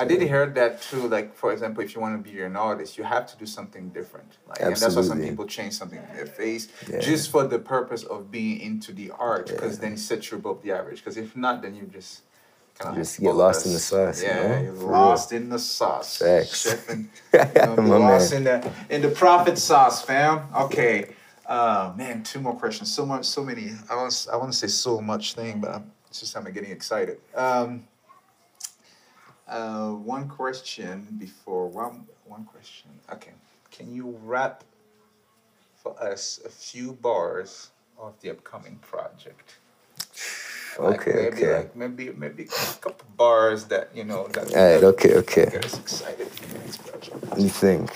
I 0.00 0.04
did 0.04 0.20
hear 0.22 0.46
that 0.46 0.82
too. 0.82 1.06
Like 1.06 1.36
for 1.36 1.52
example, 1.52 1.84
if 1.84 1.94
you 1.94 2.00
want 2.00 2.24
to 2.24 2.30
be 2.30 2.40
an 2.42 2.56
artist, 2.56 2.98
you 2.98 3.04
have 3.04 3.26
to 3.28 3.36
do 3.36 3.46
something 3.46 3.90
different. 3.90 4.32
Like, 4.48 4.60
and 4.60 4.76
that's 4.76 4.96
why 4.96 5.02
some 5.02 5.20
people 5.20 5.46
change 5.46 5.74
something 5.74 5.98
in 5.98 6.16
their 6.16 6.26
face 6.26 6.68
Yeah. 6.88 6.98
just 6.98 7.30
for 7.30 7.46
the 7.46 7.60
purpose 7.60 8.02
of 8.02 8.32
being 8.32 8.60
into 8.60 8.92
the 8.92 9.12
art, 9.12 9.46
because 9.46 9.78
then 9.78 9.92
it 9.92 10.00
sets 10.00 10.30
you 10.30 10.38
above 10.38 10.62
the 10.62 10.72
average. 10.72 10.98
Because 10.98 11.16
if 11.16 11.36
not, 11.36 11.62
then 11.62 11.76
you 11.76 11.84
just 11.84 12.22
kind 12.78 12.96
You 12.96 13.02
just 13.02 13.20
get 13.20 13.34
lost 13.34 13.66
in 13.66 13.72
the 13.72 13.78
sauce, 13.78 14.22
you 14.22 14.28
Yeah, 14.28 14.48
know? 14.48 14.62
you're 14.62 14.74
For 14.74 14.80
real. 14.86 14.90
lost 14.92 15.32
in 15.32 15.48
the 15.48 15.58
sauce. 15.58 16.18
Facts. 16.18 16.88
And, 16.88 17.08
you 17.32 17.40
know, 17.84 17.98
lost 17.98 18.32
man. 18.32 18.38
in 18.38 18.44
the 18.44 18.72
in 18.90 19.02
the 19.02 19.08
Prophet 19.08 19.58
sauce, 19.58 20.02
fam. 20.02 20.42
Okay. 20.54 21.14
Uh, 21.46 21.92
man, 21.96 22.22
two 22.22 22.40
more 22.40 22.54
questions. 22.54 22.94
So 22.94 23.06
much, 23.06 23.24
so 23.24 23.42
many. 23.42 23.72
I 23.90 23.96
want, 23.96 24.26
I 24.32 24.36
want 24.36 24.52
to 24.52 24.58
say 24.58 24.66
so 24.66 25.00
much 25.00 25.34
thing, 25.34 25.60
but 25.60 25.70
I'm, 25.70 25.90
it's 26.08 26.20
just 26.20 26.36
I'm 26.36 26.44
getting 26.52 26.70
excited. 26.70 27.18
Um, 27.34 27.84
uh, 29.48 29.90
one 29.92 30.28
question 30.28 31.06
before 31.18 31.68
one 31.68 32.06
one 32.26 32.44
question. 32.44 32.90
Okay, 33.10 33.32
can 33.70 33.94
you 33.94 34.18
rap 34.24 34.62
for 35.82 35.98
us 36.02 36.38
a 36.44 36.50
few 36.50 36.92
bars 36.92 37.70
of 37.98 38.12
the 38.20 38.28
upcoming 38.30 38.76
project? 38.82 39.56
Like 40.78 41.00
Okay, 41.00 41.12
maybe 41.30 41.36
okay. 41.36 41.54
like 41.56 41.76
maybe 41.76 42.10
maybe 42.10 42.44
a 42.44 42.74
couple 42.80 43.06
bars 43.16 43.64
that 43.64 43.90
you 43.94 44.04
know 44.04 44.28
that 44.28 44.54
All 44.54 44.62
right, 44.62 44.84
okay, 44.84 45.14
okay. 45.14 45.46
get 45.50 45.64
us 45.64 45.78
excited 45.78 46.28
for 46.28 46.46
the 46.46 46.58
next 46.58 46.86
project. 46.86 47.22
Let 47.28 47.38
me 47.38 47.48
think. 47.48 47.90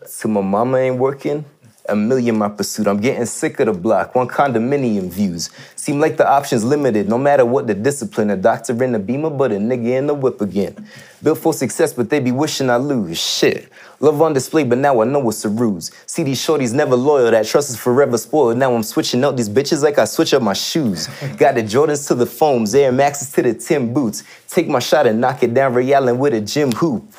That. 0.00 0.08
So 0.08 0.28
my 0.28 0.40
mama 0.40 0.78
ain't 0.78 0.98
working. 0.98 1.44
A 1.86 1.94
million 1.94 2.38
my 2.38 2.48
pursuit. 2.48 2.86
I'm 2.86 2.98
getting 2.98 3.26
sick 3.26 3.60
of 3.60 3.66
the 3.66 3.72
block. 3.74 4.14
One 4.14 4.26
condominium 4.26 5.10
views. 5.10 5.50
Seem 5.76 6.00
like 6.00 6.16
the 6.16 6.26
options 6.26 6.64
limited, 6.64 7.10
no 7.10 7.18
matter 7.18 7.44
what 7.44 7.66
the 7.66 7.74
discipline. 7.74 8.30
A 8.30 8.36
doctor 8.36 8.82
in 8.82 8.92
the 8.92 8.98
beamer, 8.98 9.28
but 9.28 9.52
a 9.52 9.56
nigga 9.56 9.98
in 9.98 10.06
the 10.06 10.14
whip 10.14 10.40
again. 10.40 10.88
Built 11.22 11.38
for 11.38 11.52
success, 11.52 11.92
but 11.92 12.08
they 12.08 12.20
be 12.20 12.32
wishing 12.32 12.70
I 12.70 12.76
lose. 12.76 13.20
Shit. 13.20 13.68
Love 14.00 14.22
on 14.22 14.32
display, 14.32 14.64
but 14.64 14.78
now 14.78 15.02
I 15.02 15.04
know 15.04 15.28
it's 15.28 15.44
a 15.44 15.50
ruse. 15.50 15.90
See 16.06 16.22
these 16.22 16.40
shorties 16.40 16.72
never 16.72 16.96
loyal. 16.96 17.30
That 17.30 17.46
trust 17.46 17.68
is 17.68 17.76
forever 17.76 18.16
spoiled. 18.16 18.56
Now 18.56 18.74
I'm 18.74 18.82
switching 18.82 19.22
out 19.22 19.36
these 19.36 19.50
bitches 19.50 19.82
like 19.82 19.98
I 19.98 20.06
switch 20.06 20.32
up 20.32 20.42
my 20.42 20.54
shoes. 20.54 21.06
Got 21.36 21.56
the 21.56 21.62
Jordans 21.62 22.08
to 22.08 22.14
the 22.14 22.26
foams, 22.26 22.74
Air 22.74 22.92
Maxes 22.92 23.30
to 23.32 23.42
the 23.42 23.52
Tim 23.52 23.92
boots. 23.92 24.24
Take 24.48 24.68
my 24.68 24.78
shot 24.78 25.06
and 25.06 25.20
knock 25.20 25.42
it 25.42 25.52
down 25.52 25.74
Ray 25.74 25.92
Allen 25.92 26.18
with 26.18 26.32
a 26.32 26.40
gym 26.40 26.72
hoop 26.72 27.12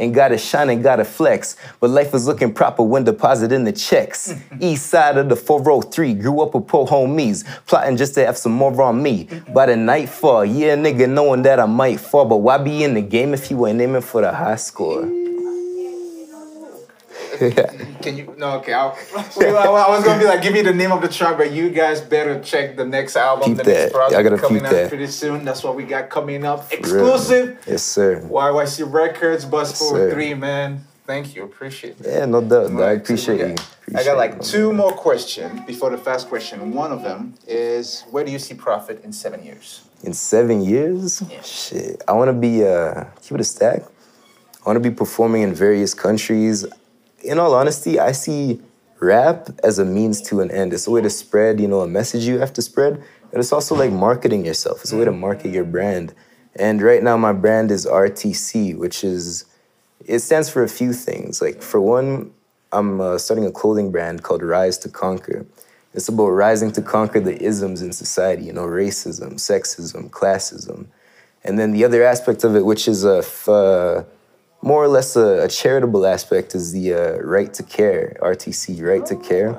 and 0.00 0.14
gotta 0.14 0.38
shine 0.38 0.70
and 0.70 0.82
gotta 0.82 1.04
flex. 1.04 1.56
But 1.78 1.90
life 1.90 2.14
is 2.14 2.26
looking 2.26 2.52
proper 2.52 2.82
when 2.82 3.04
depositing 3.04 3.64
the 3.64 3.72
checks. 3.72 4.34
East 4.60 4.86
side 4.86 5.18
of 5.18 5.28
the 5.28 5.36
403, 5.36 6.14
grew 6.14 6.40
up 6.40 6.54
with 6.54 6.66
poor 6.66 6.86
homies, 6.86 7.44
plotting 7.66 7.96
just 7.96 8.14
to 8.14 8.24
have 8.24 8.36
some 8.36 8.52
more 8.52 8.80
on 8.82 9.02
me. 9.02 9.28
By 9.52 9.66
the 9.66 9.76
nightfall, 9.76 10.44
yeah, 10.44 10.76
nigga, 10.76 11.08
knowing 11.08 11.42
that 11.42 11.60
I 11.60 11.66
might 11.66 12.00
fall, 12.00 12.24
but 12.24 12.38
why 12.38 12.58
be 12.58 12.82
in 12.82 12.94
the 12.94 13.02
game 13.02 13.34
if 13.34 13.50
you 13.50 13.66
ain't 13.66 13.80
aiming 13.80 14.02
for 14.02 14.22
the 14.22 14.32
high 14.32 14.56
score? 14.56 15.29
Can 18.02 18.16
you? 18.18 18.34
No, 18.36 18.58
okay. 18.58 18.72
I'll, 18.74 18.96
I 19.16 19.88
was 19.88 20.04
gonna 20.04 20.18
be 20.20 20.26
like, 20.26 20.42
give 20.42 20.52
me 20.52 20.60
the 20.62 20.74
name 20.74 20.92
of 20.92 21.00
the 21.00 21.08
track, 21.08 21.38
but 21.38 21.52
you 21.52 21.70
guys 21.70 22.00
better 22.00 22.40
check 22.40 22.76
the 22.76 22.84
next 22.84 23.16
album, 23.16 23.48
Peep 23.50 23.56
the 23.58 23.62
that. 23.64 23.92
project 23.92 24.22
gotta 24.22 24.38
coming 24.38 24.64
out 24.64 24.72
that. 24.72 24.88
pretty 24.88 25.06
soon. 25.06 25.44
That's 25.44 25.64
what 25.64 25.74
we 25.74 25.84
got 25.84 26.10
coming 26.10 26.44
up, 26.44 26.70
exclusive. 26.70 27.58
Yes, 27.66 27.82
sir. 27.82 28.20
YYC 28.20 28.92
Records, 28.92 29.44
Bus 29.46 29.70
Yes, 29.70 29.78
sir. 29.90 30.12
Three, 30.12 30.34
man. 30.34 30.84
Thank 31.06 31.34
you, 31.34 31.42
appreciate 31.44 31.98
it. 32.00 32.06
Yeah, 32.06 32.26
no 32.26 32.40
doubt. 32.40 32.70
dog. 32.70 32.80
I 32.82 32.92
appreciate 32.92 33.40
you. 33.40 33.54
got- 33.56 33.76
I 33.96 34.04
got 34.04 34.16
like 34.16 34.40
two 34.42 34.72
more 34.72 34.92
questions 34.92 35.62
before 35.66 35.90
the 35.90 35.98
fast 35.98 36.28
question. 36.28 36.72
One 36.72 36.92
of 36.92 37.02
them 37.02 37.34
is, 37.48 38.04
where 38.10 38.22
do 38.24 38.30
you 38.30 38.38
see 38.38 38.54
Prophet 38.54 39.02
in 39.02 39.12
seven 39.12 39.42
years? 39.44 39.82
In 40.04 40.12
seven 40.12 40.62
years? 40.62 41.20
Yeah. 41.28 41.42
Shit. 41.42 42.00
I 42.06 42.12
wanna 42.12 42.32
be, 42.34 42.64
uh, 42.64 43.04
keep 43.22 43.32
it 43.32 43.40
a 43.40 43.44
stack. 43.44 43.82
I 43.82 44.68
wanna 44.68 44.78
be 44.78 44.90
performing 44.92 45.42
in 45.42 45.52
various 45.52 45.94
countries. 45.94 46.64
In 47.22 47.38
all 47.38 47.54
honesty, 47.54 47.98
I 47.98 48.12
see 48.12 48.60
rap 49.00 49.48
as 49.62 49.78
a 49.78 49.84
means 49.84 50.20
to 50.22 50.40
an 50.40 50.50
end. 50.50 50.72
It's 50.72 50.86
a 50.86 50.90
way 50.90 51.00
to 51.00 51.10
spread, 51.10 51.60
you 51.60 51.68
know, 51.68 51.80
a 51.80 51.88
message 51.88 52.24
you 52.24 52.38
have 52.38 52.52
to 52.54 52.62
spread. 52.62 52.94
And 52.94 53.40
it's 53.40 53.52
also 53.52 53.74
like 53.74 53.92
marketing 53.92 54.44
yourself. 54.44 54.80
It's 54.82 54.92
a 54.92 54.96
way 54.96 55.04
to 55.04 55.12
market 55.12 55.52
your 55.52 55.64
brand. 55.64 56.14
And 56.56 56.82
right 56.82 57.02
now 57.02 57.16
my 57.16 57.32
brand 57.32 57.70
is 57.70 57.86
RTC, 57.86 58.76
which 58.76 59.04
is 59.04 59.44
it 60.06 60.20
stands 60.20 60.48
for 60.50 60.62
a 60.62 60.68
few 60.68 60.92
things. 60.92 61.40
Like 61.40 61.62
for 61.62 61.80
one, 61.80 62.32
I'm 62.72 63.00
uh, 63.00 63.18
starting 63.18 63.46
a 63.46 63.52
clothing 63.52 63.90
brand 63.90 64.22
called 64.22 64.42
Rise 64.42 64.78
to 64.78 64.88
Conquer. 64.88 65.46
It's 65.92 66.08
about 66.08 66.28
rising 66.28 66.70
to 66.72 66.82
conquer 66.82 67.20
the 67.20 67.40
isms 67.42 67.82
in 67.82 67.92
society, 67.92 68.44
you 68.44 68.52
know, 68.52 68.64
racism, 68.64 69.34
sexism, 69.34 70.08
classism. 70.10 70.86
And 71.42 71.58
then 71.58 71.72
the 71.72 71.84
other 71.84 72.04
aspect 72.04 72.44
of 72.44 72.54
it, 72.54 72.64
which 72.64 72.86
is 72.86 73.04
a 73.04 73.18
f- 73.18 73.48
uh, 73.48 74.04
more 74.62 74.82
or 74.84 74.88
less 74.88 75.16
a, 75.16 75.44
a 75.44 75.48
charitable 75.48 76.06
aspect, 76.06 76.54
is 76.54 76.72
the 76.72 76.94
uh, 76.94 77.18
right 77.22 77.52
to 77.54 77.62
care, 77.62 78.16
RTC, 78.20 78.82
right 78.82 79.04
to 79.06 79.16
care. 79.16 79.58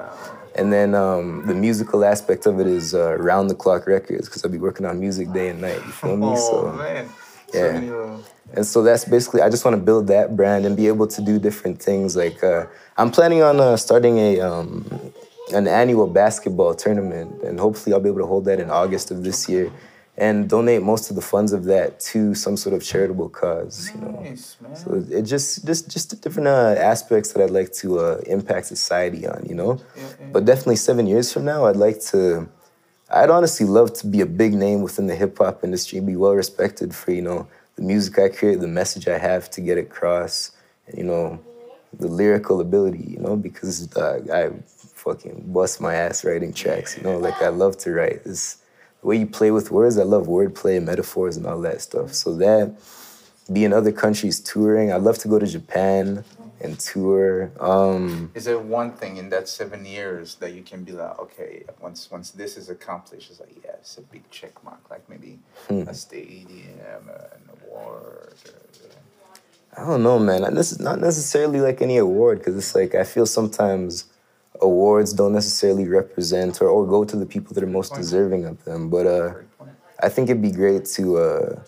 And 0.55 0.71
then 0.71 0.93
um, 0.95 1.45
the 1.47 1.53
musical 1.55 2.03
aspect 2.03 2.45
of 2.45 2.59
it 2.59 2.67
is 2.67 2.93
uh, 2.93 3.15
round 3.17 3.49
the 3.49 3.55
clock 3.55 3.87
records, 3.87 4.27
because 4.27 4.43
I'll 4.43 4.51
be 4.51 4.57
working 4.57 4.85
on 4.85 4.99
music 4.99 5.31
day 5.31 5.49
and 5.49 5.61
night. 5.61 5.81
You 5.85 5.91
feel 5.91 6.17
me? 6.17 6.27
Oh 6.29 6.71
man, 6.73 7.09
yeah. 7.53 7.79
little- 7.79 8.23
And 8.53 8.65
so 8.65 8.83
that's 8.83 9.05
basically, 9.05 9.41
I 9.41 9.49
just 9.49 9.63
want 9.63 9.77
to 9.77 9.81
build 9.81 10.07
that 10.07 10.35
brand 10.35 10.65
and 10.65 10.75
be 10.75 10.87
able 10.87 11.07
to 11.07 11.21
do 11.21 11.39
different 11.39 11.81
things. 11.81 12.17
Like, 12.17 12.43
uh, 12.43 12.65
I'm 12.97 13.09
planning 13.09 13.41
on 13.41 13.61
uh, 13.61 13.77
starting 13.77 14.17
a 14.19 14.41
um, 14.41 14.85
an 15.53 15.67
annual 15.67 16.05
basketball 16.07 16.73
tournament, 16.75 17.41
and 17.43 17.57
hopefully 17.59 17.93
I'll 17.93 18.01
be 18.01 18.09
able 18.09 18.19
to 18.19 18.25
hold 18.25 18.43
that 18.45 18.59
in 18.59 18.69
August 18.69 19.09
of 19.11 19.23
this 19.23 19.47
year, 19.49 19.71
and 20.21 20.47
donate 20.47 20.83
most 20.83 21.09
of 21.09 21.15
the 21.15 21.21
funds 21.33 21.51
of 21.51 21.63
that 21.73 21.99
to 22.11 22.35
some 22.35 22.55
sort 22.55 22.73
of 22.77 22.81
charitable 22.91 23.29
cause. 23.29 23.89
You 23.93 24.01
know, 24.01 24.19
Nice, 24.21 24.55
man. 24.61 24.75
so 24.75 24.87
it 25.17 25.23
just 25.23 25.65
just 25.65 25.89
just 25.95 26.07
the 26.11 26.15
different 26.23 26.47
uh, 26.47 26.75
aspects 26.93 27.27
that 27.33 27.39
I'd 27.43 27.55
like 27.59 27.71
to 27.81 27.87
uh, 27.99 28.17
impact 28.37 28.65
society 28.67 29.25
on. 29.33 29.39
You 29.49 29.55
know, 29.55 29.71
but 30.33 30.45
definitely 30.45 30.75
seven 30.89 31.07
years 31.07 31.33
from 31.33 31.43
now, 31.53 31.65
I'd 31.65 31.81
like 31.87 31.99
to. 32.13 32.47
I'd 33.13 33.31
honestly 33.37 33.65
love 33.65 33.89
to 34.01 34.07
be 34.07 34.21
a 34.21 34.25
big 34.43 34.53
name 34.53 34.79
within 34.87 35.07
the 35.07 35.15
hip 35.15 35.37
hop 35.39 35.63
industry, 35.65 35.99
be 35.99 36.15
well 36.15 36.35
respected 36.43 36.93
for 36.93 37.11
you 37.11 37.23
know 37.23 37.47
the 37.75 37.81
music 37.81 38.13
I 38.19 38.29
create, 38.29 38.59
the 38.59 38.67
message 38.81 39.07
I 39.07 39.17
have 39.17 39.49
to 39.55 39.59
get 39.59 39.77
across, 39.79 40.51
and 40.87 40.97
you 40.99 41.03
know 41.11 41.39
the 42.03 42.07
lyrical 42.07 42.61
ability. 42.61 43.03
You 43.13 43.19
know 43.25 43.35
because 43.35 43.87
dog, 43.87 44.29
I 44.29 44.51
fucking 45.03 45.45
bust 45.47 45.81
my 45.81 45.95
ass 45.95 46.23
writing 46.23 46.53
tracks. 46.53 46.95
You 46.95 47.03
know, 47.03 47.17
like 47.17 47.41
I 47.41 47.49
love 47.49 47.75
to 47.79 47.91
write. 47.91 48.21
It's 48.23 48.60
the 49.01 49.07
way 49.07 49.17
you 49.17 49.25
play 49.27 49.51
with 49.51 49.71
words. 49.71 49.97
I 49.97 50.03
love 50.03 50.27
wordplay, 50.27 50.81
metaphors, 50.83 51.37
and 51.37 51.45
all 51.45 51.59
that 51.61 51.81
stuff. 51.81 52.13
So 52.13 52.35
that 52.37 52.73
be 53.51 53.65
in 53.65 53.73
other 53.73 53.91
countries 53.91 54.39
touring. 54.39 54.91
I'd 54.91 55.01
love 55.01 55.17
to 55.19 55.27
go 55.27 55.39
to 55.39 55.47
Japan 55.47 56.23
and 56.61 56.79
tour. 56.79 57.51
Um, 57.59 58.31
Is 58.35 58.45
there 58.45 58.59
one 58.59 58.91
thing 58.93 59.17
in 59.17 59.29
that 59.29 59.49
seven 59.49 59.83
years 59.85 60.35
that 60.35 60.53
you 60.53 60.61
can 60.61 60.83
be 60.83 60.91
like, 60.91 61.17
okay, 61.19 61.63
once 61.81 62.09
once 62.11 62.31
this 62.31 62.55
is 62.55 62.69
accomplished, 62.69 63.31
it's 63.31 63.39
like, 63.39 63.55
yeah, 63.65 63.71
it's 63.73 63.97
a 63.97 64.01
big 64.01 64.29
check 64.29 64.63
mark, 64.63 64.79
like 64.89 65.07
maybe 65.09 65.39
Hmm. 65.67 65.81
a 65.87 65.93
stadium, 65.93 67.09
an 67.09 67.49
award. 67.65 68.33
Or, 68.33 68.33
I 69.75 69.85
don't 69.87 70.03
know, 70.03 70.19
man. 70.19 70.41
Not, 70.41 70.51
necess- 70.53 70.79
not 70.79 70.99
necessarily 70.99 71.59
like 71.61 71.81
any 71.81 71.97
award, 71.97 72.39
because 72.39 72.55
it's 72.55 72.75
like 72.75 72.93
I 72.93 73.03
feel 73.05 73.25
sometimes 73.25 74.05
awards 74.61 75.13
don't 75.13 75.33
necessarily 75.33 75.87
represent 75.87 76.61
or, 76.61 76.67
or 76.67 76.85
go 76.85 77.03
to 77.03 77.15
the 77.15 77.25
people 77.25 77.53
that 77.53 77.63
are 77.63 77.67
most 77.67 77.93
deserving 77.95 78.45
of 78.45 78.63
them. 78.63 78.89
But 78.89 79.07
uh, 79.07 79.33
I 80.01 80.09
think 80.09 80.29
it'd 80.29 80.41
be 80.41 80.51
great 80.51 80.85
to 80.97 81.17
uh, 81.17 81.63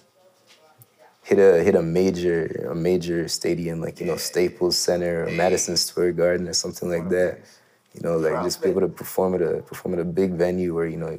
hit 1.23 1.39
a 1.39 1.63
hit 1.63 1.75
a 1.75 1.82
major 1.82 2.67
a 2.69 2.75
major 2.75 3.27
stadium 3.27 3.82
like 3.82 3.99
you 3.99 4.06
know 4.06 4.17
Staples 4.17 4.77
Center 4.77 5.25
or 5.25 5.32
Madison 5.32 5.77
Square 5.77 6.13
Garden 6.13 6.47
or 6.47 6.53
something 6.53 6.89
like 6.89 7.10
that. 7.10 7.39
You 7.93 8.01
know, 8.01 8.17
like 8.17 8.43
just 8.43 8.62
be 8.62 8.69
able 8.69 8.82
to 8.82 8.88
perform 8.88 9.36
at 9.36 9.41
a 9.41 9.62
perform 9.62 9.93
at 9.93 9.99
a 9.99 10.06
big 10.06 10.32
venue 10.32 10.73
where 10.73 10.88
you 10.88 10.97
know 10.97 11.17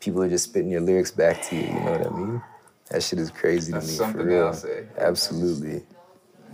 people 0.00 0.22
are 0.22 0.28
just 0.28 0.44
spitting 0.44 0.70
your 0.70 0.80
lyrics 0.80 1.10
back 1.10 1.42
to 1.48 1.56
you. 1.56 1.62
You 1.62 1.72
know 1.72 1.92
what 1.92 2.06
I 2.06 2.10
mean? 2.10 2.42
That 2.90 3.02
shit 3.02 3.18
is 3.18 3.30
crazy 3.30 3.72
That's 3.72 3.86
to 3.86 3.92
me 3.92 3.96
something 3.96 4.20
for 4.20 4.26
real. 4.26 4.54
Absolutely, 4.98 5.82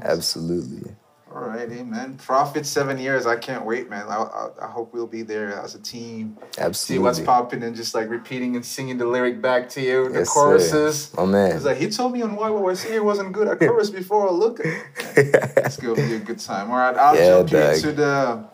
absolutely. 0.02 0.94
All 1.34 1.42
right, 1.42 1.68
man. 1.86 2.16
Prophet 2.16 2.64
seven 2.64 2.96
years. 2.98 3.26
I 3.26 3.36
can't 3.36 3.64
wait, 3.66 3.90
man. 3.90 4.06
I, 4.08 4.16
I, 4.16 4.48
I 4.62 4.66
hope 4.66 4.94
we'll 4.94 5.06
be 5.06 5.22
there 5.22 5.52
as 5.60 5.74
a 5.74 5.78
team. 5.78 6.38
Absolutely. 6.56 6.72
See 6.74 6.98
what's 6.98 7.20
popping 7.20 7.62
and 7.62 7.76
just 7.76 7.94
like 7.94 8.08
repeating 8.08 8.56
and 8.56 8.64
singing 8.64 8.96
the 8.96 9.04
lyric 9.04 9.42
back 9.42 9.68
to 9.70 9.82
you, 9.82 10.08
the 10.08 10.20
Yes, 10.20 10.28
sir. 10.28 10.32
choruses. 10.32 11.14
My 11.14 11.26
man. 11.26 11.52
It's 11.56 11.64
like 11.66 11.76
he 11.76 11.90
told 11.90 12.12
me 12.12 12.22
on 12.22 12.34
why 12.34 12.48
I 12.48 12.50
was 12.50 12.82
here 12.82 13.02
wasn't 13.02 13.32
good 13.32 13.46
at 13.46 13.58
chorus 13.58 13.90
before 13.90 14.28
I 14.28 14.32
look. 14.32 14.60
It's 15.16 15.76
gonna 15.76 15.96
be 15.96 16.14
a 16.14 16.18
good 16.18 16.38
time. 16.38 16.70
All 16.70 16.78
right, 16.78 16.96
I'll 16.96 17.14
Yeah, 17.16 17.26
jump 17.38 17.50
you 17.50 17.58
into 17.58 17.92
the. 17.92 18.44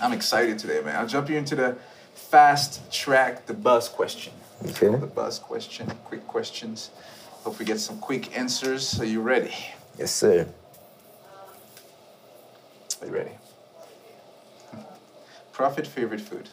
I'm 0.00 0.12
excited 0.12 0.58
today, 0.58 0.80
man. 0.84 0.96
I'll 0.96 1.06
jump 1.06 1.28
you 1.28 1.36
into 1.36 1.54
the 1.54 1.76
fast 2.14 2.90
track, 2.92 3.46
the 3.46 3.54
buzz 3.54 3.88
question. 3.88 4.32
Okay. 4.66 4.88
The 4.88 5.06
buzz 5.06 5.38
question, 5.38 5.86
quick 6.04 6.26
questions. 6.26 6.90
Hope 7.44 7.58
we 7.58 7.64
get 7.64 7.78
some 7.78 7.98
quick 7.98 8.36
answers. 8.36 8.98
Are 9.00 9.04
you 9.04 9.20
ready? 9.20 9.54
Yes, 9.98 10.10
sir. 10.12 10.48
Are 13.00 13.06
you 13.06 13.12
ready? 13.12 13.30
Prophet 15.52 15.86
favorite 15.86 16.20
food. 16.20 16.48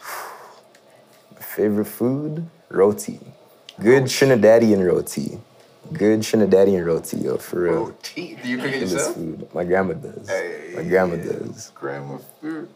Favorite 1.38 1.86
food? 1.86 2.46
Roti. 2.68 3.18
Good 3.80 4.04
Trinidadian 4.04 4.86
roti. 4.86 5.40
Good 5.92 6.20
Trinidadian 6.20 6.84
roti, 6.86 7.16
yo, 7.18 7.36
for 7.38 7.62
real. 7.62 7.84
Roti. 7.86 8.38
Do 8.42 8.48
you 8.48 8.58
cook 8.58 8.66
it 8.72 8.80
yourself? 8.82 9.14
food. 9.16 9.48
My 9.54 9.64
grandma 9.64 9.94
does. 9.94 10.28
Hey, 10.28 10.72
My 10.76 10.82
grandma 10.82 11.16
does. 11.16 11.72
Grandma 11.74 12.18
food. 12.40 12.68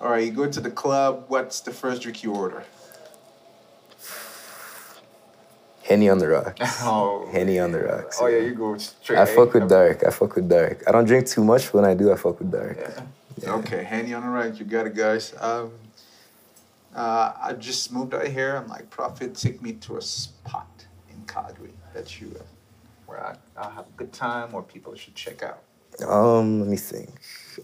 All 0.00 0.10
right, 0.10 0.24
you 0.24 0.32
go 0.32 0.50
to 0.50 0.60
the 0.60 0.70
club. 0.70 1.24
What's 1.28 1.60
the 1.60 1.70
first 1.72 2.02
drink 2.02 2.22
you 2.22 2.34
order? 2.34 2.64
Henny 5.90 6.08
on 6.08 6.18
the 6.18 6.28
rocks. 6.28 6.82
Oh, 6.84 7.28
Henny 7.32 7.58
on 7.58 7.72
the 7.72 7.80
rocks. 7.82 8.18
Oh 8.20 8.28
yeah, 8.28 8.38
you 8.38 8.54
go 8.54 8.78
straight. 8.78 9.18
I 9.18 9.26
fuck 9.26 9.52
with 9.54 9.68
dark. 9.68 10.04
I 10.06 10.10
fuck 10.10 10.36
with 10.36 10.48
dark. 10.48 10.84
I 10.86 10.92
don't 10.92 11.04
drink 11.04 11.26
too 11.26 11.42
much, 11.42 11.64
but 11.66 11.74
when 11.82 11.84
I 11.84 11.94
do, 11.94 12.12
I 12.12 12.16
fuck 12.16 12.38
with 12.38 12.52
dark. 12.52 12.78
Yeah. 12.78 13.54
Okay, 13.54 13.82
Henny 13.82 14.14
on 14.14 14.22
the 14.22 14.28
right. 14.28 14.54
You 14.54 14.64
got 14.64 14.86
it, 14.86 14.94
guys. 14.94 15.34
Um, 15.40 15.72
uh, 16.94 17.32
I 17.42 17.54
just 17.54 17.92
moved 17.92 18.14
out 18.14 18.28
here. 18.28 18.54
I'm 18.56 18.68
like, 18.68 18.88
Prophet, 18.88 19.34
take 19.34 19.60
me 19.62 19.72
to 19.84 19.96
a 19.96 20.02
spot 20.02 20.70
in 21.10 21.24
Calgary 21.26 21.72
that 21.92 22.20
you, 22.20 22.36
uh, 22.38 22.42
where 23.06 23.26
I, 23.26 23.34
I'll 23.56 23.70
have 23.70 23.86
a 23.86 23.96
good 23.96 24.12
time, 24.12 24.54
or 24.54 24.62
people 24.62 24.94
should 24.94 25.16
check 25.16 25.42
out. 25.42 25.62
Um, 26.06 26.60
let 26.60 26.68
me 26.68 26.76
think. 26.76 27.10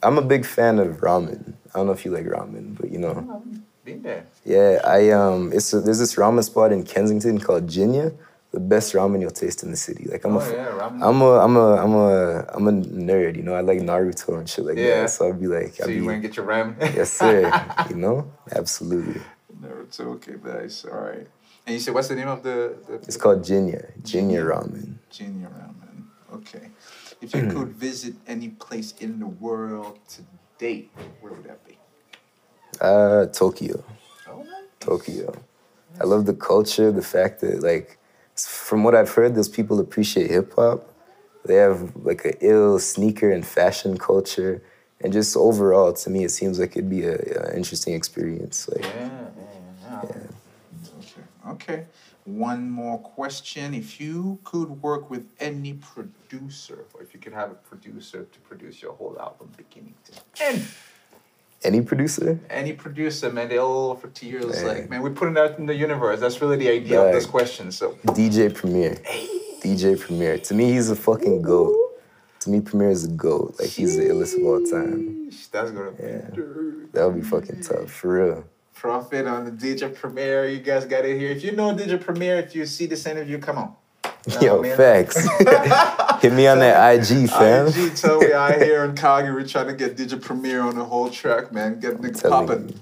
I'm 0.03 0.19
a 0.19 0.23
big 0.23 0.45
fan 0.45 0.81
of 0.81 0.97
ramen. 1.01 1.55
I 1.73 1.79
don't 1.79 1.87
know 1.87 1.93
if 1.93 2.05
you 2.05 2.11
like 2.11 2.25
ramen, 2.27 2.77
but 2.77 2.91
you 2.91 2.99
know. 2.99 3.43
Been 3.87 4.03
there. 4.03 4.27
Yeah, 4.45 4.81
I 4.85 5.11
um, 5.11 5.53
it's 5.53 5.73
a, 5.73 5.81
there's 5.81 6.01
this 6.01 6.17
ramen 6.17 6.43
spot 6.43 6.73
in 6.73 6.83
Kensington 6.83 7.39
called 7.39 7.69
Jinya. 7.69 8.13
The 8.51 8.59
best 8.59 8.93
ramen 8.95 9.21
you'll 9.21 9.31
taste 9.31 9.63
in 9.63 9.71
the 9.71 9.77
city. 9.77 10.07
Like 10.11 10.25
I'm 10.25 10.37
Oh 10.37 10.41
a, 10.41 10.53
yeah, 10.53 10.67
ramen. 10.67 11.03
I'm 11.09 11.21
a, 11.23 11.33
I'm 11.39 11.57
a, 11.57 11.77
I'm 11.85 11.95
a, 11.95 12.45
I'm 12.55 12.67
a 12.67 12.73
nerd. 12.73 13.37
You 13.37 13.45
know, 13.45 13.55
I 13.55 13.61
like 13.61 13.79
Naruto 13.79 14.39
and 14.39 14.49
shit 14.51 14.65
like 14.65 14.77
Yeah. 14.77 15.03
that. 15.03 15.11
So 15.11 15.29
I'd 15.29 15.41
be 15.41 15.47
like, 15.47 15.75
so 15.75 15.85
I'd 15.85 15.91
you 15.95 16.01
be, 16.01 16.07
went 16.07 16.15
and 16.17 16.23
get 16.25 16.37
your 16.37 16.47
ramen. 16.47 16.75
yes 16.97 17.13
sir. 17.13 17.53
you 17.89 17.95
know, 17.95 18.33
absolutely. 18.51 19.21
Naruto. 19.63 20.01
Okay, 20.17 20.35
nice. 20.45 20.85
All 20.85 20.99
right. 20.99 21.27
And 21.65 21.75
you 21.75 21.79
said, 21.81 21.95
what's 21.95 22.09
the 22.09 22.17
name 22.17 22.29
of 22.29 22.43
the? 22.43 22.77
the 22.89 22.95
It's 22.95 23.17
called 23.17 23.43
Jinya. 23.43 23.83
Jinya 24.03 24.43
ramen. 24.53 24.97
Junior 25.11 25.49
ramen. 25.49 26.05
Okay. 26.35 26.71
If 27.21 27.35
you 27.35 27.47
could 27.47 27.69
visit 27.87 28.15
any 28.27 28.49
place 28.49 28.95
in 28.99 29.21
the 29.21 29.29
world 29.29 30.01
today, 30.09 30.89
where 31.21 31.33
would 31.33 31.45
that 31.45 31.65
be? 31.65 31.76
Uh, 32.81 33.27
Tokyo. 33.27 33.83
Oh, 34.29 34.47
Tokyo. 34.81 35.35
I 36.01 36.05
love 36.05 36.27
the 36.27 36.35
culture, 36.35 36.93
the 36.93 37.03
fact 37.03 37.41
that 37.41 37.63
like, 37.63 37.99
from 38.37 38.85
what 38.85 38.95
I've 38.95 39.11
heard, 39.11 39.35
those 39.35 39.49
people 39.49 39.81
appreciate 39.81 40.31
hip 40.31 40.55
hop. 40.55 40.93
They 41.47 41.55
have 41.55 41.95
like 41.97 42.25
a 42.25 42.45
ill 42.45 42.79
sneaker 42.79 43.31
and 43.31 43.47
fashion 43.47 43.97
culture, 43.99 44.63
and 45.01 45.13
just 45.13 45.37
overall, 45.37 45.93
to 45.93 46.11
me, 46.11 46.25
it 46.25 46.31
seems 46.31 46.59
like 46.59 46.73
it'd 46.73 46.91
be 46.91 47.05
a, 47.05 47.15
a 47.15 47.57
interesting 47.57 47.95
experience. 47.95 48.69
Like, 48.69 48.85
Yeah, 48.85 49.21
yeah, 49.85 50.03
yeah. 50.03 50.17
Okay. 50.99 51.23
Okay. 51.49 51.87
One 52.25 52.69
more 52.69 52.99
question. 52.99 53.73
If 53.73 54.01
you 54.01 54.41
could 54.43 54.83
work 54.83 55.09
with 55.09 55.27
any 55.39 55.75
producer, 55.75 56.85
or 56.93 57.03
if 57.03 57.15
you 57.15 57.21
could 57.21 57.33
have 57.33 57.53
a 57.53 57.55
producer 57.55 58.25
to 58.25 58.41
produce 58.41 58.83
your 58.83 58.95
whole 58.95 59.17
album 59.21 59.53
beginning 59.57 59.95
to 60.07 60.45
end, 60.45 60.67
any 61.67 61.81
producer, 61.83 62.39
any 62.49 62.73
producer, 62.73 63.33
man, 63.33 63.49
they 63.49 63.59
all 63.59 63.91
offer 63.91 64.09
to 64.09 64.27
you. 64.27 64.39
It's 64.49 64.63
Man. 64.63 64.67
like, 64.67 64.91
man, 64.91 65.03
we're 65.03 65.11
putting 65.11 65.37
out 65.37 65.59
in 65.59 65.67
the 65.67 65.75
universe. 65.75 66.21
That's 66.21 66.41
really 66.41 66.57
the 66.57 66.69
idea 66.71 67.01
of 67.03 67.13
this 67.13 67.27
question. 67.27 67.73
So, 67.73 67.93
DJ 68.07 68.55
Premier, 68.55 68.95
DJ 69.63 69.99
Premier. 70.01 70.39
To 70.39 70.55
me, 70.55 70.73
he's 70.73 70.91
a 70.91 70.97
fucking 70.97 71.43
goat. 71.43 71.75
To 72.41 72.51
me, 72.51 72.61
Premier 72.61 72.91
is 72.91 73.05
a 73.05 73.09
goat. 73.09 73.57
Like 73.59 73.71
he's 73.71 73.97
the 73.97 74.05
illest 74.05 74.37
of 74.39 74.45
all 74.47 74.63
time. 74.65 75.29
That's 75.53 75.71
gonna 75.73 75.91
be 75.91 76.03
Yeah. 76.05 76.31
dirty. 76.33 76.87
That 76.93 77.07
would 77.07 77.17
be 77.17 77.23
fucking 77.23 77.61
tough, 77.63 77.91
for 77.91 78.09
real. 78.25 78.45
Prophet 78.75 79.27
on 79.27 79.45
the 79.47 79.51
DJ 79.51 79.89
Premier. 79.93 80.47
You 80.47 80.61
guys 80.61 80.85
got 80.85 81.05
it 81.05 81.19
here. 81.19 81.31
If 81.31 81.43
you 81.43 81.53
know 81.53 81.75
DJ 81.75 81.97
Premier, 82.01 82.37
if 82.37 82.55
you 82.55 82.65
see 82.67 82.87
this 82.87 83.07
interview, 83.07 83.39
come 83.39 83.59
on. 83.59 83.73
Nah, 84.27 84.41
Yo, 84.41 84.63
man. 84.63 84.77
facts. 84.77 85.25
Hit 86.23 86.33
me 86.33 86.49
on 86.49 86.59
that 86.59 86.95
IG, 86.95 87.31
fam. 87.31 87.69
IG 87.69 87.95
tell 87.95 88.21
me 88.21 88.33
out 88.33 88.61
here 88.61 88.85
in 88.85 88.97
Calgary, 89.05 89.47
trying 89.47 89.69
to 89.69 89.75
get 89.75 89.97
DJ 89.97 90.21
Premier 90.21 90.61
on 90.63 90.75
the 90.75 90.85
whole 90.85 91.11
track, 91.11 91.53
man. 91.53 91.79
Get 91.79 91.99
niggas 91.99 92.23
telling 92.23 92.49
popping. 92.49 92.81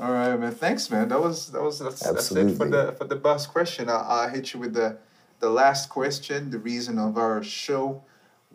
All 0.00 0.12
right, 0.12 0.38
man. 0.38 0.52
Thanks, 0.52 0.90
man. 0.90 1.08
That 1.08 1.20
was 1.20 1.50
that 1.50 1.62
was 1.62 1.80
that's, 1.80 2.00
that's 2.00 2.30
it 2.30 2.56
for 2.56 2.68
the 2.68 2.92
for 2.92 3.04
the 3.04 3.16
bus 3.16 3.46
question. 3.46 3.88
I'll, 3.88 4.04
I'll 4.08 4.28
hit 4.28 4.54
you 4.54 4.60
with 4.60 4.74
the 4.74 4.98
the 5.40 5.50
last 5.50 5.88
question. 5.88 6.50
The 6.50 6.58
reason 6.58 6.98
of 6.98 7.16
our 7.18 7.42
show. 7.42 8.04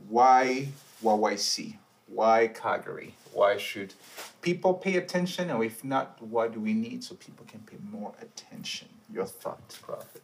Why 0.07 0.69
YYC? 1.03 1.77
Why 2.07 2.47
Calgary? 2.47 3.15
Why 3.33 3.57
should 3.57 3.93
people 4.41 4.73
pay 4.73 4.97
attention? 4.97 5.49
And 5.49 5.63
if 5.63 5.83
not, 5.83 6.21
what 6.21 6.53
do 6.53 6.59
we 6.59 6.73
need 6.73 7.03
so 7.03 7.15
people 7.15 7.45
can 7.45 7.61
pay 7.61 7.77
more 7.91 8.13
attention? 8.21 8.87
Your 9.11 9.25
thoughts, 9.25 9.77
Prophet. 9.77 10.21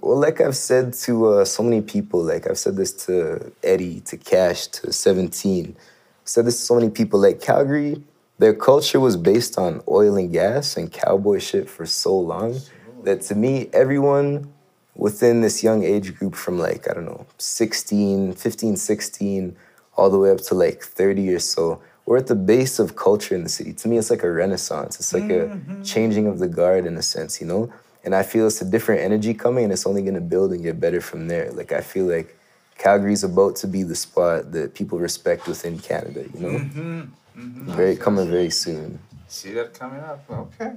Well, 0.00 0.18
like 0.18 0.40
I've 0.40 0.56
said 0.56 0.92
to 1.04 1.26
uh, 1.26 1.44
so 1.44 1.62
many 1.62 1.80
people, 1.80 2.22
like 2.22 2.48
I've 2.48 2.58
said 2.58 2.76
this 2.76 2.92
to 3.06 3.52
Eddie, 3.62 4.00
to 4.00 4.16
Cash, 4.16 4.66
to 4.68 4.92
17, 4.92 5.74
I've 5.76 6.28
said 6.28 6.46
this 6.46 6.58
to 6.58 6.62
so 6.62 6.74
many 6.74 6.90
people, 6.90 7.18
like 7.18 7.40
Calgary, 7.40 8.02
their 8.38 8.54
culture 8.54 9.00
was 9.00 9.16
based 9.16 9.58
on 9.58 9.82
oil 9.88 10.16
and 10.16 10.30
gas 10.30 10.76
and 10.76 10.92
cowboy 10.92 11.38
shit 11.38 11.70
for 11.70 11.86
so 11.86 12.16
long 12.16 12.60
that 13.04 13.22
to 13.22 13.34
me, 13.34 13.70
everyone 13.72 14.52
within 14.94 15.40
this 15.40 15.62
young 15.62 15.84
age 15.84 16.14
group 16.16 16.34
from 16.34 16.58
like, 16.58 16.90
I 16.90 16.94
don't 16.94 17.06
know, 17.06 17.26
16, 17.38 18.34
15, 18.34 18.76
16, 18.76 19.56
all 19.96 20.10
the 20.10 20.18
way 20.18 20.30
up 20.30 20.40
to 20.42 20.54
like 20.54 20.82
30 20.82 21.32
or 21.32 21.38
so, 21.38 21.80
we're 22.04 22.18
at 22.18 22.26
the 22.26 22.34
base 22.34 22.78
of 22.78 22.96
culture 22.96 23.34
in 23.34 23.42
the 23.42 23.48
city. 23.48 23.72
To 23.72 23.88
me, 23.88 23.96
it's 23.96 24.10
like 24.10 24.22
a 24.22 24.30
renaissance. 24.30 24.96
It's 25.00 25.12
like 25.12 25.30
a 25.30 25.58
changing 25.82 26.26
of 26.26 26.38
the 26.38 26.48
guard 26.48 26.86
in 26.86 26.96
a 26.96 27.02
sense, 27.02 27.40
you 27.40 27.46
know? 27.46 27.72
And 28.06 28.14
I 28.14 28.22
feel 28.22 28.46
it's 28.46 28.62
a 28.62 28.64
different 28.64 29.02
energy 29.02 29.34
coming 29.34 29.64
and 29.64 29.72
it's 29.72 29.84
only 29.84 30.00
gonna 30.00 30.20
build 30.20 30.52
and 30.52 30.62
get 30.62 30.80
better 30.80 31.00
from 31.00 31.26
there. 31.26 31.50
Like 31.50 31.72
I 31.72 31.80
feel 31.80 32.06
like 32.06 32.38
Calgary's 32.78 33.24
about 33.24 33.56
to 33.56 33.66
be 33.66 33.82
the 33.82 33.96
spot 33.96 34.52
that 34.52 34.74
people 34.74 34.98
respect 34.98 35.48
within 35.48 35.80
Canada, 35.80 36.24
you 36.32 36.40
know? 36.40 36.58
Mm-hmm, 36.58 37.00
mm-hmm. 37.00 37.72
Very 37.72 37.96
coming 37.96 38.30
very 38.30 38.50
soon. 38.50 39.00
See 39.26 39.52
that 39.54 39.74
coming 39.74 40.00
up. 40.00 40.24
Okay. 40.30 40.72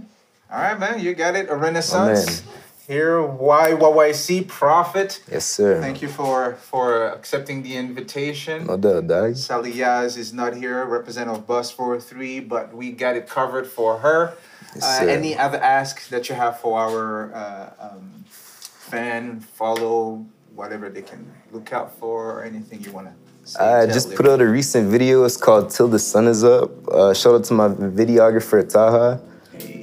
All 0.52 0.60
right, 0.60 0.80
man. 0.80 1.00
You 1.00 1.14
got 1.14 1.36
it. 1.36 1.50
A 1.52 1.56
renaissance. 1.56 2.42
Here, 2.88 3.20
YYYC 3.20 4.48
Prophet. 4.48 5.22
Yes, 5.32 5.46
sir. 5.46 5.80
Thank 5.80 6.02
you 6.02 6.08
for 6.08 6.56
for 6.56 7.06
accepting 7.10 7.62
the 7.62 7.78
invitation. 7.78 8.66
No 8.66 8.78
doubt, 8.78 9.06
dog. 9.06 9.36
Sally 9.36 9.74
Yaz 9.74 10.18
is 10.18 10.34
not 10.34 10.56
here, 10.56 10.84
representative 10.86 11.42
of 11.42 11.46
Bus 11.46 11.70
403, 11.70 12.40
but 12.40 12.74
we 12.74 12.92
got 12.92 13.16
it 13.16 13.30
covered 13.30 13.68
for 13.68 14.00
her. 14.00 14.34
Yes, 14.76 15.02
uh, 15.02 15.06
any 15.06 15.38
other 15.38 15.58
asks 15.58 16.10
that 16.10 16.30
you 16.30 16.36
have 16.36 16.60
for 16.60 16.80
our 16.80 17.34
uh, 17.34 17.74
um, 17.92 18.24
fan, 18.28 19.40
follow, 19.40 20.26
whatever 20.54 20.90
they 20.90 21.02
can 21.02 21.26
look 21.52 21.74
out 21.74 21.98
for, 21.98 22.32
or 22.32 22.44
anything 22.44 22.82
you 22.82 22.92
want 22.92 23.08
to 23.08 23.14
I 23.58 23.88
just 23.88 24.14
put 24.16 24.28
out 24.28 24.42
a 24.42 24.48
recent 24.48 24.90
video. 24.90 25.24
It's 25.24 25.38
called 25.38 25.72
"Till 25.72 25.88
the 25.88 25.98
Sun 25.98 26.28
Is 26.28 26.44
Up." 26.44 26.70
Uh, 26.88 27.14
shout 27.14 27.34
out 27.36 27.44
to 27.46 27.54
my 27.54 27.70
videographer 27.70 28.68
Taha. 28.68 29.20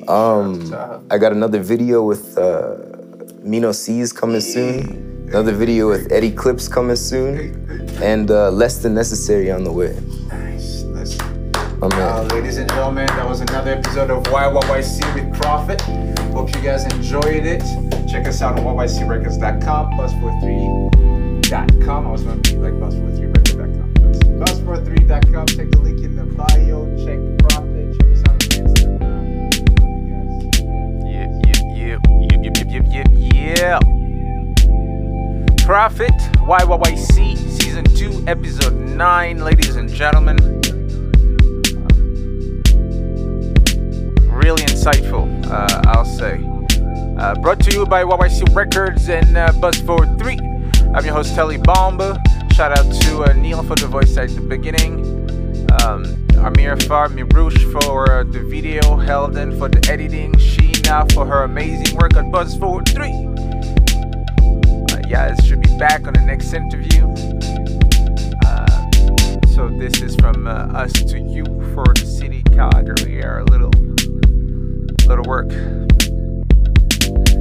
Um, 0.09 0.73
I 1.11 1.19
got 1.19 1.33
another 1.33 1.61
video 1.61 2.03
with 2.05 2.39
uh, 2.39 2.77
Mino 3.43 3.73
C's 3.73 4.13
coming 4.13 4.41
soon. 4.41 5.27
Another 5.29 5.53
video 5.53 5.89
with 5.89 6.13
Eddie 6.13 6.31
Clips 6.31 6.69
coming 6.69 6.95
soon, 6.95 7.91
and 8.01 8.31
uh, 8.31 8.51
Less 8.51 8.79
Than 8.79 8.95
Necessary 8.95 9.51
on 9.51 9.65
the 9.65 9.73
way. 9.73 9.97
Nice. 11.77 11.77
nice. 11.77 11.81
My 11.81 11.89
man. 11.89 12.09
Uh, 12.09 12.23
ladies 12.35 12.57
and 12.59 12.69
gentlemen, 12.71 13.07
that 13.07 13.29
was 13.29 13.41
another 13.41 13.71
episode 13.73 14.11
of 14.11 14.23
YYYC 14.25 15.15
with 15.15 15.33
Prophet. 15.39 15.81
Hope 16.33 16.55
you 16.55 16.61
guys 16.63 16.85
enjoyed 16.95 17.45
it. 17.47 17.63
Check 18.09 18.27
us 18.27 18.41
out 18.43 18.59
on 18.59 18.65
YYCRecords.com, 18.65 19.93
bus43.com. 19.93 22.07
I 22.07 22.11
was 22.11 22.23
going 22.23 22.43
to 22.43 22.51
be 22.53 22.57
like 22.59 22.73
bus43records.com. 22.75 23.93
That's 23.95 24.19
bus43.com. 24.19 25.47
Check 25.47 25.71
the 25.71 25.79
link 25.79 26.01
in 26.03 26.15
the 26.17 26.25
bio. 26.25 26.87
Check 27.05 27.19
Prophet. 27.49 27.97
Check 27.99 28.11
us 28.13 28.21
out 28.21 28.31
on 28.31 28.39
Instagram. 28.65 29.51
Love 29.81 30.01
you 30.01 30.07
guys. 30.13 30.33
Yep, 31.77 31.77
yep, 31.77 32.01
yep, 32.43 32.57
yep, 32.57 32.67
yep, 32.71 32.85
yep, 32.91 33.07
yep. 33.35 33.83
Prophet 35.67 36.13
YYYC 36.47 37.37
Season 37.61 37.85
2, 37.85 38.25
Episode 38.29 38.75
9, 38.75 39.39
ladies 39.39 39.77
and 39.77 39.89
gentlemen. 39.91 40.37
Insightful, 44.87 45.27
uh, 45.51 45.83
I'll 45.87 46.05
say. 46.05 46.41
Uh, 47.19 47.35
brought 47.41 47.59
to 47.61 47.73
you 47.73 47.87
by 47.87 48.05
YYC 48.05 48.55
Records 48.55 49.09
and 49.09 49.37
uh, 49.37 49.51
Buzz43. 49.55 50.95
I'm 50.95 51.05
your 51.05 51.15
host, 51.15 51.35
Telly 51.35 51.57
Bomba. 51.57 52.23
Shout 52.53 52.79
out 52.79 52.93
to 53.03 53.25
uh, 53.25 53.33
Neil 53.33 53.65
for 53.65 53.75
the 53.75 53.89
voice 53.89 54.17
at 54.17 54.29
the 54.31 54.41
beginning. 54.41 55.01
Um, 55.83 56.05
Amir 56.39 56.77
Far 56.77 57.09
Mirouche 57.09 57.73
for 57.73 58.13
uh, 58.13 58.23
the 58.23 58.45
video, 58.45 58.97
Helden 58.97 59.59
for 59.59 59.69
the 59.69 59.85
editing, 59.91 60.33
Sheena 60.35 61.13
for 61.13 61.27
her 61.27 61.43
amazing 61.43 61.97
work 61.97 62.17
on 62.17 62.31
Buzz43. 62.31 62.95
Uh, 64.93 65.03
yeah, 65.09 65.35
it 65.35 65.45
should 65.45 65.63
be 65.63 65.79
back 65.79 66.07
on 66.07 66.13
the 66.13 66.21
next 66.21 66.53
interview. 66.53 67.13
So 69.57 69.69
this 69.71 70.03
is 70.03 70.15
from 70.17 70.47
uh, 70.47 70.69
us 70.75 70.93
to 70.93 71.19
you 71.19 71.45
for 71.75 71.87
the 71.95 72.05
city 72.05 72.43
Calgary. 72.43 73.25
Our 73.25 73.43
little 73.45 73.71
little 75.07 75.25
work. 75.25 75.51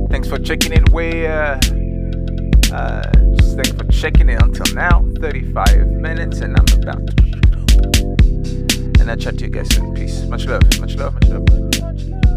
Thanks 0.09 0.28
for 0.28 0.38
checking 0.38 0.72
it. 0.72 0.89
Way, 0.89 1.28
uh, 1.28 1.59
uh, 2.72 3.11
just 3.36 3.55
thanks 3.55 3.72
for 3.72 3.86
checking 3.86 4.30
it 4.30 4.41
until 4.41 4.74
now. 4.74 5.05
35 5.20 5.88
minutes, 5.88 6.39
and 6.39 6.57
I'm 6.57 6.82
about 6.82 7.07
to. 7.07 7.26
And 8.99 9.11
I'll 9.11 9.18
chat 9.18 9.38
to 9.39 9.45
you 9.45 9.51
guys 9.51 9.74
soon. 9.74 9.93
Peace. 9.93 10.24
Much 10.24 10.45
love. 10.45 10.63
Much 10.80 10.95
love. 10.95 11.13
Much 11.13 11.30
love. 11.30 11.49
Much 11.82 12.05
love. 12.05 12.35